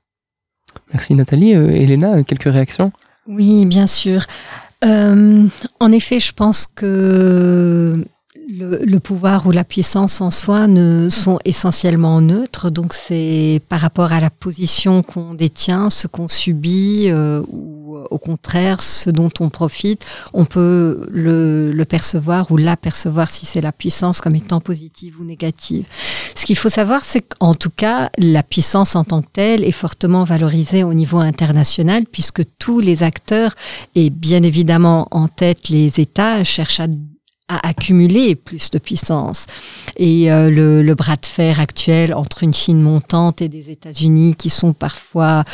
Merci 0.92 1.14
Nathalie. 1.14 1.54
Euh, 1.54 1.70
Elena, 1.70 2.22
quelques 2.24 2.50
réactions? 2.50 2.90
Oui, 3.28 3.66
bien 3.66 3.86
sûr. 3.86 4.24
Euh, 4.84 5.46
en 5.78 5.92
effet, 5.92 6.20
je 6.20 6.32
pense 6.32 6.66
que 6.66 8.04
le, 8.50 8.98
pouvoir 8.98 9.46
ou 9.46 9.52
la 9.52 9.64
puissance 9.64 10.20
en 10.20 10.30
soi 10.30 10.66
ne 10.66 11.08
sont 11.08 11.38
essentiellement 11.44 12.20
neutres, 12.20 12.70
donc 12.70 12.94
c'est 12.94 13.60
par 13.68 13.80
rapport 13.80 14.12
à 14.12 14.20
la 14.20 14.30
position 14.30 15.02
qu'on 15.02 15.34
détient, 15.34 15.90
ce 15.90 16.06
qu'on 16.06 16.28
subit 16.28 17.04
euh, 17.08 17.42
ou 17.48 17.96
au 18.10 18.18
contraire 18.18 18.80
ce 18.80 19.10
dont 19.10 19.30
on 19.40 19.50
profite, 19.50 20.04
on 20.32 20.44
peut 20.44 21.06
le, 21.10 21.70
le 21.72 21.84
percevoir 21.84 22.50
ou 22.50 22.56
l'apercevoir 22.56 23.30
si 23.30 23.46
c'est 23.46 23.60
la 23.60 23.72
puissance 23.72 24.20
comme 24.20 24.34
étant 24.34 24.60
positive 24.60 25.20
ou 25.20 25.24
négative. 25.24 25.86
Ce 26.34 26.44
qu'il 26.44 26.56
faut 26.56 26.68
savoir, 26.68 27.04
c'est 27.04 27.22
qu'en 27.22 27.54
tout 27.54 27.70
cas, 27.70 28.10
la 28.18 28.42
puissance 28.42 28.96
en 28.96 29.04
tant 29.04 29.22
que 29.22 29.28
telle 29.32 29.64
est 29.64 29.72
fortement 29.72 30.24
valorisée 30.24 30.84
au 30.84 30.94
niveau 30.94 31.18
international 31.18 32.04
puisque 32.10 32.42
tous 32.58 32.80
les 32.80 33.02
acteurs 33.02 33.54
et 33.94 34.10
bien 34.10 34.42
évidemment 34.42 35.08
en 35.10 35.28
tête 35.28 35.68
les 35.68 36.00
États 36.00 36.42
cherchent 36.44 36.80
à 36.80 36.86
à 37.50 37.68
accumuler 37.68 38.36
plus 38.36 38.70
de 38.70 38.78
puissance. 38.78 39.46
Et 39.96 40.32
euh, 40.32 40.50
le, 40.50 40.94
bras 40.94 41.16
de 41.16 41.26
fer 41.26 41.60
actuel 41.60 42.14
entre 42.14 42.44
une 42.44 42.54
Chine 42.54 42.80
montante 42.80 43.42
et 43.42 43.48
des 43.48 43.70
États-Unis 43.70 44.36
qui 44.36 44.50
sont 44.50 44.72
parfois 44.72 45.44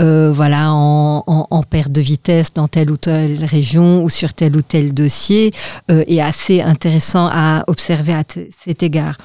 euh, 0.00 0.32
voilà, 0.32 0.72
en, 0.72 1.62
perte 1.68 1.92
de 1.92 2.00
vitesse 2.00 2.52
dans 2.54 2.68
telle 2.68 2.90
ou 2.90 2.96
telle 2.96 3.44
région 3.44 4.02
ou 4.02 4.10
sur 4.10 4.34
tel 4.34 4.56
ou 4.56 4.62
tel 4.62 4.94
dossier 4.94 5.52
euh, 5.90 6.04
est 6.06 6.20
assez 6.20 6.60
intéressant 6.60 7.28
à 7.30 7.64
observer 7.66 8.14
à 8.14 8.24
cet 8.50 8.82
égard. 8.82 9.18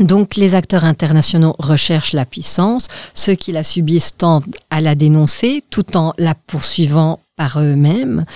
Donc 0.00 0.36
les 0.36 0.54
acteurs 0.54 0.84
internationaux 0.84 1.54
recherchent 1.58 2.12
la 2.12 2.24
puissance, 2.24 2.86
ceux 3.14 3.34
qui 3.34 3.52
la 3.52 3.64
subissent 3.64 4.16
tendent 4.16 4.44
à 4.70 4.80
la 4.80 4.94
dénoncer 4.94 5.64
tout 5.70 5.96
en 5.96 6.14
la 6.18 6.34
poursuivant 6.34 7.20
par 7.38 7.60
eux-mêmes. 7.60 8.26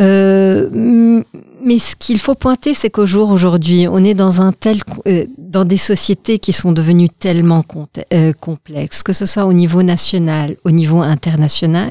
Euh, 0.00 1.22
mais 1.62 1.78
ce 1.80 1.96
qu'il 1.96 2.20
faut 2.20 2.36
pointer, 2.36 2.74
c'est 2.74 2.90
qu'au 2.90 3.06
jour 3.06 3.30
aujourd'hui, 3.30 3.88
on 3.90 4.04
est 4.04 4.14
dans 4.14 4.40
un 4.40 4.52
tel, 4.52 4.78
euh, 5.08 5.24
dans 5.38 5.64
des 5.64 5.78
sociétés 5.78 6.38
qui 6.38 6.52
sont 6.52 6.70
devenues 6.70 7.08
tellement 7.08 7.64
euh, 8.12 8.32
complexes, 8.34 9.02
que 9.02 9.14
ce 9.14 9.26
soit 9.26 9.46
au 9.46 9.54
niveau 9.54 9.82
national, 9.82 10.56
au 10.64 10.70
niveau 10.70 11.00
international, 11.00 11.90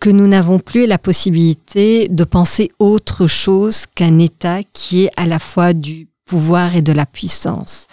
que 0.00 0.10
nous 0.10 0.26
n'avons 0.26 0.58
plus 0.58 0.86
la 0.86 0.98
possibilité 0.98 2.08
de 2.08 2.24
penser 2.24 2.70
autre 2.78 3.26
chose 3.26 3.84
qu'un 3.94 4.18
État 4.18 4.60
qui 4.72 5.04
est 5.04 5.10
à 5.16 5.26
la 5.26 5.38
fois 5.38 5.74
du 5.74 6.08
pouvoir 6.24 6.76
et 6.76 6.82
de 6.82 6.94
la 6.94 7.04
puissance. 7.04 7.86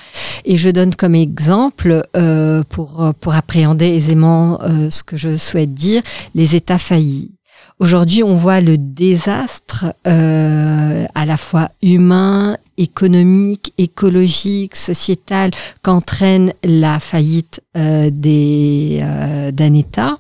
Et 0.46 0.58
je 0.58 0.70
donne 0.70 0.96
comme 0.96 1.16
exemple, 1.16 2.04
euh, 2.16 2.64
pour, 2.70 3.14
pour 3.20 3.34
appréhender 3.34 3.88
aisément 3.88 4.60
euh, 4.62 4.90
ce 4.90 5.04
que 5.04 5.18
je 5.18 5.36
souhaite 5.36 5.74
dire, 5.74 6.02
les 6.34 6.56
États 6.56 6.78
faillis. 6.78 7.32
Aujourd'hui, 7.80 8.24
on 8.24 8.36
voit 8.36 8.60
le 8.60 8.78
désastre 8.78 9.86
euh, 10.06 11.06
à 11.16 11.26
la 11.26 11.38
fois 11.38 11.72
humain, 11.82 12.58
économique, 12.78 13.74
écologique, 13.78 14.76
sociétal 14.76 15.52
qu'entraîne 15.82 16.52
la 16.66 17.00
faillite 17.00 17.62
euh, 17.78 18.10
des, 18.12 19.00
euh, 19.02 19.52
d'un 19.52 19.74
État. 19.74 20.18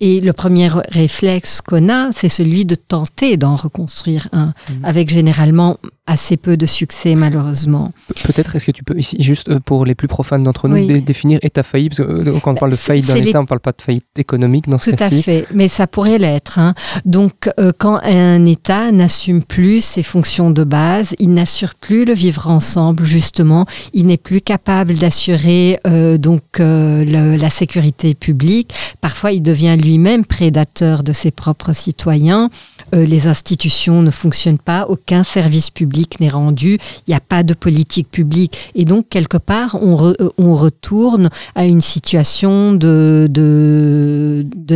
Et 0.00 0.20
le 0.20 0.34
premier 0.34 0.68
réflexe 0.68 1.62
qu'on 1.62 1.88
a, 1.88 2.12
c'est 2.12 2.28
celui 2.28 2.66
de 2.66 2.74
tenter 2.74 3.38
d'en 3.38 3.56
reconstruire 3.56 4.28
un, 4.32 4.46
mmh. 4.46 4.84
avec 4.84 5.08
généralement 5.08 5.78
assez 6.10 6.36
peu 6.36 6.56
de 6.56 6.66
succès 6.66 7.14
malheureusement. 7.14 7.92
Peut-être 8.24 8.56
est-ce 8.56 8.66
que 8.66 8.72
tu 8.72 8.82
peux 8.82 8.98
ici 8.98 9.16
juste 9.22 9.48
euh, 9.48 9.60
pour 9.64 9.86
les 9.86 9.94
plus 9.94 10.08
profanes 10.08 10.42
d'entre 10.42 10.66
nous 10.66 11.00
définir 11.00 11.38
état 11.42 11.62
failli 11.62 11.88
parce 11.88 11.98
que 11.98 12.02
euh, 12.02 12.38
quand 12.42 12.52
on 12.52 12.54
parle 12.56 12.72
de 12.72 12.76
faillite 12.76 13.06
d'un 13.06 13.14
état 13.14 13.38
on 13.38 13.42
ne 13.42 13.46
parle 13.46 13.60
pas 13.60 13.70
de 13.70 13.80
faillite 13.80 14.06
économique 14.18 14.68
dans 14.68 14.78
ce 14.78 14.90
cas-ci. 14.90 15.14
Tout 15.14 15.20
à 15.20 15.22
fait, 15.22 15.46
mais 15.54 15.68
ça 15.68 15.86
pourrait 15.86 16.18
l'être. 16.18 16.58
Hein. 16.58 16.74
Donc 17.04 17.48
euh, 17.60 17.70
quand 17.78 18.00
un 18.02 18.44
état 18.44 18.90
n'assume 18.90 19.42
plus 19.42 19.84
ses 19.84 20.02
fonctions 20.02 20.50
de 20.50 20.64
base, 20.64 21.14
il 21.20 21.32
n'assure 21.32 21.76
plus 21.76 22.04
le 22.04 22.12
vivre 22.12 22.48
ensemble 22.48 23.04
justement, 23.04 23.66
il 23.92 24.06
n'est 24.06 24.16
plus 24.16 24.40
capable 24.40 24.94
d'assurer 24.94 25.78
donc 26.18 26.42
la 26.58 27.50
sécurité 27.50 28.14
publique. 28.14 28.74
Parfois 29.00 29.30
il 29.30 29.42
devient 29.42 29.76
lui-même 29.80 30.24
prédateur 30.24 31.04
de 31.04 31.12
ses 31.12 31.30
propres 31.30 31.72
citoyens. 31.72 32.50
les 32.92 33.26
institutions 33.28 34.02
ne 34.02 34.10
fonctionnent 34.10 34.58
pas, 34.58 34.86
aucun 34.88 35.22
service 35.22 35.70
public 35.70 35.99
n'est 36.20 36.28
rendu, 36.28 36.78
il 37.06 37.10
n'y 37.10 37.14
a 37.14 37.20
pas 37.20 37.42
de 37.42 37.54
politique 37.54 38.10
publique. 38.10 38.70
Et 38.74 38.84
donc, 38.84 39.08
quelque 39.08 39.36
part, 39.36 39.78
on, 39.82 40.08
euh, 40.08 40.14
retourne 40.38 41.30
à 41.54 41.64
une 41.64 41.80
situation 41.80 42.74
de 42.74 43.28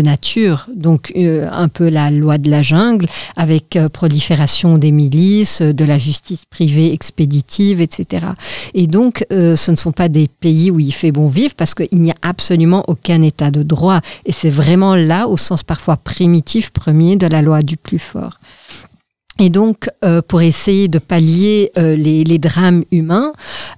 nature. 0.02 0.66
Donc, 0.74 1.12
euh, 1.16 1.48
un 1.50 1.68
peu 1.68 1.88
la 1.88 2.10
loi 2.10 2.38
de 2.38 2.50
la 2.50 2.62
jungle, 2.62 3.06
avec 3.37 3.76
euh, 3.76 3.88
prolifération 3.88 4.78
des 4.78 4.92
milices, 4.92 5.62
de 5.62 5.84
la 5.84 5.98
justice 5.98 6.44
privée 6.44 6.92
expéditive, 6.92 7.80
etc. 7.80 8.26
Et 8.74 8.87
donc, 8.87 9.24
ce 9.30 9.70
ne 9.70 9.76
sont 9.76 9.92
pas 9.92 10.08
des 10.08 10.28
pays 10.28 10.70
où 10.70 10.78
il 10.80 10.92
fait 10.92 11.12
bon 11.12 11.28
vivre, 11.28 11.54
parce 11.56 11.74
qu'il 11.74 12.00
n'y 12.00 12.10
a 12.10 12.16
absolument 12.22 12.84
aucun 12.88 13.22
état 13.22 13.50
de 13.50 13.62
droit. 13.62 14.00
Et 14.26 14.32
c'est 14.32 14.50
vraiment 14.50 14.94
là, 14.94 15.28
au 15.28 15.37
sens 15.37 15.62
parfois 15.62 15.96
primitif 15.96 16.70
premier 16.70 17.16
de 17.16 17.26
la 17.26 17.42
loi 17.42 17.62
du 17.62 17.76
plus 17.76 17.98
fort. 17.98 18.38
Et 19.40 19.51
donc, 19.51 19.88
euh, 20.05 20.23
pour 20.23 20.42
essayer 20.42 20.87
de 20.87 21.01
pallier 21.01 21.73
euh, 21.77 21.97
les, 21.97 22.38
drames 22.38 22.85
humains 22.92 23.33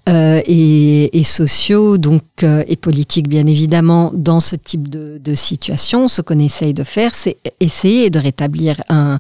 euh, 0.07 0.43
et, 0.45 1.23
sociaux, 1.25 1.97
donc 1.97 2.23
et 2.43 2.77
politiques 2.77 3.29
bien 3.29 3.47
évidemment, 3.47 4.13
dans 4.15 4.41
ce 4.41 4.55
type 4.55 4.89
de, 4.89 5.35
situation, 5.35 6.09
ce 6.09 6.21
qu'on 6.21 6.39
essaye 6.39 6.75
de 6.75 6.85
faire, 6.85 7.15
c'est 7.15 7.39
essayer 7.61 8.11
de 8.11 8.19
rétablir 8.19 8.83
un, 8.91 9.19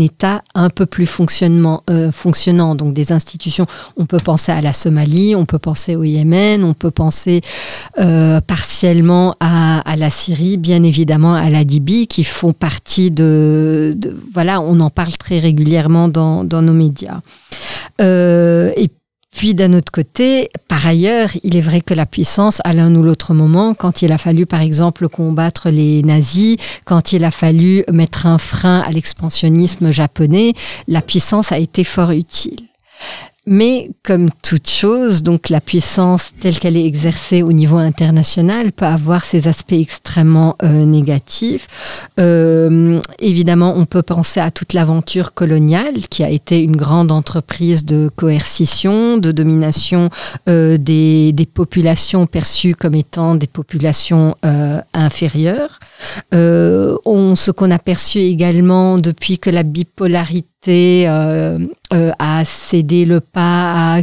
État 0.00 0.42
un 0.56 0.70
peu 0.70 0.86
plus 0.86 1.06
fonctionnement, 1.06 1.84
fonctionnant. 2.12 2.74
Donc, 2.74 2.92
des 2.92 3.12
institutions. 3.12 3.66
On 3.96 4.06
peut 4.06 4.18
penser 4.18 4.50
à 4.50 4.60
la 4.60 4.72
Somalie, 4.72 5.36
on 5.36 5.46
peut 5.46 5.58
penser 5.58 5.94
au 5.94 6.02
Yémen, 6.02 6.64
on 6.64 6.74
peut 6.74 6.90
penser 6.90 7.40
partiellement 7.94 9.36
à, 9.38 9.78
à, 9.88 9.96
la 9.96 10.10
Syrie, 10.10 10.56
bien 10.56 10.82
évidemment 10.82 11.34
à 11.34 11.48
la 11.48 11.62
Libye, 11.62 12.08
qui 12.08 12.24
font 12.24 12.52
partie 12.52 13.12
de, 13.12 13.94
de 13.96 14.16
voilà, 14.32 14.60
on 14.60 14.80
en 14.80 14.90
parle 14.90 15.16
très 15.16 15.43
régulièrement 15.44 16.08
dans, 16.08 16.44
nos 16.44 16.72
médias. 16.72 17.20
Euh, 18.00 18.72
et 18.76 18.88
puis 19.30 19.54
d'un 19.54 19.72
autre 19.72 19.92
côté, 19.92 20.48
par 20.68 20.86
ailleurs, 20.86 21.30
il 21.42 21.56
est 21.56 21.60
vrai 21.60 21.80
que 21.80 21.94
la 21.94 22.06
puissance, 22.06 22.60
à 22.64 22.72
l'un 22.72 22.94
ou 22.94 23.02
l'autre 23.02 23.34
moment, 23.34 23.74
quand 23.74 24.02
il 24.02 24.12
a 24.12 24.18
fallu 24.18 24.46
par 24.46 24.60
exemple 24.60 25.08
combattre 25.08 25.70
les 25.70 26.02
nazis, 26.02 26.56
quand 26.84 27.12
il 27.12 27.24
a 27.24 27.30
fallu 27.30 27.84
mettre 27.92 28.26
un 28.26 28.38
frein 28.38 28.80
à 28.80 28.90
l'expansionnisme 28.90 29.90
japonais, 29.90 30.54
la 30.88 31.02
puissance 31.02 31.52
a 31.52 31.58
été 31.58 31.84
fort 31.84 32.12
utile. 32.12 32.60
Mais 33.46 33.90
comme 34.02 34.30
toute 34.42 34.68
chose, 34.68 35.22
donc 35.22 35.50
la 35.50 35.60
puissance 35.60 36.30
telle 36.40 36.58
qu'elle 36.58 36.76
est 36.76 36.86
exercée 36.86 37.42
au 37.42 37.52
niveau 37.52 37.76
international 37.76 38.72
peut 38.72 38.86
avoir 38.86 39.24
ses 39.24 39.48
aspects 39.48 39.72
extrêmement 39.72 40.56
euh, 40.62 40.84
négatifs. 40.84 42.08
Euh, 42.18 43.00
évidemment, 43.18 43.74
on 43.76 43.84
peut 43.84 44.02
penser 44.02 44.40
à 44.40 44.50
toute 44.50 44.72
l'aventure 44.72 45.34
coloniale 45.34 45.94
qui 46.08 46.24
a 46.24 46.30
été 46.30 46.62
une 46.62 46.76
grande 46.76 47.12
entreprise 47.12 47.84
de 47.84 48.10
coercition, 48.16 49.18
de 49.18 49.30
domination 49.30 50.08
euh, 50.48 50.78
des, 50.78 51.32
des, 51.32 51.46
populations 51.46 52.26
perçues 52.26 52.74
comme 52.74 52.94
étant 52.94 53.34
des 53.34 53.46
populations 53.46 54.34
inférieures. 54.92 55.78
on, 56.32 57.34
ce 57.36 57.50
qu'on 57.50 57.70
a 57.70 57.78
perçu 57.78 58.18
également 58.20 58.98
depuis 58.98 59.38
que 59.38 59.50
la 59.50 59.62
bipolarité 59.62 60.53
euh, 60.68 61.58
euh, 61.92 62.10
à 62.18 62.44
céder 62.44 63.04
le 63.04 63.20
pas 63.20 63.98
à 63.98 64.02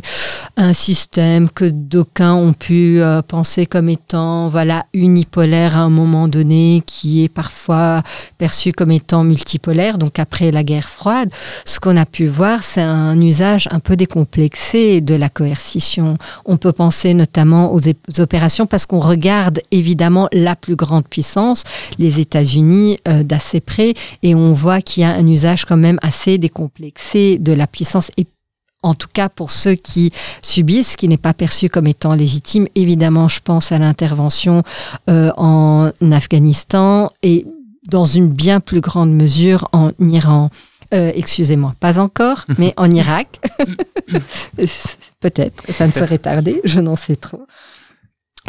un 0.56 0.74
système 0.74 1.50
que 1.50 1.66
d'aucuns 1.66 2.36
ont 2.36 2.54
pu 2.54 3.02
euh, 3.02 3.22
penser 3.22 3.66
comme 3.66 3.90
étant 3.90 4.48
voilà 4.48 4.86
unipolaire 4.94 5.76
à 5.76 5.82
un 5.82 5.90
moment 5.90 6.28
donné, 6.28 6.84
qui 6.86 7.24
est 7.24 7.30
parfois 7.30 8.04
perçu 8.38 8.72
comme 8.72 8.92
étant 8.92 9.24
multipolaire. 9.24 9.98
Donc 9.98 10.20
après 10.20 10.52
la 10.52 10.64
guerre 10.64 10.90
froide, 10.90 11.32
ce 11.66 11.80
qu'on 11.80 11.98
a 11.98 12.06
pu 12.06 12.28
voir, 12.28 12.64
c'est 12.64 12.82
un 12.82 13.20
usage 13.20 13.68
un 13.72 13.80
peu 13.80 13.96
décomplexé 13.96 15.02
de 15.02 15.16
la 15.16 15.30
coercition. 15.30 16.18
On 16.46 16.58
peut 16.58 16.74
penser 16.74 17.14
notamment 17.14 17.74
aux, 17.74 17.82
opérations 18.20 18.68
parce 18.68 18.86
qu'on 18.86 19.00
regarde 19.00 19.60
évidemment 19.72 20.28
la 20.32 20.56
plus 20.56 20.76
grande 20.76 21.08
puissance, 21.08 21.64
les 21.98 22.20
États-Unis, 22.20 23.00
d'assez 23.06 23.60
près, 23.60 23.94
et 24.22 24.36
on 24.36 24.54
voit 24.54 24.82
qu'il 24.82 25.02
y 25.02 25.06
a 25.06 25.12
un 25.12 25.26
usage 25.26 25.66
quand 25.66 25.78
même 25.78 25.98
assez 26.02 26.38
décomplexé 26.38 26.51
complexé 26.52 27.38
de 27.38 27.54
la 27.54 27.68
puissance 27.68 28.12
et 28.18 28.28
en 28.84 28.94
tout 28.96 29.08
cas 29.12 29.30
pour 29.30 29.52
ceux 29.52 29.76
qui 29.76 30.12
subissent, 30.42 30.92
ce 30.92 30.98
qui 30.98 31.08
n'est 31.08 31.18
pas 31.18 31.34
perçu 31.34 31.70
comme 31.70 31.88
étant 31.88 32.14
légitime. 32.14 32.68
Évidemment, 32.76 33.28
je 33.28 33.40
pense 33.40 33.72
à 33.72 33.80
l'intervention 33.80 34.64
euh, 35.10 35.32
en 35.38 35.92
Afghanistan 36.12 37.10
et 37.24 37.46
dans 37.88 38.06
une 38.06 38.30
bien 38.30 38.60
plus 38.60 38.82
grande 38.82 39.14
mesure 39.14 39.68
en 39.72 39.92
Iran. 40.00 40.50
Euh, 40.94 41.12
excusez-moi, 41.16 41.74
pas 41.80 42.00
encore, 42.00 42.46
mais 42.58 42.74
en 42.78 42.90
Irak. 42.90 43.40
Peut-être, 45.20 45.64
ça 45.72 45.88
ne 45.88 45.92
serait 45.92 46.18
tardé, 46.18 46.62
je 46.64 46.80
n'en 46.80 46.96
sais 46.96 47.16
trop. 47.16 47.46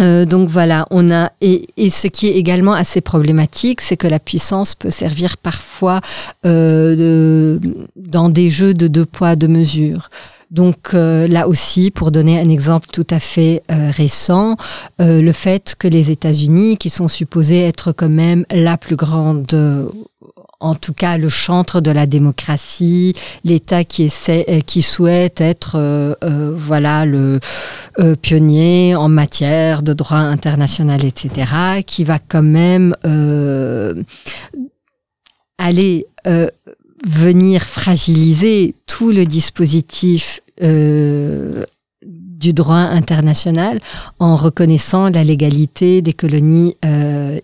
Euh, 0.03 0.25
donc 0.25 0.49
voilà, 0.49 0.87
on 0.91 1.11
a 1.11 1.31
et, 1.41 1.91
ce 1.91 2.09
qui 2.09 2.29
est 2.29 2.35
également 2.35 2.73
assez 2.73 3.01
problématique, 3.01 3.81
c'est 3.81 3.97
que 3.97 4.09
la 4.09 4.19
puissance 4.19 4.75
peut 4.75 4.91
servir 4.91 5.37
parfois 5.37 6.01
euh, 6.45 7.59
dans 7.97 8.29
des 8.29 8.51
jeux 8.51 8.75
de 8.75 8.89
deux 8.89 9.07
poids 9.07 9.37
deux 9.37 9.49
mesures. 9.49 10.11
Donc 10.51 10.91
euh, 10.93 11.29
là 11.29 11.49
aussi, 11.49 11.91
pour 11.91 12.11
donner 12.11 12.39
un 12.41 12.49
exemple 12.49 12.89
tout 12.93 13.07
à 13.11 13.21
fait 13.21 13.63
récent, 13.69 14.57
le 14.99 15.33
fait 15.33 15.75
que 15.79 15.89
les 15.89 16.11
États-Unis, 16.11 16.77
qui 16.77 16.91
sont 16.91 17.09
supposés 17.09 17.63
être 17.63 17.93
quand 17.93 18.11
même 18.11 18.45
la 18.51 18.77
plus 18.77 18.97
grande 18.97 19.47
en 20.63 20.75
tout 20.75 20.93
cas 20.93 21.19
le 21.19 21.29
chantre 21.29 21.81
de 21.81 21.91
la 21.91 22.07
démocratie, 22.07 23.15
l'État 23.45 23.85
qui 23.85 24.05
essaie, 24.05 24.45
euh, 24.49 24.61
qui 24.61 24.81
souhaite 24.83 25.41
être, 25.41 25.77
euh, 25.77 26.15
euh, 26.25 26.53
voilà, 26.57 27.05
le 27.05 27.41
pionnier 28.23 28.95
en 28.95 29.09
matière 29.09 29.83
de 29.83 29.93
droit 29.93 30.17
international, 30.19 31.05
etc., 31.05 31.83
qui 31.87 32.05
va 32.05 32.19
quand 32.19 32.43
même 32.43 32.95
aller 35.59 36.07
venir 37.07 37.63
fragiliser 37.63 38.75
tout 38.87 39.11
le 39.11 39.27
dispositif 39.27 40.41
du 40.61 42.53
droit 42.55 42.77
international 42.77 43.79
en 44.19 44.37
reconnaissant 44.37 45.11
la 45.11 45.23
légalité 45.23 46.01
des 46.01 46.15
colonies 46.15 46.77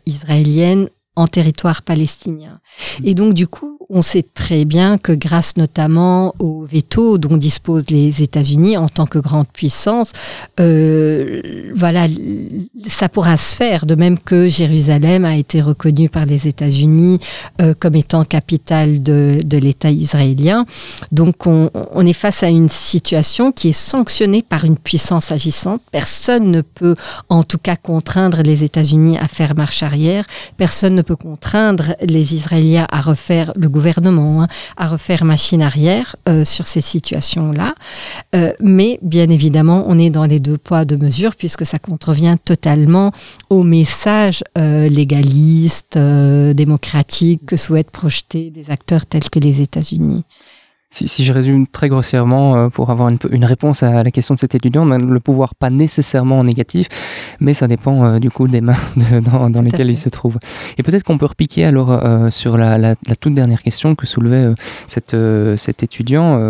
israéliennes 0.07 0.89
en 1.19 1.27
territoire 1.27 1.83
palestinien. 1.83 2.61
Et 3.03 3.15
donc, 3.15 3.35
du 3.35 3.49
coup, 3.49 3.77
on 3.91 4.03
sait 4.03 4.23
très 4.23 4.65
bien 4.65 4.99
que 4.99 5.11
grâce 5.11 5.57
notamment 5.57 6.33
au 6.39 6.65
veto 6.65 7.19
dont 7.19 7.37
disposent 7.37 7.91
les 7.91 8.23
États-Unis 8.23 8.77
en 8.77 8.89
tant 8.89 9.07
que 9.07 9.19
grande 9.19 9.49
puissance, 9.49 10.13
euh, 10.61 11.73
voilà, 11.75 12.07
ça 12.87 13.09
pourra 13.09 13.37
se 13.37 13.53
faire. 13.57 13.85
De 13.85 13.97
même 13.97 14.17
que 14.17 14.49
Jérusalem 14.49 15.25
a 15.25 15.37
été 15.37 15.61
reconnue 15.61 16.09
par 16.09 16.25
les 16.25 16.47
États-Unis 16.47 17.19
euh, 17.61 17.75
comme 17.77 17.97
étant 17.97 18.25
capitale 18.25 19.03
de, 19.03 19.41
de 19.45 19.59
l'État 19.59 19.91
israélien. 19.91 20.67
Donc, 21.11 21.49
on, 21.49 21.71
on, 21.75 22.07
est 22.07 22.13
face 22.13 22.45
à 22.45 22.49
une 22.49 22.69
situation 22.69 23.51
qui 23.51 23.71
est 23.71 23.73
sanctionnée 23.73 24.43
par 24.43 24.65
une 24.65 24.77
puissance 24.77 25.33
agissante. 25.33 25.83
Personne 25.91 26.53
ne 26.53 26.61
peut, 26.61 26.95
en 27.29 27.43
tout 27.43 27.59
cas, 27.59 27.75
contraindre 27.75 28.43
les 28.45 28.63
États-Unis 28.63 29.19
à 29.19 29.27
faire 29.27 29.57
marche 29.57 29.83
arrière. 29.83 30.25
Personne 30.57 30.95
ne 30.95 31.03
peut 31.09 31.17
contraindre 31.17 31.95
les 32.03 32.35
Israéliens 32.35 32.87
à 32.91 33.01
refaire 33.01 33.51
le 33.57 33.71
gouvernement, 33.71 34.43
hein, 34.43 34.49
à 34.77 34.89
refaire 34.89 35.25
machine 35.25 35.63
arrière 35.63 36.17
euh, 36.29 36.45
sur 36.45 36.67
ces 36.67 36.83
situations-là. 36.83 37.75
Euh, 38.37 38.53
mais 38.61 38.99
bien 39.01 39.31
évidemment, 39.31 39.87
on 39.89 39.99
est 39.99 40.11
dans 40.11 40.27
les 40.27 40.39
deux 40.39 40.59
poids, 40.59 40.85
deux 40.85 40.99
mesures, 40.99 41.35
puisque 41.35 41.65
ça 41.65 41.79
contrevient 41.79 42.37
totalement 42.45 43.11
au 43.49 43.63
message 43.63 44.45
euh, 44.59 44.91
légaliste, 44.91 45.97
démocratique 45.97 47.47
que 47.47 47.57
souhaitent 47.57 47.91
projeter 47.91 48.51
des 48.51 48.71
acteurs 48.71 49.07
tels 49.07 49.31
que 49.31 49.39
les 49.39 49.63
États-Unis. 49.63 50.25
Si, 50.91 51.23
je 51.23 51.35
résume 51.35 51.67
très 51.67 51.91
grossièrement 51.91 52.57
euh, 52.57 52.69
pour 52.71 52.89
avoir 52.89 53.11
une, 53.11 53.45
réponse 53.45 53.83
à 53.83 54.03
la 54.03 54.11
question 54.11 54.35
de 54.35 54.41
cet 54.41 54.55
étudiant, 54.55 54.87
ben, 54.87 54.99
le 54.99 55.21
pouvoir 55.21 55.55
pas 55.55 55.69
nécessairement 55.69 56.43
négatif, 56.43 56.89
mais 57.41 57.53
ça 57.53 57.69
dépend 57.69 58.05
euh, 58.05 58.19
du 58.19 58.31
coup 58.31 58.49
des 58.49 58.63
mains 58.63 58.73
dans, 59.23 59.61
lesquelles 59.61 59.91
il 59.91 59.99
se 59.99 60.09
trouve. 60.09 60.39
Et 60.79 60.83
peut-être 60.83 61.03
qu'on 61.03 61.19
peut 61.19 61.27
repiquer 61.27 61.67
alors 61.67 61.93
euh, 61.93 62.31
sur 62.31 62.57
la, 62.57 62.95
toute 63.21 63.35
dernière 63.35 63.63
question 63.63 63.95
que 63.95 64.07
soulevait 64.07 64.55
cet 64.87 65.13
étudiant 65.83 66.41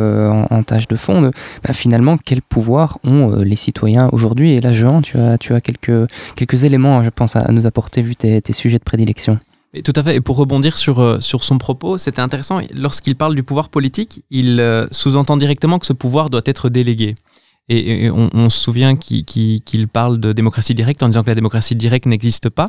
en, 0.50 0.62
tâche 0.62 0.86
de 0.86 0.96
fond. 0.96 1.32
Ben, 1.64 1.74
finalement, 1.74 2.16
quel 2.16 2.40
pouvoir 2.40 2.98
ont 3.02 3.40
les 3.40 3.56
citoyens 3.56 4.08
aujourd'hui? 4.12 4.52
Et 4.52 4.60
là, 4.60 4.70
Jean, 4.70 5.02
tu 5.02 5.18
as, 5.18 5.36
tu 5.38 5.52
as 5.52 5.60
quelques, 5.60 6.08
quelques 6.36 6.62
éléments, 6.62 7.02
je 7.02 7.10
pense, 7.10 7.34
à, 7.34 7.50
nous 7.50 7.66
apporter 7.66 8.02
vu 8.02 8.14
tes 8.14 8.52
sujets 8.52 8.78
de 8.78 8.84
prédilection. 8.84 9.40
Tout 9.84 9.92
à 9.96 10.02
fait. 10.02 10.16
Et 10.16 10.20
pour 10.20 10.36
rebondir 10.36 10.78
sur, 10.78 11.00
euh, 11.00 11.20
sur 11.20 11.44
son 11.44 11.58
propos, 11.58 11.98
c'était 11.98 12.22
intéressant. 12.22 12.60
Lorsqu'il 12.74 13.16
parle 13.16 13.34
du 13.34 13.42
pouvoir 13.42 13.68
politique, 13.68 14.24
il 14.30 14.60
euh, 14.60 14.86
sous-entend 14.90 15.36
directement 15.36 15.78
que 15.78 15.84
ce 15.84 15.92
pouvoir 15.92 16.30
doit 16.30 16.42
être 16.46 16.70
délégué. 16.70 17.14
Et, 17.70 18.10
on, 18.10 18.48
se 18.48 18.58
souvient 18.58 18.96
qu'il 18.96 19.88
parle 19.92 20.18
de 20.18 20.32
démocratie 20.32 20.72
directe 20.72 21.02
en 21.02 21.08
disant 21.08 21.22
que 21.22 21.28
la 21.28 21.34
démocratie 21.34 21.76
directe 21.76 22.06
n'existe 22.06 22.48
pas. 22.48 22.64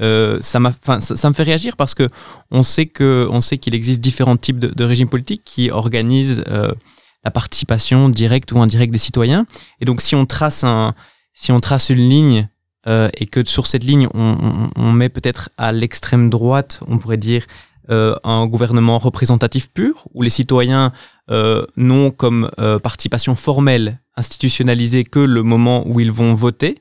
Euh, 0.00 0.38
ça, 0.40 0.58
ça, 0.82 1.00
ça, 1.00 1.28
me 1.28 1.34
fait 1.34 1.42
réagir 1.42 1.76
parce 1.76 1.94
que 1.94 2.08
on 2.50 2.62
sait 2.62 2.86
qu'il 2.86 3.74
existe 3.74 4.00
différents 4.00 4.38
types 4.38 4.58
de, 4.58 4.84
régimes 4.84 5.10
politiques 5.10 5.42
qui 5.44 5.70
organisent 5.70 6.42
la 6.46 7.30
participation 7.30 8.08
directe 8.08 8.52
ou 8.52 8.62
indirecte 8.62 8.90
des 8.90 8.98
citoyens. 8.98 9.44
Et 9.82 9.84
donc, 9.84 10.00
si 10.00 10.14
on 10.14 10.24
trace 10.24 10.64
un, 10.64 10.94
si 11.34 11.52
on 11.52 11.60
trace 11.60 11.90
une 11.90 12.08
ligne 12.08 12.48
euh, 12.86 13.08
et 13.16 13.26
que 13.26 13.46
sur 13.46 13.66
cette 13.66 13.84
ligne, 13.84 14.08
on, 14.14 14.70
on, 14.76 14.92
met 14.92 15.08
peut-être 15.08 15.50
à 15.56 15.72
l'extrême 15.72 16.30
droite, 16.30 16.80
on 16.88 16.98
pourrait 16.98 17.16
dire, 17.16 17.46
euh, 17.90 18.14
un 18.22 18.46
gouvernement 18.46 18.98
représentatif 18.98 19.68
pur, 19.70 20.04
où 20.14 20.22
les 20.22 20.30
citoyens 20.30 20.92
euh, 21.30 21.64
n'ont 21.76 22.10
comme 22.10 22.48
euh, 22.58 22.78
participation 22.78 23.34
formelle 23.34 23.98
institutionnalisée 24.16 25.04
que 25.04 25.18
le 25.18 25.42
moment 25.42 25.84
où 25.86 25.98
ils 25.98 26.12
vont 26.12 26.34
voter, 26.34 26.78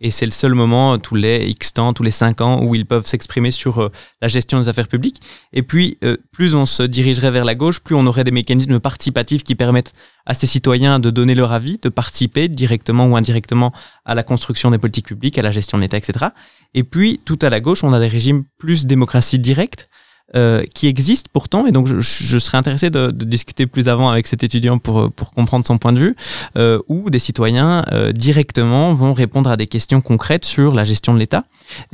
et 0.00 0.10
c'est 0.10 0.26
le 0.26 0.32
seul 0.32 0.54
moment 0.54 0.98
tous 0.98 1.14
les 1.14 1.46
X 1.48 1.72
temps, 1.72 1.92
tous 1.92 2.02
les 2.02 2.10
5 2.10 2.40
ans 2.40 2.64
où 2.64 2.74
ils 2.74 2.86
peuvent 2.86 3.06
s'exprimer 3.06 3.50
sur 3.50 3.80
euh, 3.80 3.92
la 4.20 4.28
gestion 4.28 4.58
des 4.58 4.68
affaires 4.68 4.88
publiques. 4.88 5.20
Et 5.52 5.62
puis, 5.62 5.98
euh, 6.04 6.16
plus 6.32 6.54
on 6.54 6.66
se 6.66 6.82
dirigerait 6.82 7.30
vers 7.30 7.44
la 7.44 7.54
gauche, 7.54 7.80
plus 7.80 7.94
on 7.94 8.06
aurait 8.06 8.24
des 8.24 8.30
mécanismes 8.30 8.80
participatifs 8.80 9.44
qui 9.44 9.54
permettent 9.54 9.92
à 10.26 10.34
ces 10.34 10.46
citoyens 10.46 10.98
de 10.98 11.10
donner 11.10 11.34
leur 11.34 11.52
avis, 11.52 11.78
de 11.78 11.88
participer 11.88 12.48
directement 12.48 13.06
ou 13.06 13.16
indirectement 13.16 13.72
à 14.04 14.14
la 14.14 14.22
construction 14.22 14.70
des 14.70 14.78
politiques 14.78 15.06
publiques, 15.06 15.38
à 15.38 15.42
la 15.42 15.52
gestion 15.52 15.78
de 15.78 15.82
l'État, 15.82 15.96
etc. 15.96 16.26
Et 16.74 16.82
puis, 16.82 17.20
tout 17.24 17.38
à 17.42 17.50
la 17.50 17.60
gauche, 17.60 17.84
on 17.84 17.92
a 17.92 18.00
des 18.00 18.08
régimes 18.08 18.44
plus 18.58 18.86
démocratie 18.86 19.38
directe, 19.38 19.88
euh, 20.34 20.64
qui 20.74 20.88
existe 20.88 21.28
pourtant, 21.28 21.66
et 21.66 21.72
donc 21.72 21.86
je, 21.86 22.00
je 22.00 22.38
serais 22.38 22.58
intéressé 22.58 22.90
de, 22.90 23.10
de, 23.10 23.24
discuter 23.24 23.66
plus 23.66 23.88
avant 23.88 24.08
avec 24.08 24.26
cet 24.26 24.42
étudiant 24.42 24.78
pour, 24.78 25.12
pour 25.12 25.30
comprendre 25.30 25.64
son 25.64 25.78
point 25.78 25.92
de 25.92 26.00
vue, 26.00 26.16
euh, 26.56 26.80
où 26.88 27.10
des 27.10 27.18
citoyens 27.18 27.84
euh, 27.92 28.12
directement 28.12 28.94
vont 28.94 29.14
répondre 29.14 29.50
à 29.50 29.56
des 29.56 29.66
questions 29.66 30.00
concrètes 30.00 30.44
sur 30.44 30.74
la 30.74 30.84
gestion 30.84 31.14
de 31.14 31.18
l'État. 31.18 31.44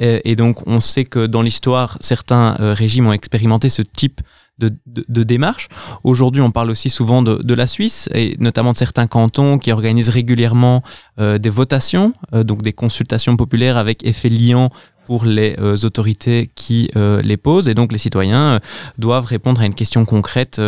Euh, 0.01 0.21
et 0.25 0.37
donc 0.37 0.67
on 0.67 0.81
sait 0.81 1.05
que 1.05 1.27
dans 1.27 1.43
l'histoire, 1.43 1.99
certains 2.01 2.57
régimes 2.59 3.09
ont 3.09 3.13
expérimenté 3.13 3.69
ce 3.69 3.83
type 3.83 4.21
de, 4.61 4.71
de, 4.87 5.05
de 5.09 5.23
démarche. 5.23 5.69
Aujourd'hui, 6.05 6.43
on 6.43 6.51
parle 6.51 6.71
aussi 6.71 6.91
souvent 6.91 7.23
de, 7.23 7.43
de, 7.43 7.55
la 7.55 7.67
Suisse 7.67 8.09
et 8.15 8.37
notamment 8.39 8.73
de 8.73 8.77
certains 8.77 9.07
cantons 9.07 9.59
qui 9.59 9.73
organisent 9.73 10.11
régulièrement 10.11 10.83
euh, 11.19 11.39
des 11.39 11.51
votations, 11.51 12.13
euh, 12.35 12.45
donc 12.45 12.63
des 12.63 12.73
consultations 12.73 13.37
populaires 13.37 13.77
avec 13.77 14.05
effet 14.05 14.29
liant 14.29 14.71
pour 15.11 15.25
les 15.25 15.57
euh, 15.59 15.77
autorités 15.83 16.53
qui 16.55 16.89
euh, 16.95 17.21
les 17.23 17.37
posent. 17.37 17.67
Et 17.67 17.75
donc 17.75 17.91
les 17.91 17.99
citoyens 17.99 18.45
euh, 18.55 18.59
doivent 18.97 19.25
répondre 19.25 19.61
à 19.61 19.67
une 19.67 19.75
question 19.75 20.05
concrète 20.05 20.63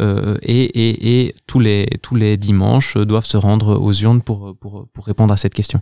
et, 0.00 1.34
tous, 1.46 1.60
les, 1.60 2.36
dimanches 2.36 2.96
doivent 2.96 3.24
se 3.24 3.36
rendre 3.36 3.78
aux 3.78 3.92
urnes 3.92 4.20
pour 4.20 4.56
répondre 5.06 5.32
à 5.32 5.36
cette 5.36 5.54
question. 5.54 5.80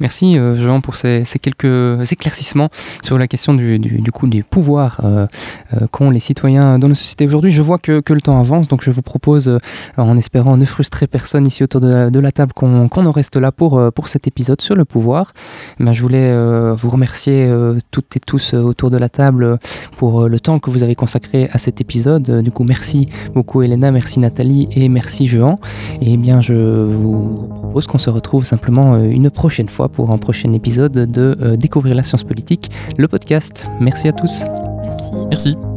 Merci 0.00 0.38
euh, 0.38 0.54
Jean 0.54 0.80
pour 0.80 0.96
ces, 0.96 1.24
quelques 1.40 2.12
éclaircissements 2.12 2.68
sur 3.02 3.18
la 3.18 3.26
question 3.26 3.54
du, 3.54 3.78
du, 3.78 4.12
coup 4.12 4.26
des 4.26 4.42
pouvoirs 4.42 5.00
euh, 5.04 5.26
euh, 5.74 5.86
qu'ont 5.90 6.10
les 6.10 6.18
citoyens 6.18 6.78
dans 6.78 6.88
nos 6.88 6.94
sociétés 6.94 7.26
aujourd'hui. 7.26 7.50
Je 7.50 7.62
vois 7.62 7.78
que, 7.78 8.02
le 8.08 8.20
temps 8.20 8.40
avance, 8.40 8.68
donc 8.68 8.82
je 8.82 8.90
vous 8.90 9.02
propose, 9.02 9.58
en 9.96 10.16
espérant 10.16 10.56
ne 10.56 10.64
frustrer 10.64 11.06
personne 11.06 11.46
ici 11.46 11.62
autour 11.62 11.80
de 11.80 12.18
la, 12.18 12.32
table, 12.32 12.52
qu'on 12.52 12.88
en 12.88 13.10
reste 13.10 13.36
là 13.36 13.52
pour, 13.52 13.80
pour 13.92 14.08
cet 14.08 14.26
épisode 14.26 14.60
sur 14.60 14.74
le 14.74 14.84
pouvoir. 14.84 15.32
Mais 15.78 15.94
je 15.94 16.02
voulais 16.02 16.74
vous 16.74 16.90
remercier 16.90 17.52
toutes 17.90 18.16
et 18.16 18.20
tous 18.20 18.54
autour 18.54 18.90
de 18.90 18.96
la 18.96 19.08
table 19.08 19.58
pour 19.96 20.28
le 20.28 20.40
temps 20.40 20.58
que 20.58 20.70
vous 20.70 20.82
avez 20.82 20.94
consacré 20.94 21.48
à 21.52 21.58
cet 21.58 21.80
épisode. 21.80 22.42
Du 22.42 22.50
coup, 22.50 22.64
merci 22.64 23.08
beaucoup 23.34 23.62
Elena, 23.62 23.92
merci 23.92 24.20
Nathalie 24.20 24.68
et 24.72 24.88
merci 24.88 25.26
Jean. 25.28 25.56
Et 26.00 26.16
bien, 26.16 26.40
je 26.40 26.54
vous 26.54 27.48
propose 27.52 27.86
qu'on 27.86 27.98
se 27.98 28.10
retrouve 28.10 28.44
simplement 28.44 28.98
une 28.98 29.30
prochaine 29.30 29.68
fois 29.68 29.77
pour 29.86 30.10
un 30.10 30.18
prochain 30.18 30.52
épisode 30.52 30.92
de 30.92 31.36
euh, 31.40 31.56
Découvrir 31.56 31.94
la 31.94 32.02
science 32.02 32.24
politique, 32.24 32.70
le 32.96 33.06
podcast. 33.06 33.68
Merci 33.80 34.08
à 34.08 34.12
tous. 34.12 34.44
Merci. 34.82 35.12
Merci. 35.30 35.67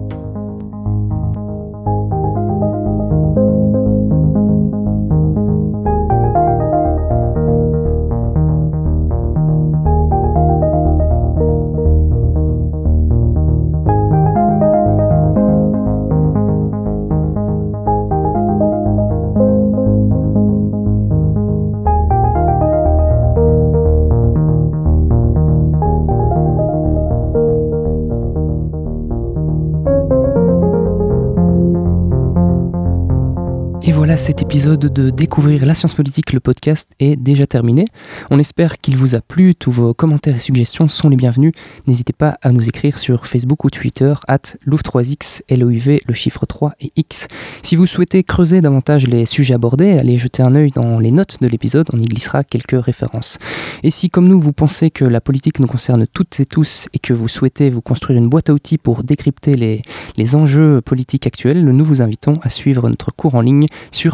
Cet 34.22 34.44
épisode 34.44 34.82
de 34.82 35.10
Découvrir 35.10 35.66
la 35.66 35.74
science 35.74 35.96
politique, 35.96 36.32
le 36.32 36.40
podcast, 36.40 36.88
est 37.00 37.16
déjà 37.16 37.48
terminé. 37.48 37.86
On 38.30 38.38
espère 38.38 38.78
qu'il 38.78 38.96
vous 38.96 39.16
a 39.16 39.20
plu. 39.20 39.56
Tous 39.56 39.72
vos 39.72 39.96
commentaires 39.96 40.36
et 40.36 40.40
suggestions 40.40 40.88
sont 40.90 41.10
les 41.10 41.16
bienvenus. 41.16 41.54
N'hésitez 41.88 42.14
pas 42.14 42.38
à 42.44 42.52
nous 42.52 42.70
écrire 42.70 43.00
sur 43.00 43.26
Facebook 43.26 43.64
ou 43.64 43.72
Twitter, 43.72 44.14
at 44.28 44.58
LOUV3X, 44.68 45.42
LOUV, 45.50 46.02
le 46.08 46.14
chiffre 46.14 46.46
3 46.46 46.74
et 46.82 46.92
X. 46.96 47.28
Si 47.64 47.76
vous 47.76 47.88
souhaitez 47.88 48.24
creuser 48.24 48.62
davantage 48.62 49.08
les 49.08 49.26
sujets 49.26 49.56
abordés, 49.56 49.98
allez 49.98 50.20
jeter 50.20 50.44
un 50.44 50.54
œil 50.54 50.70
dans 50.70 51.00
les 51.00 51.12
notes 51.12 51.38
de 51.42 51.48
l'épisode, 51.48 51.88
on 51.92 51.98
y 51.98 52.06
glissera 52.06 52.44
quelques 52.44 52.80
références. 52.80 53.40
Et 53.82 53.90
si, 53.90 54.12
comme 54.12 54.28
nous, 54.28 54.40
vous 54.40 54.54
pensez 54.54 54.92
que 54.92 55.04
la 55.04 55.20
politique 55.20 55.60
nous 55.60 55.68
concerne 55.68 56.06
toutes 56.06 56.40
et 56.40 56.46
tous 56.46 56.90
et 56.94 57.00
que 57.00 57.14
vous 57.14 57.28
souhaitez 57.28 57.72
vous 57.72 57.82
construire 57.82 58.20
une 58.20 58.30
boîte 58.30 58.52
à 58.52 58.54
outils 58.54 58.78
pour 58.78 59.04
décrypter 59.04 59.56
les, 59.56 59.82
les 60.16 60.36
enjeux 60.36 60.80
politiques 60.82 61.26
actuels, 61.26 61.66
nous 61.66 61.86
vous 61.86 62.04
invitons 62.04 62.40
à 62.44 62.50
suivre 62.50 62.88
notre 62.88 63.12
cours 63.12 63.34
en 63.34 63.42
ligne 63.42 63.66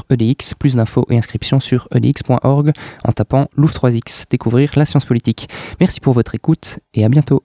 EDX. 0.09 0.53
Plus 0.59 0.75
d'infos 0.75 1.05
et 1.09 1.17
inscriptions 1.17 1.59
sur 1.59 1.87
edx.org 1.93 2.71
en 3.03 3.11
tapant 3.11 3.47
Louvre 3.55 3.73
3X, 3.73 4.25
découvrir 4.29 4.71
la 4.75 4.85
science 4.85 5.05
politique. 5.05 5.49
Merci 5.79 5.99
pour 5.99 6.13
votre 6.13 6.35
écoute 6.35 6.79
et 6.93 7.05
à 7.05 7.09
bientôt. 7.09 7.43